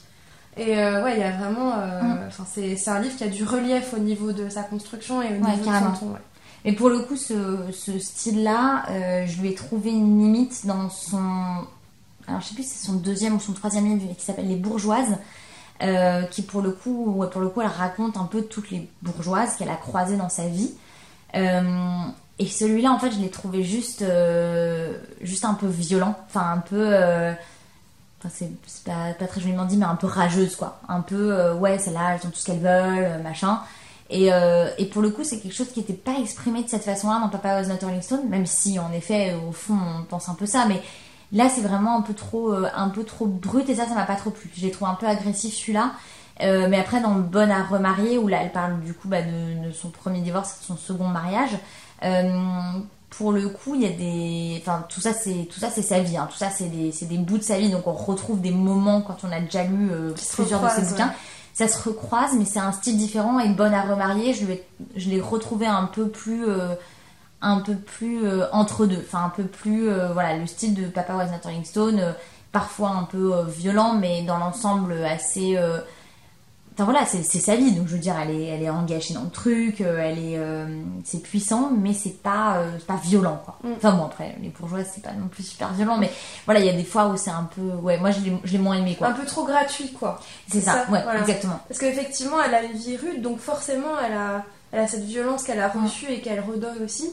Et 0.57 0.79
euh, 0.79 1.03
ouais, 1.03 1.15
il 1.17 1.21
y 1.21 1.25
a 1.25 1.33
vraiment. 1.33 1.73
euh, 1.79 2.01
Mm. 2.03 2.77
c'est, 2.77 2.89
un 2.89 3.01
livre 3.01 3.17
qui 3.17 3.25
a 3.25 3.29
du 3.29 3.45
relief 3.45 3.93
au 3.95 3.99
niveau 3.99 4.33
de 4.33 4.49
sa 4.49 4.63
construction 4.63 5.21
et 5.23 5.29
au 5.29 5.45
niveau 5.45 5.57
de 5.59 5.65
son 5.65 5.93
ton. 6.01 6.07
ouais. 6.13 6.21
Mais 6.65 6.73
pour 6.73 6.89
le 6.89 7.01
coup, 7.01 7.17
ce, 7.17 7.35
ce 7.73 7.99
style-là, 7.99 8.85
je 9.27 9.41
lui 9.41 9.51
ai 9.51 9.55
trouvé 9.55 9.91
une 9.91 10.19
limite 10.19 10.65
dans 10.67 10.89
son. 10.91 11.67
Alors, 12.27 12.41
je 12.41 12.47
sais 12.47 12.55
plus 12.55 12.63
si 12.63 12.71
c'est 12.71 12.87
son 12.87 12.95
deuxième 12.95 13.37
ou 13.37 13.41
son 13.41 13.53
troisième 13.53 13.87
livre 13.87 14.15
qui 14.17 14.25
s'appelle 14.25 14.49
Les 14.49 14.57
Bourgeoises, 14.57 15.19
euh, 15.83 16.23
qui 16.23 16.43
pour 16.43 16.63
le 16.63 16.71
coup, 16.71 17.25
pour 17.31 17.41
le 17.41 17.49
coup, 17.49 17.61
elle 17.61 17.67
raconte 17.67 18.17
un 18.17 18.25
peu 18.25 18.43
toutes 18.43 18.71
les 18.71 18.89
bourgeoises 19.03 19.57
qu'elle 19.57 19.69
a 19.69 19.77
croisées 19.77 20.17
dans 20.17 20.29
sa 20.29 20.47
vie. 20.47 20.73
Euh, 21.35 21.99
et 22.39 22.47
celui-là, 22.47 22.93
en 22.93 22.99
fait, 22.99 23.11
je 23.11 23.19
l'ai 23.19 23.31
trouvé 23.31 23.65
juste, 23.65 24.03
euh, 24.03 24.97
juste 25.21 25.45
un 25.45 25.55
peu 25.55 25.67
violent, 25.67 26.17
enfin 26.27 26.53
un 26.53 26.59
peu. 26.59 26.95
c'est 28.31 28.51
pas, 28.85 29.13
très 29.27 29.41
joliment 29.41 29.65
dit, 29.65 29.77
mais 29.77 29.85
un 29.85 29.97
peu 29.97 30.07
rageuse, 30.07 30.57
quoi. 30.57 30.81
Un 30.89 31.01
peu, 31.01 31.53
ouais, 31.53 31.79
celles-là, 31.79 32.15
elles 32.15 32.27
ont 32.27 32.31
tout 32.31 32.39
ce 32.39 32.47
qu'elles 32.47 32.61
veulent, 32.61 33.23
machin. 33.23 33.61
Et, 34.11 34.29
et 34.79 34.87
pour 34.87 35.03
le 35.03 35.11
coup, 35.11 35.25
c'est 35.25 35.41
quelque 35.41 35.55
chose 35.55 35.73
qui 35.73 35.81
n'était 35.81 35.93
pas 35.93 36.19
exprimé 36.21 36.63
de 36.63 36.69
cette 36.69 36.85
façon-là 36.85 37.19
dans 37.21 37.29
Papa 37.29 37.61
Was 37.61 37.67
Not 37.67 37.79
Rolling 37.83 38.03
Stone, 38.03 38.29
même 38.29 38.47
si, 38.47 38.79
en 38.79 38.93
effet, 38.93 39.35
au 39.49 39.53
fond, 39.53 39.77
on 40.01 40.05
pense 40.05 40.29
un 40.29 40.35
peu 40.35 40.47
ça. 40.47 40.67
Mais 40.67 40.83
là, 41.35 41.49
c'est 41.55 41.61
vraiment 41.61 41.99
un 41.99 42.01
peu 42.01 42.15
trop, 42.15 42.53
euh, 42.55 42.69
un 42.75 42.89
peu 42.89 43.05
trop 43.05 43.27
brut, 43.27 43.69
et 43.69 43.75
ça, 43.75 43.87
ça 43.87 43.95
m'a 43.95 44.05
pas 44.07 44.17
trop 44.17 44.31
plu. 44.31 44.51
Je 44.57 44.63
l'ai 44.63 44.71
trouvé 44.71 44.91
un 44.91 44.95
peu 44.95 45.07
agressif, 45.07 45.55
celui-là. 45.55 45.93
Euh, 46.41 46.67
mais 46.71 46.79
après, 46.81 47.01
dans 47.01 47.15
Bonne 47.15 47.51
à 47.51 47.63
remarier, 47.63 48.17
où 48.19 48.27
là, 48.27 48.39
elle 48.43 48.51
parle 48.53 48.81
du 48.81 48.95
coup 48.95 49.09
bah, 49.09 49.21
de, 49.23 49.67
de 49.69 49.73
son 49.73 49.91
premier 49.91 50.21
divorce 50.21 50.57
et 50.57 50.61
de 50.61 50.65
son 50.67 50.77
second 50.77 51.09
mariage, 51.09 51.57
euh, 52.03 52.33
pour 53.11 53.31
le 53.31 53.49
coup, 53.49 53.77
il 53.77 53.83
y 53.83 53.87
a 53.87 53.91
des. 53.91 54.61
Enfin, 54.61 54.85
tout 54.89 55.01
ça, 55.01 55.13
c'est 55.13 55.49
tout 55.53 55.61
ça, 55.61 55.71
c'est 55.71 55.83
sa 55.83 56.01
vie. 56.01 56.17
hein. 56.17 56.27
Tout 56.31 56.37
ça, 56.37 56.51
c'est 56.51 56.65
des, 56.69 56.91
c'est 56.91 57.07
des 57.07 57.19
bouts 57.19 57.39
de 57.39 57.45
sa 57.45 57.59
vie. 57.59 57.71
Donc, 57.71 57.87
on 57.87 57.93
retrouve 57.93 58.41
des 58.41 58.51
moments 58.51 59.03
quand 59.03 59.19
on 59.23 59.31
a 59.31 59.39
déjà 59.41 59.63
lu 59.63 59.91
plusieurs 60.37 60.61
de 60.61 60.69
ses 60.69 60.83
bouquins. 60.91 61.13
Ça 61.53 61.69
se 61.69 61.89
recroise, 61.89 62.33
mais 62.37 62.45
c'est 62.45 62.59
un 62.59 62.73
style 62.73 62.97
différent. 62.99 63.39
Et 63.39 63.49
Bonne 63.51 63.73
à 63.73 63.83
remarier, 63.83 64.35
je 64.35 64.45
l'ai, 64.47 64.65
je 64.97 65.09
l'ai 65.11 65.21
retrouvé 65.21 65.67
un 65.67 65.85
peu 65.85 66.09
plus. 66.09 66.45
euh, 66.49 66.75
un 67.45 67.61
peu 67.61 67.75
plus 67.75 68.27
euh, 68.27 68.47
entre 68.53 68.87
deux. 68.87 69.03
Enfin, 69.07 69.25
un 69.27 69.29
peu 69.31 69.45
plus. 69.45 69.89
euh, 69.89 70.13
voilà, 70.13 70.37
le 70.37 70.47
style 70.47 70.75
de 70.75 70.87
Papa 70.87 71.15
Was 71.15 71.27
Not 71.27 71.39
Rolling 71.45 71.65
Stone. 71.65 71.99
euh, 72.01 72.13
parfois 72.53 72.91
un 72.91 73.03
peu 73.03 73.33
violent, 73.49 73.95
mais 73.95 74.23
dans 74.23 74.39
l'ensemble 74.39 74.93
assez. 75.05 75.59
Enfin 76.73 76.85
voilà, 76.85 77.05
c'est 77.05 77.25
c'est 77.25 77.41
sa 77.41 77.57
vie, 77.57 77.73
donc 77.73 77.89
je 77.89 77.95
veux 77.95 77.99
dire, 77.99 78.15
elle 78.21 78.31
est, 78.31 78.45
elle 78.47 78.63
est 78.63 78.71
engagée 78.71 79.13
dans 79.13 79.25
le 79.25 79.31
truc, 79.31 79.81
elle 79.81 80.19
est, 80.21 80.41
c'est 81.03 81.21
puissant, 81.21 81.73
mais 81.77 81.93
c'est 81.93 82.23
pas, 82.23 82.63
pas 82.87 82.95
violent 83.03 83.43
quoi. 83.45 83.59
Mm. 83.65 83.73
Enfin 83.77 83.93
bon 83.95 84.05
après, 84.05 84.37
les 84.41 84.51
bourgeoises 84.51 84.89
c'est 84.95 85.03
pas 85.03 85.13
non 85.13 85.27
plus 85.27 85.43
super 85.43 85.73
violent, 85.73 85.97
mais 85.99 86.13
voilà, 86.45 86.61
il 86.61 86.67
y 86.67 86.69
a 86.69 86.73
des 86.73 86.85
fois 86.85 87.07
où 87.09 87.17
c'est 87.17 87.31
un 87.31 87.49
peu, 87.57 87.61
ouais, 87.83 87.99
moi 87.99 88.13
je 88.13 88.21
l'ai, 88.21 88.59
moins 88.59 88.77
aimé 88.77 88.95
quoi. 88.97 89.09
Un 89.09 89.13
peu 89.15 89.27
trop 89.27 89.45
gratuit, 89.45 89.91
quoi. 89.93 90.21
C'est 90.49 90.61
ça, 90.61 90.85
ça, 90.85 90.93
ouais, 90.93 91.03
voilà. 91.03 91.21
exactement. 91.23 91.59
Parce 91.67 91.81
qu'effectivement, 91.81 92.37
elle 92.41 92.55
a 92.55 92.63
une 92.63 92.77
vie 92.77 92.97
rude, 92.97 93.21
donc 93.21 93.41
forcément, 93.41 93.99
elle 94.05 94.15
a, 94.15 94.45
elle 94.71 94.79
a 94.81 94.87
cette 94.87 95.05
violence 95.05 95.43
qu'elle 95.43 95.61
a 95.61 95.69
reçue 95.69 96.07
et 96.09 96.21
qu'elle 96.21 96.41
redonne 96.41 96.85
aussi. 96.85 97.11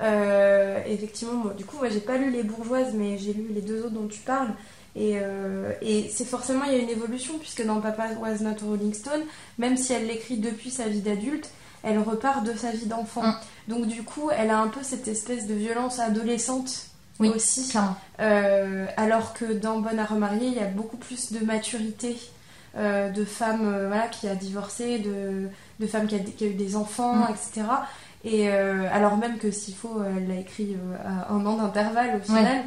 Euh, 0.00 0.80
effectivement, 0.86 1.34
moi, 1.34 1.54
du 1.54 1.64
coup, 1.64 1.76
moi, 1.78 1.88
j'ai 1.88 2.00
pas 2.00 2.16
lu 2.16 2.30
Les 2.30 2.42
Bourgeoises, 2.42 2.92
mais 2.94 3.18
j'ai 3.18 3.32
lu 3.32 3.48
les 3.52 3.60
deux 3.62 3.80
autres 3.84 3.94
dont 3.94 4.06
tu 4.06 4.20
parles. 4.20 4.50
Et, 4.96 5.18
euh, 5.20 5.72
et 5.82 6.08
c'est 6.12 6.24
forcément, 6.24 6.64
il 6.64 6.72
y 6.72 6.76
a 6.76 6.78
une 6.78 6.88
évolution, 6.88 7.38
puisque 7.38 7.64
dans 7.64 7.80
Papa 7.80 8.08
Was 8.20 8.38
Not 8.40 8.56
a 8.62 8.64
Rolling 8.66 8.94
Stone, 8.94 9.22
même 9.58 9.76
si 9.76 9.92
elle 9.92 10.06
l'écrit 10.06 10.38
depuis 10.38 10.70
sa 10.70 10.88
vie 10.88 11.00
d'adulte, 11.00 11.50
elle 11.82 11.98
repart 11.98 12.44
de 12.44 12.52
sa 12.56 12.70
vie 12.70 12.86
d'enfant. 12.86 13.22
Mm. 13.22 13.34
Donc, 13.68 13.86
du 13.86 14.02
coup, 14.02 14.30
elle 14.36 14.50
a 14.50 14.58
un 14.58 14.68
peu 14.68 14.80
cette 14.82 15.06
espèce 15.08 15.46
de 15.46 15.54
violence 15.54 15.98
adolescente 16.00 16.86
Oui. 17.20 17.28
aussi. 17.34 17.72
Euh, 18.20 18.86
alors 18.96 19.34
que 19.34 19.52
dans 19.52 19.78
Bonne 19.80 19.98
à 19.98 20.04
remarier, 20.04 20.46
il 20.48 20.54
y 20.54 20.60
a 20.60 20.66
beaucoup 20.66 20.96
plus 20.96 21.32
de 21.32 21.44
maturité 21.44 22.16
euh, 22.76 23.10
de 23.10 23.24
femmes 23.24 23.66
euh, 23.72 23.86
voilà, 23.88 24.08
qui 24.08 24.28
a 24.28 24.34
divorcé, 24.34 24.98
de, 24.98 25.48
de 25.80 25.86
femmes 25.86 26.06
qui 26.06 26.16
a, 26.16 26.18
qui 26.18 26.44
a 26.44 26.46
eu 26.48 26.54
des 26.54 26.74
enfants, 26.76 27.14
Mm. 27.14 27.28
etc. 27.30 27.66
Et 28.24 28.48
euh, 28.48 28.88
alors 28.92 29.16
même 29.16 29.38
que 29.38 29.50
s'il 29.50 29.74
faut, 29.74 30.00
euh, 30.00 30.12
elle 30.16 30.28
l'a 30.28 30.40
écrit 30.40 30.74
euh, 30.74 30.96
à 31.28 31.32
un 31.32 31.46
an 31.46 31.56
d'intervalle 31.56 32.16
au 32.16 32.24
final. 32.24 32.64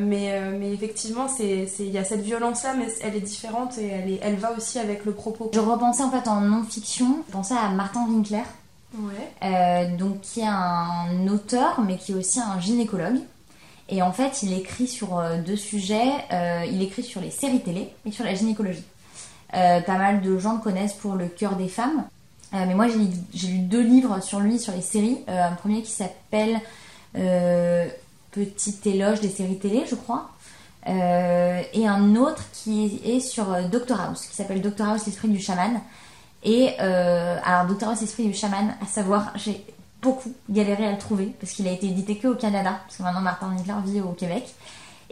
Mais, 0.00 0.40
mais 0.58 0.72
effectivement, 0.72 1.26
il 1.38 1.90
y 1.90 1.98
a 1.98 2.04
cette 2.04 2.22
violence-là, 2.22 2.74
mais 2.78 2.86
elle 3.02 3.14
est 3.16 3.20
différente 3.20 3.76
et 3.78 3.88
elle, 3.88 4.10
est, 4.10 4.20
elle 4.22 4.36
va 4.36 4.52
aussi 4.56 4.78
avec 4.78 5.04
le 5.04 5.12
propos. 5.12 5.50
Je 5.52 5.60
repensais 5.60 6.02
en 6.02 6.10
fait 6.10 6.28
en 6.28 6.40
non-fiction, 6.40 7.22
je 7.28 7.32
pensais 7.32 7.54
à 7.54 7.68
Martin 7.70 8.06
Winkler, 8.08 8.42
Ouais. 8.98 9.86
donc 9.98 10.20
qui 10.20 10.40
est 10.40 10.48
un 10.48 11.28
auteur, 11.28 11.80
mais 11.86 11.96
qui 11.96 12.10
est 12.12 12.14
aussi 12.16 12.40
un 12.40 12.58
gynécologue. 12.58 13.20
Et 13.90 14.02
en 14.02 14.12
fait, 14.12 14.42
il 14.42 14.52
écrit 14.52 14.86
sur 14.86 15.20
deux 15.44 15.56
sujets. 15.56 16.10
Euh, 16.32 16.64
il 16.70 16.80
écrit 16.82 17.02
sur 17.02 17.20
les 17.20 17.30
séries 17.30 17.60
télé 17.60 17.92
et 18.06 18.12
sur 18.12 18.24
la 18.24 18.34
gynécologie. 18.34 18.84
Euh, 19.54 19.80
pas 19.80 19.98
mal 19.98 20.20
de 20.22 20.38
gens 20.38 20.54
le 20.54 20.60
connaissent 20.60 20.94
pour 20.94 21.14
Le 21.14 21.26
cœur 21.26 21.56
des 21.56 21.68
femmes. 21.68 22.04
Euh, 22.54 22.64
mais 22.66 22.74
moi, 22.74 22.86
j'ai 23.32 23.48
lu- 23.48 23.58
deux 23.60 23.82
livres 23.82 24.20
sur 24.22 24.40
lui, 24.40 24.58
sur 24.58 24.72
les 24.72 24.80
séries. 24.82 25.18
Euh, 25.28 25.48
un 25.48 25.52
premier 25.52 25.82
qui 25.82 25.90
s'appelle 25.92 26.60
euh, 27.16 27.88
Petit 28.32 28.76
éloge 28.84 29.20
des 29.20 29.28
séries 29.28 29.58
télé, 29.58 29.84
je 29.88 29.94
crois. 29.96 30.30
Et 30.86 31.86
un 31.86 32.16
autre 32.16 32.44
qui 32.52 33.00
est 33.04 33.20
sur 33.20 33.44
Doctor 33.70 34.00
House, 34.00 34.26
qui 34.26 34.34
s'appelle 34.34 34.62
Doctor 34.62 34.88
House, 34.88 35.04
l'esprit 35.06 35.28
du 35.28 35.38
chaman. 35.40 35.80
Et 36.42 36.78
alors, 36.78 37.66
Doctor 37.66 37.90
House, 37.90 38.00
l'esprit 38.00 38.26
du 38.26 38.32
chaman, 38.34 38.74
à 38.82 38.86
savoir, 38.86 39.32
j'ai 39.36 39.64
beaucoup 40.00 40.32
galéré 40.48 40.86
à 40.86 40.92
le 40.92 40.98
trouver 40.98 41.34
parce 41.38 41.52
qu'il 41.52 41.68
a 41.68 41.72
été 41.72 41.86
édité 41.88 42.16
que 42.16 42.28
au 42.28 42.34
Canada, 42.34 42.80
parce 42.86 42.96
que 42.96 43.02
maintenant 43.02 43.20
Martin 43.20 43.48
Winkler 43.50 43.74
vit 43.84 44.00
au 44.00 44.12
Québec. 44.12 44.48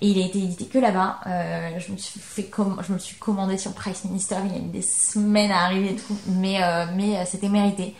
Et 0.00 0.08
il 0.08 0.22
a 0.22 0.26
été 0.26 0.38
édité 0.38 0.66
que 0.66 0.78
là-bas. 0.78 1.18
Euh, 1.26 1.78
je, 1.78 1.92
me 1.92 1.96
suis 1.96 2.20
fait 2.20 2.48
je 2.86 2.92
me 2.92 2.98
suis 2.98 3.16
commandé 3.16 3.58
sur 3.58 3.72
Price 3.72 4.04
Minister, 4.04 4.36
il 4.44 4.56
a 4.56 4.58
mis 4.60 4.70
des 4.70 4.82
semaines 4.82 5.50
à 5.50 5.64
arriver 5.64 5.90
et 5.90 5.96
tout, 5.96 6.16
mais, 6.26 6.62
euh, 6.62 6.86
mais 6.94 7.16
euh, 7.16 7.24
c'était 7.26 7.48
mérité. 7.48 7.94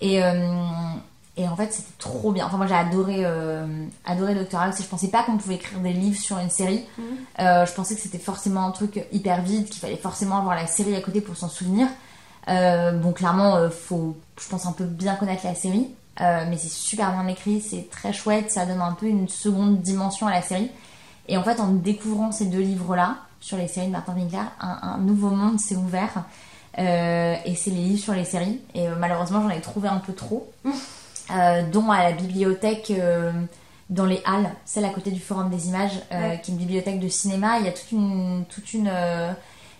Et, 0.00 0.16
et 1.38 1.48
en 1.48 1.56
fait, 1.56 1.72
c'était 1.72 1.94
trop 1.98 2.32
bien. 2.32 2.44
Enfin, 2.46 2.58
moi 2.58 2.66
j'ai 2.66 2.74
adoré, 2.74 3.24
adoré 4.04 4.34
Doctor 4.34 4.60
House 4.60 4.78
et 4.78 4.82
je 4.82 4.88
pensais 4.88 5.08
pas 5.08 5.22
qu'on 5.22 5.38
pouvait 5.38 5.54
écrire 5.54 5.80
des 5.80 5.94
livres 5.94 6.20
sur 6.20 6.38
une 6.38 6.50
série. 6.50 6.84
Euh, 7.38 7.64
je 7.64 7.72
pensais 7.72 7.94
que 7.94 8.00
c'était 8.02 8.18
forcément 8.18 8.66
un 8.66 8.72
truc 8.72 9.06
hyper 9.10 9.40
vide, 9.40 9.66
qu'il 9.66 9.80
fallait 9.80 9.96
forcément 9.96 10.36
avoir 10.36 10.54
la 10.54 10.66
série 10.66 10.94
à 10.94 11.00
côté 11.00 11.22
pour 11.22 11.34
s'en 11.34 11.48
souvenir. 11.48 11.88
Bon, 12.46 13.12
clairement, 13.12 13.70
faut, 13.70 14.18
je 14.38 14.48
pense, 14.48 14.66
un 14.66 14.72
peu 14.72 14.84
bien 14.84 15.14
connaître 15.14 15.46
la 15.46 15.54
série. 15.54 15.88
Euh, 16.20 16.44
mais 16.48 16.56
c'est 16.56 16.70
super 16.70 17.12
bien 17.12 17.26
écrit, 17.28 17.60
c'est 17.60 17.90
très 17.90 18.12
chouette, 18.12 18.50
ça 18.50 18.64
donne 18.64 18.80
un 18.80 18.92
peu 18.92 19.06
une 19.06 19.28
seconde 19.28 19.82
dimension 19.82 20.26
à 20.26 20.30
la 20.30 20.42
série. 20.42 20.70
Et 21.28 21.36
en 21.36 21.42
fait, 21.42 21.60
en 21.60 21.68
découvrant 21.72 22.32
ces 22.32 22.46
deux 22.46 22.60
livres-là, 22.60 23.16
sur 23.40 23.56
les 23.56 23.68
séries 23.68 23.86
de 23.88 23.92
Martin 23.92 24.14
Winkler, 24.14 24.38
un, 24.60 24.78
un 24.82 24.98
nouveau 24.98 25.30
monde 25.30 25.58
s'est 25.60 25.76
ouvert. 25.76 26.24
Euh, 26.78 27.34
et 27.44 27.54
c'est 27.54 27.70
les 27.70 27.76
livres 27.82 28.02
sur 28.02 28.12
les 28.14 28.24
séries. 28.24 28.60
Et 28.74 28.88
euh, 28.88 28.94
malheureusement, 28.98 29.42
j'en 29.42 29.50
ai 29.50 29.60
trouvé 29.60 29.88
un 29.88 29.98
peu 29.98 30.12
trop. 30.12 30.50
Euh, 31.34 31.68
dont 31.72 31.90
à 31.90 32.04
la 32.04 32.12
bibliothèque 32.12 32.92
euh, 32.92 33.32
dans 33.90 34.06
les 34.06 34.22
Halles, 34.24 34.48
celle 34.64 34.84
à 34.84 34.90
côté 34.90 35.10
du 35.10 35.18
Forum 35.18 35.50
des 35.50 35.66
Images, 35.66 35.98
Ouais. 36.12 36.40
qui 36.40 36.52
est 36.52 36.54
une 36.54 36.58
bibliothèque 36.60 37.00
de 37.00 37.08
cinéma. 37.08 37.58
Il 37.58 37.64
y 37.66 37.68
a 37.68 37.72
toute 37.72 37.90
une, 37.90 38.44
toute 38.48 38.72
une 38.74 38.88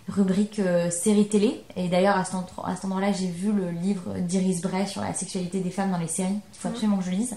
rubrique 0.09 0.59
euh, 0.59 0.89
série 0.89 1.27
télé. 1.29 1.63
Et 1.77 1.87
d'ailleurs, 1.87 2.17
à 2.17 2.25
cet, 2.25 2.35
endroit-là, 2.35 3.13
j'ai 3.13 3.27
vu 3.27 3.53
le 3.53 3.69
livre 3.71 4.15
d'Iris 4.19 4.61
Bray 4.61 4.85
sur 4.87 5.01
la 5.01 5.13
sexualité 5.13 5.61
des 5.61 5.71
femmes 5.71 5.91
dans 5.91 5.97
les 5.99 6.07
séries. 6.09 6.33
Il 6.53 6.57
faut 6.59 6.67
Mhm. 6.67 6.73
absolument 6.73 6.97
que 6.97 7.05
je 7.05 7.11
lise. 7.11 7.35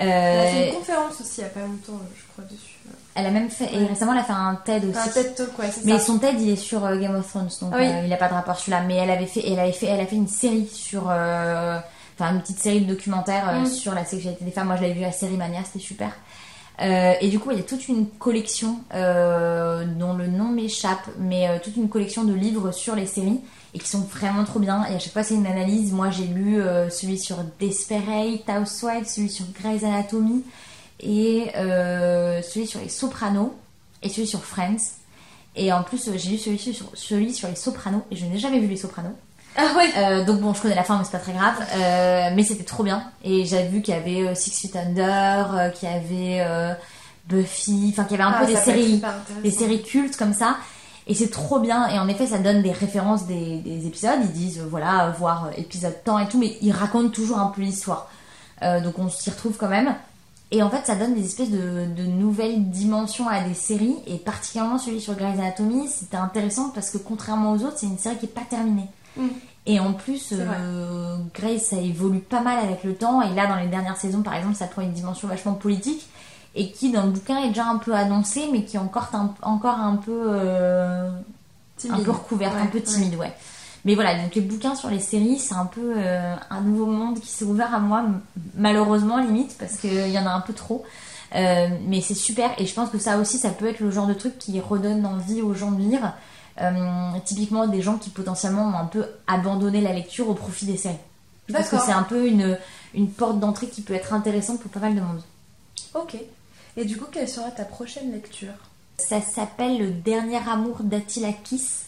Elle 0.00 0.08
a 0.08 0.46
fait 0.50 0.62
Euh, 0.62 0.66
une 0.68 0.74
conférence 0.74 1.20
aussi 1.20 1.34
il 1.38 1.40
y 1.42 1.46
a 1.46 1.50
pas 1.50 1.60
longtemps, 1.60 1.92
euh, 1.92 2.14
je 2.16 2.22
crois, 2.32 2.44
dessus. 2.50 2.78
elle 3.14 3.26
a 3.26 3.30
même 3.30 3.50
fait, 3.50 3.72
et 3.74 3.84
récemment, 3.86 4.12
elle 4.14 4.20
a 4.20 4.24
fait 4.24 4.32
un 4.32 4.58
TED 4.64 4.84
aussi. 4.86 4.98
Un 4.98 5.08
TED 5.12 5.34
Talk, 5.34 5.58
ouais, 5.58 5.66
c'est 5.70 5.84
Mais 5.84 5.98
ça. 5.98 6.04
son 6.06 6.18
TED, 6.18 6.40
il 6.40 6.48
est 6.50 6.56
sur 6.56 6.84
euh, 6.84 6.96
Game 6.98 7.14
of 7.16 7.28
Thrones, 7.28 7.48
donc 7.60 7.70
Ah 7.74 7.78
oui. 7.78 7.86
euh, 7.88 8.00
il 8.04 8.08
n'a 8.08 8.16
pas 8.16 8.28
de 8.28 8.34
rapport 8.34 8.58
celui-là. 8.58 8.82
Mais 8.86 8.96
elle 8.96 9.10
avait 9.10 9.26
fait, 9.26 9.42
elle 9.46 9.58
avait 9.58 9.72
fait, 9.72 9.86
elle 9.86 10.00
a 10.00 10.06
fait 10.06 10.16
une 10.16 10.28
série 10.28 10.66
sur, 10.72 11.08
euh, 11.10 11.78
enfin 12.18 12.34
une 12.34 12.40
petite 12.40 12.58
série 12.60 12.80
de 12.80 12.86
documentaires 12.94 13.48
euh, 13.50 13.60
Mm. 13.60 13.66
sur 13.66 13.94
la 13.94 14.04
sexualité 14.04 14.44
des 14.44 14.50
femmes. 14.50 14.68
Moi, 14.68 14.76
je 14.76 14.82
l'avais 14.82 14.94
vu 14.94 15.04
à 15.04 15.12
Série 15.12 15.36
Mania, 15.36 15.60
c'était 15.64 15.84
super. 15.84 16.10
Euh, 16.82 17.12
et 17.20 17.28
du 17.28 17.38
coup, 17.38 17.50
il 17.50 17.58
y 17.58 17.60
a 17.60 17.64
toute 17.64 17.88
une 17.88 18.06
collection 18.08 18.78
euh, 18.94 19.84
dont 19.84 20.14
le 20.14 20.28
nom 20.28 20.44
m'échappe, 20.46 21.06
mais 21.18 21.46
euh, 21.46 21.58
toute 21.62 21.76
une 21.76 21.90
collection 21.90 22.24
de 22.24 22.32
livres 22.32 22.70
sur 22.72 22.94
les 22.96 23.04
séries 23.06 23.40
et 23.74 23.78
qui 23.78 23.88
sont 23.88 24.00
vraiment 24.00 24.44
trop 24.44 24.58
bien. 24.58 24.84
Et 24.86 24.94
à 24.94 24.98
chaque 24.98 25.12
fois, 25.12 25.22
c'est 25.22 25.34
une 25.34 25.46
analyse. 25.46 25.92
Moi, 25.92 26.10
j'ai 26.10 26.24
lu 26.24 26.60
euh, 26.60 26.90
celui 26.90 27.18
sur 27.18 27.36
Desperate 27.60 28.42
Housewives, 28.48 29.06
celui 29.06 29.28
sur 29.30 29.44
Grey's 29.60 29.84
Anatomy 29.84 30.42
et 31.00 31.50
euh, 31.56 32.42
celui 32.42 32.66
sur 32.66 32.80
les 32.80 32.88
Sopranos 32.88 33.52
et 34.02 34.08
celui 34.08 34.26
sur 34.26 34.44
Friends. 34.44 34.96
Et 35.56 35.72
en 35.72 35.82
plus, 35.82 36.08
euh, 36.08 36.12
j'ai 36.16 36.30
lu 36.30 36.38
celui 36.38 36.58
sur, 36.58 36.86
celui 36.94 37.32
sur 37.32 37.48
les 37.48 37.56
Sopranos 37.56 38.02
et 38.10 38.16
je 38.16 38.24
n'ai 38.26 38.38
jamais 38.38 38.58
vu 38.58 38.66
les 38.66 38.76
Sopranos. 38.76 39.14
Ah 39.56 39.66
ouais 39.76 39.90
Euh, 39.96 40.24
donc 40.24 40.40
bon, 40.40 40.54
je 40.54 40.62
connais 40.62 40.74
la 40.76 40.84
fin, 40.84 40.96
mais 40.98 41.04
c'est 41.04 41.10
pas 41.10 41.18
très 41.18 41.32
grave. 41.32 41.56
Mais 42.36 42.42
c'était 42.44 42.64
trop 42.64 42.82
bien. 42.84 43.04
Et 43.24 43.44
j'avais 43.44 43.66
vu 43.68 43.82
qu'il 43.82 43.94
y 43.94 43.96
avait 43.96 44.34
Six 44.34 44.50
Feet 44.60 44.76
Under, 44.76 45.72
qu'il 45.74 45.88
y 45.88 45.92
avait 45.92 46.76
Buffy, 47.26 47.88
enfin 47.92 48.04
qu'il 48.04 48.16
y 48.16 48.20
avait 48.20 48.30
un 48.30 48.34
Ah, 48.36 48.40
peu 48.44 48.46
des 48.52 48.56
séries, 48.56 49.02
des 49.42 49.50
séries 49.50 49.82
cultes 49.82 50.16
comme 50.16 50.34
ça. 50.34 50.56
Et 51.10 51.14
c'est 51.14 51.28
trop 51.28 51.58
bien. 51.58 51.88
Et 51.88 51.98
en 51.98 52.06
effet, 52.06 52.28
ça 52.28 52.38
donne 52.38 52.62
des 52.62 52.70
références 52.70 53.26
des, 53.26 53.58
des 53.58 53.84
épisodes. 53.88 54.20
Ils 54.22 54.32
disent, 54.32 54.60
euh, 54.60 54.66
voilà, 54.70 55.08
euh, 55.08 55.10
voir 55.10 55.46
euh, 55.46 55.50
épisode 55.56 56.04
temps 56.04 56.20
et 56.20 56.28
tout, 56.28 56.38
mais 56.38 56.56
ils 56.62 56.70
racontent 56.70 57.08
toujours 57.08 57.40
un 57.40 57.48
peu 57.48 57.62
l'histoire. 57.62 58.08
Euh, 58.62 58.80
donc 58.80 58.96
on 59.00 59.08
s'y 59.08 59.28
retrouve 59.28 59.56
quand 59.56 59.68
même. 59.68 59.96
Et 60.52 60.62
en 60.62 60.70
fait, 60.70 60.86
ça 60.86 60.94
donne 60.94 61.14
des 61.14 61.24
espèces 61.24 61.50
de, 61.50 61.86
de 61.96 62.04
nouvelles 62.04 62.70
dimensions 62.70 63.28
à 63.28 63.40
des 63.40 63.54
séries. 63.54 63.96
Et 64.06 64.18
particulièrement 64.18 64.78
celui 64.78 65.00
sur 65.00 65.16
Grey's 65.16 65.36
Anatomy, 65.36 65.88
c'était 65.88 66.16
intéressant 66.16 66.70
parce 66.70 66.90
que 66.90 66.98
contrairement 66.98 67.52
aux 67.54 67.64
autres, 67.64 67.78
c'est 67.78 67.86
une 67.86 67.98
série 67.98 68.16
qui 68.16 68.26
est 68.26 68.28
pas 68.28 68.46
terminée. 68.48 68.86
Mm. 69.16 69.26
Et 69.66 69.80
en 69.80 69.92
plus, 69.92 70.32
euh, 70.32 71.16
Grey's, 71.34 71.64
ça 71.64 71.76
évolue 71.76 72.20
pas 72.20 72.40
mal 72.40 72.64
avec 72.64 72.84
le 72.84 72.94
temps. 72.94 73.20
Et 73.20 73.34
là, 73.34 73.48
dans 73.48 73.56
les 73.56 73.66
dernières 73.66 73.96
saisons, 73.96 74.22
par 74.22 74.34
exemple, 74.34 74.54
ça 74.54 74.66
prend 74.66 74.82
une 74.82 74.92
dimension 74.92 75.26
vachement 75.26 75.54
politique. 75.54 76.08
Et 76.54 76.72
qui, 76.72 76.90
dans 76.90 77.04
le 77.04 77.10
bouquin, 77.10 77.38
est 77.44 77.48
déjà 77.48 77.66
un 77.66 77.78
peu 77.78 77.94
annoncée, 77.94 78.48
mais 78.52 78.64
qui 78.64 78.76
est 78.76 78.80
encore 78.80 79.08
un, 79.12 79.34
encore 79.42 79.78
un 79.78 79.96
peu... 79.96 80.22
euh, 80.26 81.10
un 81.88 82.00
peu 82.00 82.10
recouverte, 82.10 82.54
un 82.60 82.66
peu 82.66 82.80
timide, 82.80 83.14
ouais. 83.16 83.32
Mais 83.84 83.94
voilà, 83.94 84.20
donc 84.20 84.34
les 84.34 84.42
bouquins 84.42 84.74
sur 84.74 84.90
les 84.90 85.00
séries, 85.00 85.38
c'est 85.38 85.54
un 85.54 85.64
peu 85.64 85.94
euh, 85.96 86.34
un 86.50 86.60
nouveau 86.60 86.86
monde 86.86 87.18
qui 87.18 87.28
s'est 87.28 87.46
ouvert 87.46 87.74
à 87.74 87.78
moi, 87.78 88.04
malheureusement 88.56 89.18
limite, 89.18 89.56
parce 89.58 89.76
qu'il 89.76 90.10
y 90.10 90.18
en 90.18 90.26
a 90.26 90.30
un 90.30 90.40
peu 90.40 90.52
trop. 90.52 90.84
Euh, 91.34 91.68
mais 91.86 92.00
c'est 92.00 92.14
super, 92.14 92.50
et 92.58 92.66
je 92.66 92.74
pense 92.74 92.90
que 92.90 92.98
ça 92.98 93.16
aussi, 93.16 93.38
ça 93.38 93.50
peut 93.50 93.68
être 93.68 93.80
le 93.80 93.90
genre 93.90 94.06
de 94.06 94.14
truc 94.14 94.38
qui 94.38 94.60
redonne 94.60 95.06
envie 95.06 95.40
aux 95.40 95.54
gens 95.54 95.70
de 95.70 95.80
lire. 95.80 96.12
Euh, 96.60 96.72
typiquement 97.24 97.66
des 97.66 97.80
gens 97.80 97.96
qui 97.96 98.10
potentiellement 98.10 98.64
ont 98.64 98.74
un 98.74 98.84
peu 98.84 99.06
abandonné 99.26 99.80
la 99.80 99.94
lecture 99.94 100.28
au 100.28 100.34
profit 100.34 100.66
des 100.66 100.76
séries. 100.76 100.96
Je 101.48 101.54
pense 101.54 101.68
que 101.68 101.78
c'est 101.78 101.92
un 101.92 102.02
peu 102.02 102.26
une, 102.26 102.58
une 102.92 103.08
porte 103.08 103.40
d'entrée 103.40 103.68
qui 103.68 103.80
peut 103.80 103.94
être 103.94 104.12
intéressante 104.12 104.60
pour 104.60 104.70
pas 104.70 104.80
mal 104.80 104.94
de 104.94 105.00
monde. 105.00 105.22
Ok. 105.94 106.16
Et 106.76 106.84
du 106.84 106.96
coup, 106.96 107.06
quelle 107.10 107.28
sera 107.28 107.50
ta 107.50 107.64
prochaine 107.64 108.12
lecture? 108.12 108.52
Ça 108.98 109.20
s'appelle 109.20 109.78
Le 109.78 109.90
dernier 109.90 110.40
amour 110.48 110.78
d'Attila 110.82 111.32
Kiss. 111.32 111.86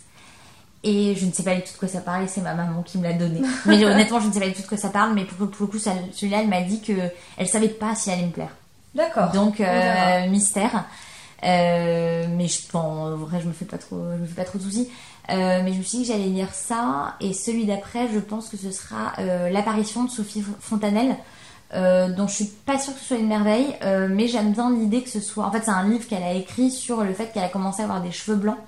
Et 0.85 1.15
je 1.15 1.27
ne 1.27 1.33
sais 1.33 1.45
pas 1.45 1.55
du 1.55 1.63
tout 1.63 1.73
de 1.73 1.79
quoi 1.79 1.89
ça 1.89 2.01
parle, 2.01 2.29
c'est 2.29 2.41
ma 2.41 2.55
maman 2.55 2.83
qui 2.83 2.99
me 2.99 3.05
l'a 3.05 3.13
donné. 3.13 3.41
Mais 3.67 3.85
honnêtement, 3.85 4.19
je 4.19 4.27
ne 4.27 4.33
sais 4.33 4.41
pas 4.41 4.49
du 4.49 4.55
tout 4.55 4.63
de 4.63 4.67
quoi 4.67 4.79
ça 4.79 4.89
parle, 4.89 5.15
mais 5.15 5.25
pour, 5.25 5.49
pour 5.49 5.67
le 5.67 5.73
coup, 5.73 5.79
celui-là, 5.79 6.41
elle 6.41 6.49
m'a 6.49 6.63
dit 6.63 6.81
que 6.81 6.93
elle 7.37 7.47
savait 7.47 7.69
pas 7.69 7.95
si 7.95 8.11
elle 8.11 8.19
allait 8.19 8.27
me 8.27 8.33
plaire. 8.33 8.57
D'accord. 8.95 9.31
Donc, 9.31 9.61
euh, 9.61 10.29
mystère. 10.29 10.85
Euh, 11.45 12.27
mais 12.29 12.49
je, 12.49 12.61
bon, 12.73 12.81
en 12.81 13.17
vrai, 13.17 13.41
je 13.41 13.47
me 13.47 13.53
fais 13.53 13.65
pas 13.65 13.79
trop, 13.79 13.97
je 14.17 14.23
me 14.23 14.27
fais 14.27 14.35
pas 14.35 14.45
trop 14.45 14.59
de 14.59 14.65
soucis. 14.65 14.89
Euh, 15.31 15.63
mais 15.63 15.73
je 15.73 15.79
me 15.79 15.83
suis 15.85 15.99
dit 15.99 16.05
que 16.05 16.13
j'allais 16.13 16.27
lire 16.27 16.53
ça, 16.53 17.15
et 17.21 17.33
celui 17.33 17.65
d'après, 17.65 18.09
je 18.13 18.19
pense 18.19 18.49
que 18.49 18.57
ce 18.57 18.73
sera 18.73 19.13
l'apparition 19.51 20.03
de 20.03 20.11
Sophie 20.11 20.45
Fontanelle, 20.59 21.17
euh, 21.75 22.09
dont 22.11 22.27
je 22.27 22.35
suis 22.35 22.45
pas 22.45 22.79
sûre 22.79 22.93
que 22.93 23.01
ce 23.01 23.07
soit 23.07 23.17
une 23.17 23.29
merveille, 23.29 23.75
euh, 23.83 24.07
mais 24.11 24.29
j'aime 24.29 24.53
bien 24.53 24.71
l'idée 24.71 25.03
que 25.03 25.09
ce 25.09 25.21
soit. 25.21 25.47
En 25.47 25.51
fait, 25.51 25.63
c'est 25.65 25.71
un 25.71 25.89
livre 25.89 26.07
qu'elle 26.07 26.23
a 26.23 26.33
écrit 26.33 26.71
sur 26.71 27.03
le 27.03 27.15
fait 27.15 27.33
qu'elle 27.33 27.45
a 27.45 27.49
commencé 27.49 27.81
à 27.81 27.85
avoir 27.85 28.03
des 28.03 28.13
cheveux 28.13 28.37
blancs. 28.37 28.59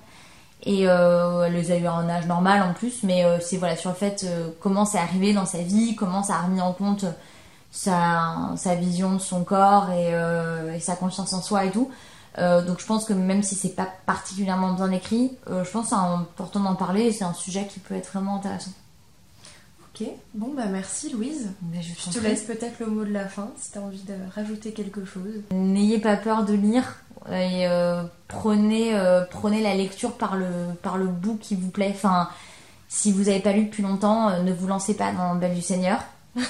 Et 0.63 0.89
euh, 0.89 1.45
elle 1.45 1.53
les 1.53 1.71
a 1.71 1.77
eu 1.77 1.85
à 1.87 1.93
un 1.93 2.09
âge 2.09 2.27
normal 2.27 2.63
en 2.63 2.73
plus, 2.73 3.03
mais 3.03 3.23
c'est 3.43 3.59
voilà 3.59 3.77
sur 3.77 3.91
le 3.91 3.97
fait 3.97 4.27
comment 4.61 4.87
c'est 4.87 4.99
arrivé 4.99 5.35
dans 5.35 5.45
sa 5.45 5.59
vie, 5.59 5.95
comment 5.95 6.23
ça 6.23 6.37
a 6.37 6.43
remis 6.43 6.63
en 6.63 6.73
compte 6.73 7.05
sa, 7.71 8.55
vision 8.81 9.13
de 9.13 9.19
son 9.19 9.45
corps 9.45 9.91
et, 9.91 10.81
sa 10.81 10.97
confiance 10.97 11.35
en 11.35 11.43
soi 11.43 11.67
et 11.67 11.71
tout. 11.71 11.91
Donc 12.39 12.81
je 12.81 12.87
pense 12.87 13.05
que 13.05 13.13
même 13.13 13.43
si 13.43 13.57
c'est 13.57 13.75
pas 13.77 13.89
particulièrement 14.07 14.73
bien 14.73 14.91
écrit, 14.91 15.37
je 15.49 15.71
pense 15.71 15.91
que 15.91 15.91
c'est 15.91 15.95
important 15.97 16.61
d'en 16.61 16.77
parler 16.77 17.03
et 17.03 17.13
c'est 17.13 17.25
un 17.25 17.35
sujet 17.35 17.67
qui 17.67 17.81
peut 17.81 17.95
être 17.95 18.11
vraiment 18.11 18.37
intéressant. 18.37 18.71
Ok. 19.95 20.07
Bon, 20.35 20.53
bah 20.57 20.67
merci 20.67 21.11
Louise. 21.11 21.53
Mais 21.71 21.81
je 21.83 22.11
te 22.11 22.19
laisse 22.19 22.43
peut-être 22.43 22.81
le 22.81 22.87
mot 22.87 23.05
de 23.05 23.13
la 23.13 23.29
fin 23.29 23.51
si 23.57 23.71
tu 23.71 23.79
as 23.79 23.81
envie 23.81 24.03
de 24.03 24.15
rajouter 24.35 24.73
quelque 24.73 25.05
chose. 25.05 25.43
N'ayez 25.53 25.99
pas 25.99 26.17
peur 26.17 26.45
de 26.45 26.55
lire 26.55 26.97
et 27.31 27.67
euh, 27.69 28.03
prenez, 28.27 28.97
euh, 28.97 29.25
prenez 29.31 29.63
la 29.63 29.75
lecture 29.75 30.13
par 30.13 30.37
le, 30.37 30.47
par 30.83 30.99
le 30.99 31.07
bout 31.07 31.39
qui 31.41 31.55
vous 31.55 31.71
plaît. 31.71 31.93
Enfin, 31.95 32.29
si 32.89 33.13
vous 33.13 33.25
n'avez 33.25 33.41
pas 33.41 33.53
lu 33.53 33.65
depuis 33.65 33.83
longtemps, 33.83 34.29
euh, 34.31 34.43
ne 34.43 34.53
vous 34.53 34.67
lancez 34.67 34.95
pas 34.95 35.13
dans 35.13 35.37
Belle 35.37 35.55
du 35.55 35.63
Seigneur. 35.63 36.01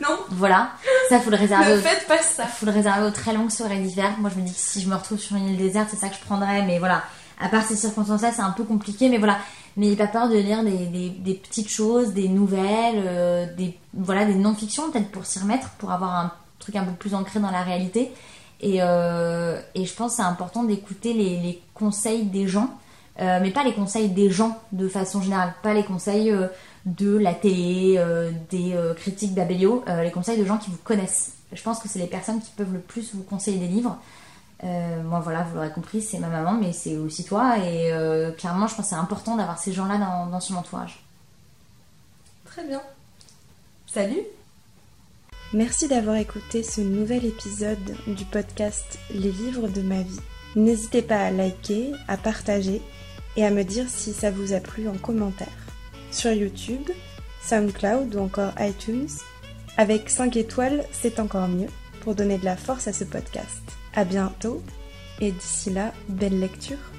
Non. 0.00 0.18
Voilà, 0.30 0.72
ça 1.08 1.18
faut 1.18 1.30
le 1.30 1.36
réserver. 1.36 1.76
Ne 1.76 1.80
faites 1.80 2.06
pas 2.06 2.18
ça. 2.18 2.44
faut 2.44 2.66
le 2.66 2.72
réserver 2.72 3.06
aux 3.06 3.10
très 3.10 3.32
longues 3.32 3.50
soirées 3.50 3.78
d'hiver. 3.78 4.12
Moi, 4.18 4.28
je 4.28 4.38
me 4.38 4.44
dis 4.44 4.52
que 4.52 4.58
si 4.58 4.82
je 4.82 4.88
me 4.88 4.94
retrouve 4.94 5.18
sur 5.18 5.36
une 5.36 5.48
île 5.48 5.56
déserte, 5.56 5.88
c'est 5.90 5.96
ça 5.96 6.08
que 6.08 6.16
je 6.16 6.20
prendrais. 6.20 6.62
Mais 6.66 6.78
voilà, 6.78 7.04
à 7.40 7.48
part 7.48 7.64
ces 7.64 7.76
circonstances-là, 7.76 8.32
c'est 8.32 8.42
un 8.42 8.50
peu 8.50 8.64
compliqué. 8.64 9.08
Mais 9.08 9.16
voilà, 9.16 9.38
n'ayez 9.76 9.96
pas 9.96 10.06
peur 10.06 10.28
de 10.28 10.36
lire 10.36 10.62
des, 10.64 10.86
des- 11.10 11.34
petites 11.34 11.68
choses, 11.68 12.12
des 12.12 12.28
nouvelles, 12.28 13.02
euh, 13.04 13.46
des, 13.56 13.76
voilà, 13.92 14.24
des 14.24 14.34
non-fictions, 14.34 14.90
peut-être 14.90 15.10
pour 15.10 15.26
s'y 15.26 15.38
remettre, 15.38 15.68
pour 15.78 15.90
avoir 15.90 16.14
un 16.14 16.32
truc 16.58 16.76
un 16.76 16.84
peu 16.84 16.92
plus 16.92 17.14
ancré 17.14 17.40
dans 17.40 17.50
la 17.50 17.62
réalité. 17.62 18.12
Et, 18.60 18.78
euh, 18.80 19.60
et 19.74 19.84
je 19.84 19.94
pense 19.94 20.12
que 20.12 20.16
c'est 20.18 20.22
important 20.28 20.62
d'écouter 20.64 21.12
les, 21.12 21.38
les 21.40 21.62
conseils 21.74 22.24
des 22.24 22.46
gens, 22.46 22.70
euh, 23.20 23.38
mais 23.42 23.50
pas 23.50 23.64
les 23.64 23.74
conseils 23.74 24.08
des 24.08 24.30
gens 24.30 24.58
de 24.72 24.88
façon 24.88 25.20
générale, 25.20 25.54
pas 25.62 25.74
les 25.74 25.84
conseils 25.84 26.32
de 26.86 27.16
la 27.16 27.34
télé, 27.34 28.00
des 28.50 28.76
critiques 28.96 29.34
d'Abellio, 29.34 29.82
euh, 29.88 30.02
les 30.02 30.10
conseils 30.10 30.38
de 30.38 30.44
gens 30.44 30.58
qui 30.58 30.70
vous 30.70 30.78
connaissent. 30.84 31.32
Je 31.52 31.62
pense 31.62 31.78
que 31.78 31.88
c'est 31.88 31.98
les 31.98 32.06
personnes 32.06 32.40
qui 32.40 32.50
peuvent 32.56 32.72
le 32.72 32.80
plus 32.80 33.14
vous 33.14 33.22
conseiller 33.22 33.58
des 33.58 33.68
livres. 33.68 33.96
Euh, 34.64 35.02
moi, 35.02 35.20
voilà, 35.20 35.42
vous 35.42 35.56
l'aurez 35.56 35.70
compris, 35.70 36.00
c'est 36.00 36.18
ma 36.18 36.28
maman, 36.28 36.54
mais 36.54 36.72
c'est 36.72 36.96
aussi 36.96 37.24
toi. 37.24 37.58
Et 37.58 37.92
euh, 37.92 38.32
clairement, 38.32 38.66
je 38.66 38.74
pense 38.74 38.86
que 38.86 38.90
c'est 38.90 39.00
important 39.00 39.36
d'avoir 39.36 39.58
ces 39.58 39.72
gens-là 39.72 39.98
dans, 39.98 40.26
dans 40.26 40.40
son 40.40 40.54
entourage. 40.54 41.04
Très 42.46 42.64
bien. 42.66 42.80
Salut. 43.86 44.22
Merci 45.52 45.86
d'avoir 45.86 46.16
écouté 46.16 46.62
ce 46.62 46.80
nouvel 46.80 47.24
épisode 47.26 47.96
du 48.06 48.24
podcast 48.24 48.98
Les 49.10 49.30
livres 49.30 49.68
de 49.68 49.82
ma 49.82 50.02
vie. 50.02 50.20
N'hésitez 50.56 51.02
pas 51.02 51.20
à 51.20 51.30
liker, 51.30 51.92
à 52.08 52.16
partager 52.16 52.80
et 53.36 53.44
à 53.44 53.50
me 53.50 53.64
dire 53.64 53.88
si 53.88 54.12
ça 54.12 54.30
vous 54.30 54.52
a 54.52 54.60
plu 54.60 54.88
en 54.88 54.96
commentaire. 54.96 55.48
Sur 56.10 56.32
YouTube, 56.32 56.90
SoundCloud 57.42 58.14
ou 58.14 58.20
encore 58.20 58.52
iTunes, 58.60 59.08
avec 59.76 60.08
5 60.08 60.36
étoiles, 60.36 60.84
c'est 60.92 61.20
encore 61.20 61.48
mieux 61.48 61.68
pour 62.00 62.14
donner 62.14 62.38
de 62.38 62.44
la 62.44 62.56
force 62.56 62.88
à 62.88 62.92
ce 62.92 63.04
podcast. 63.04 63.62
À 63.96 64.04
bientôt 64.04 64.62
et 65.20 65.30
d'ici 65.30 65.70
là, 65.70 65.92
belle 66.08 66.40
lecture. 66.40 66.93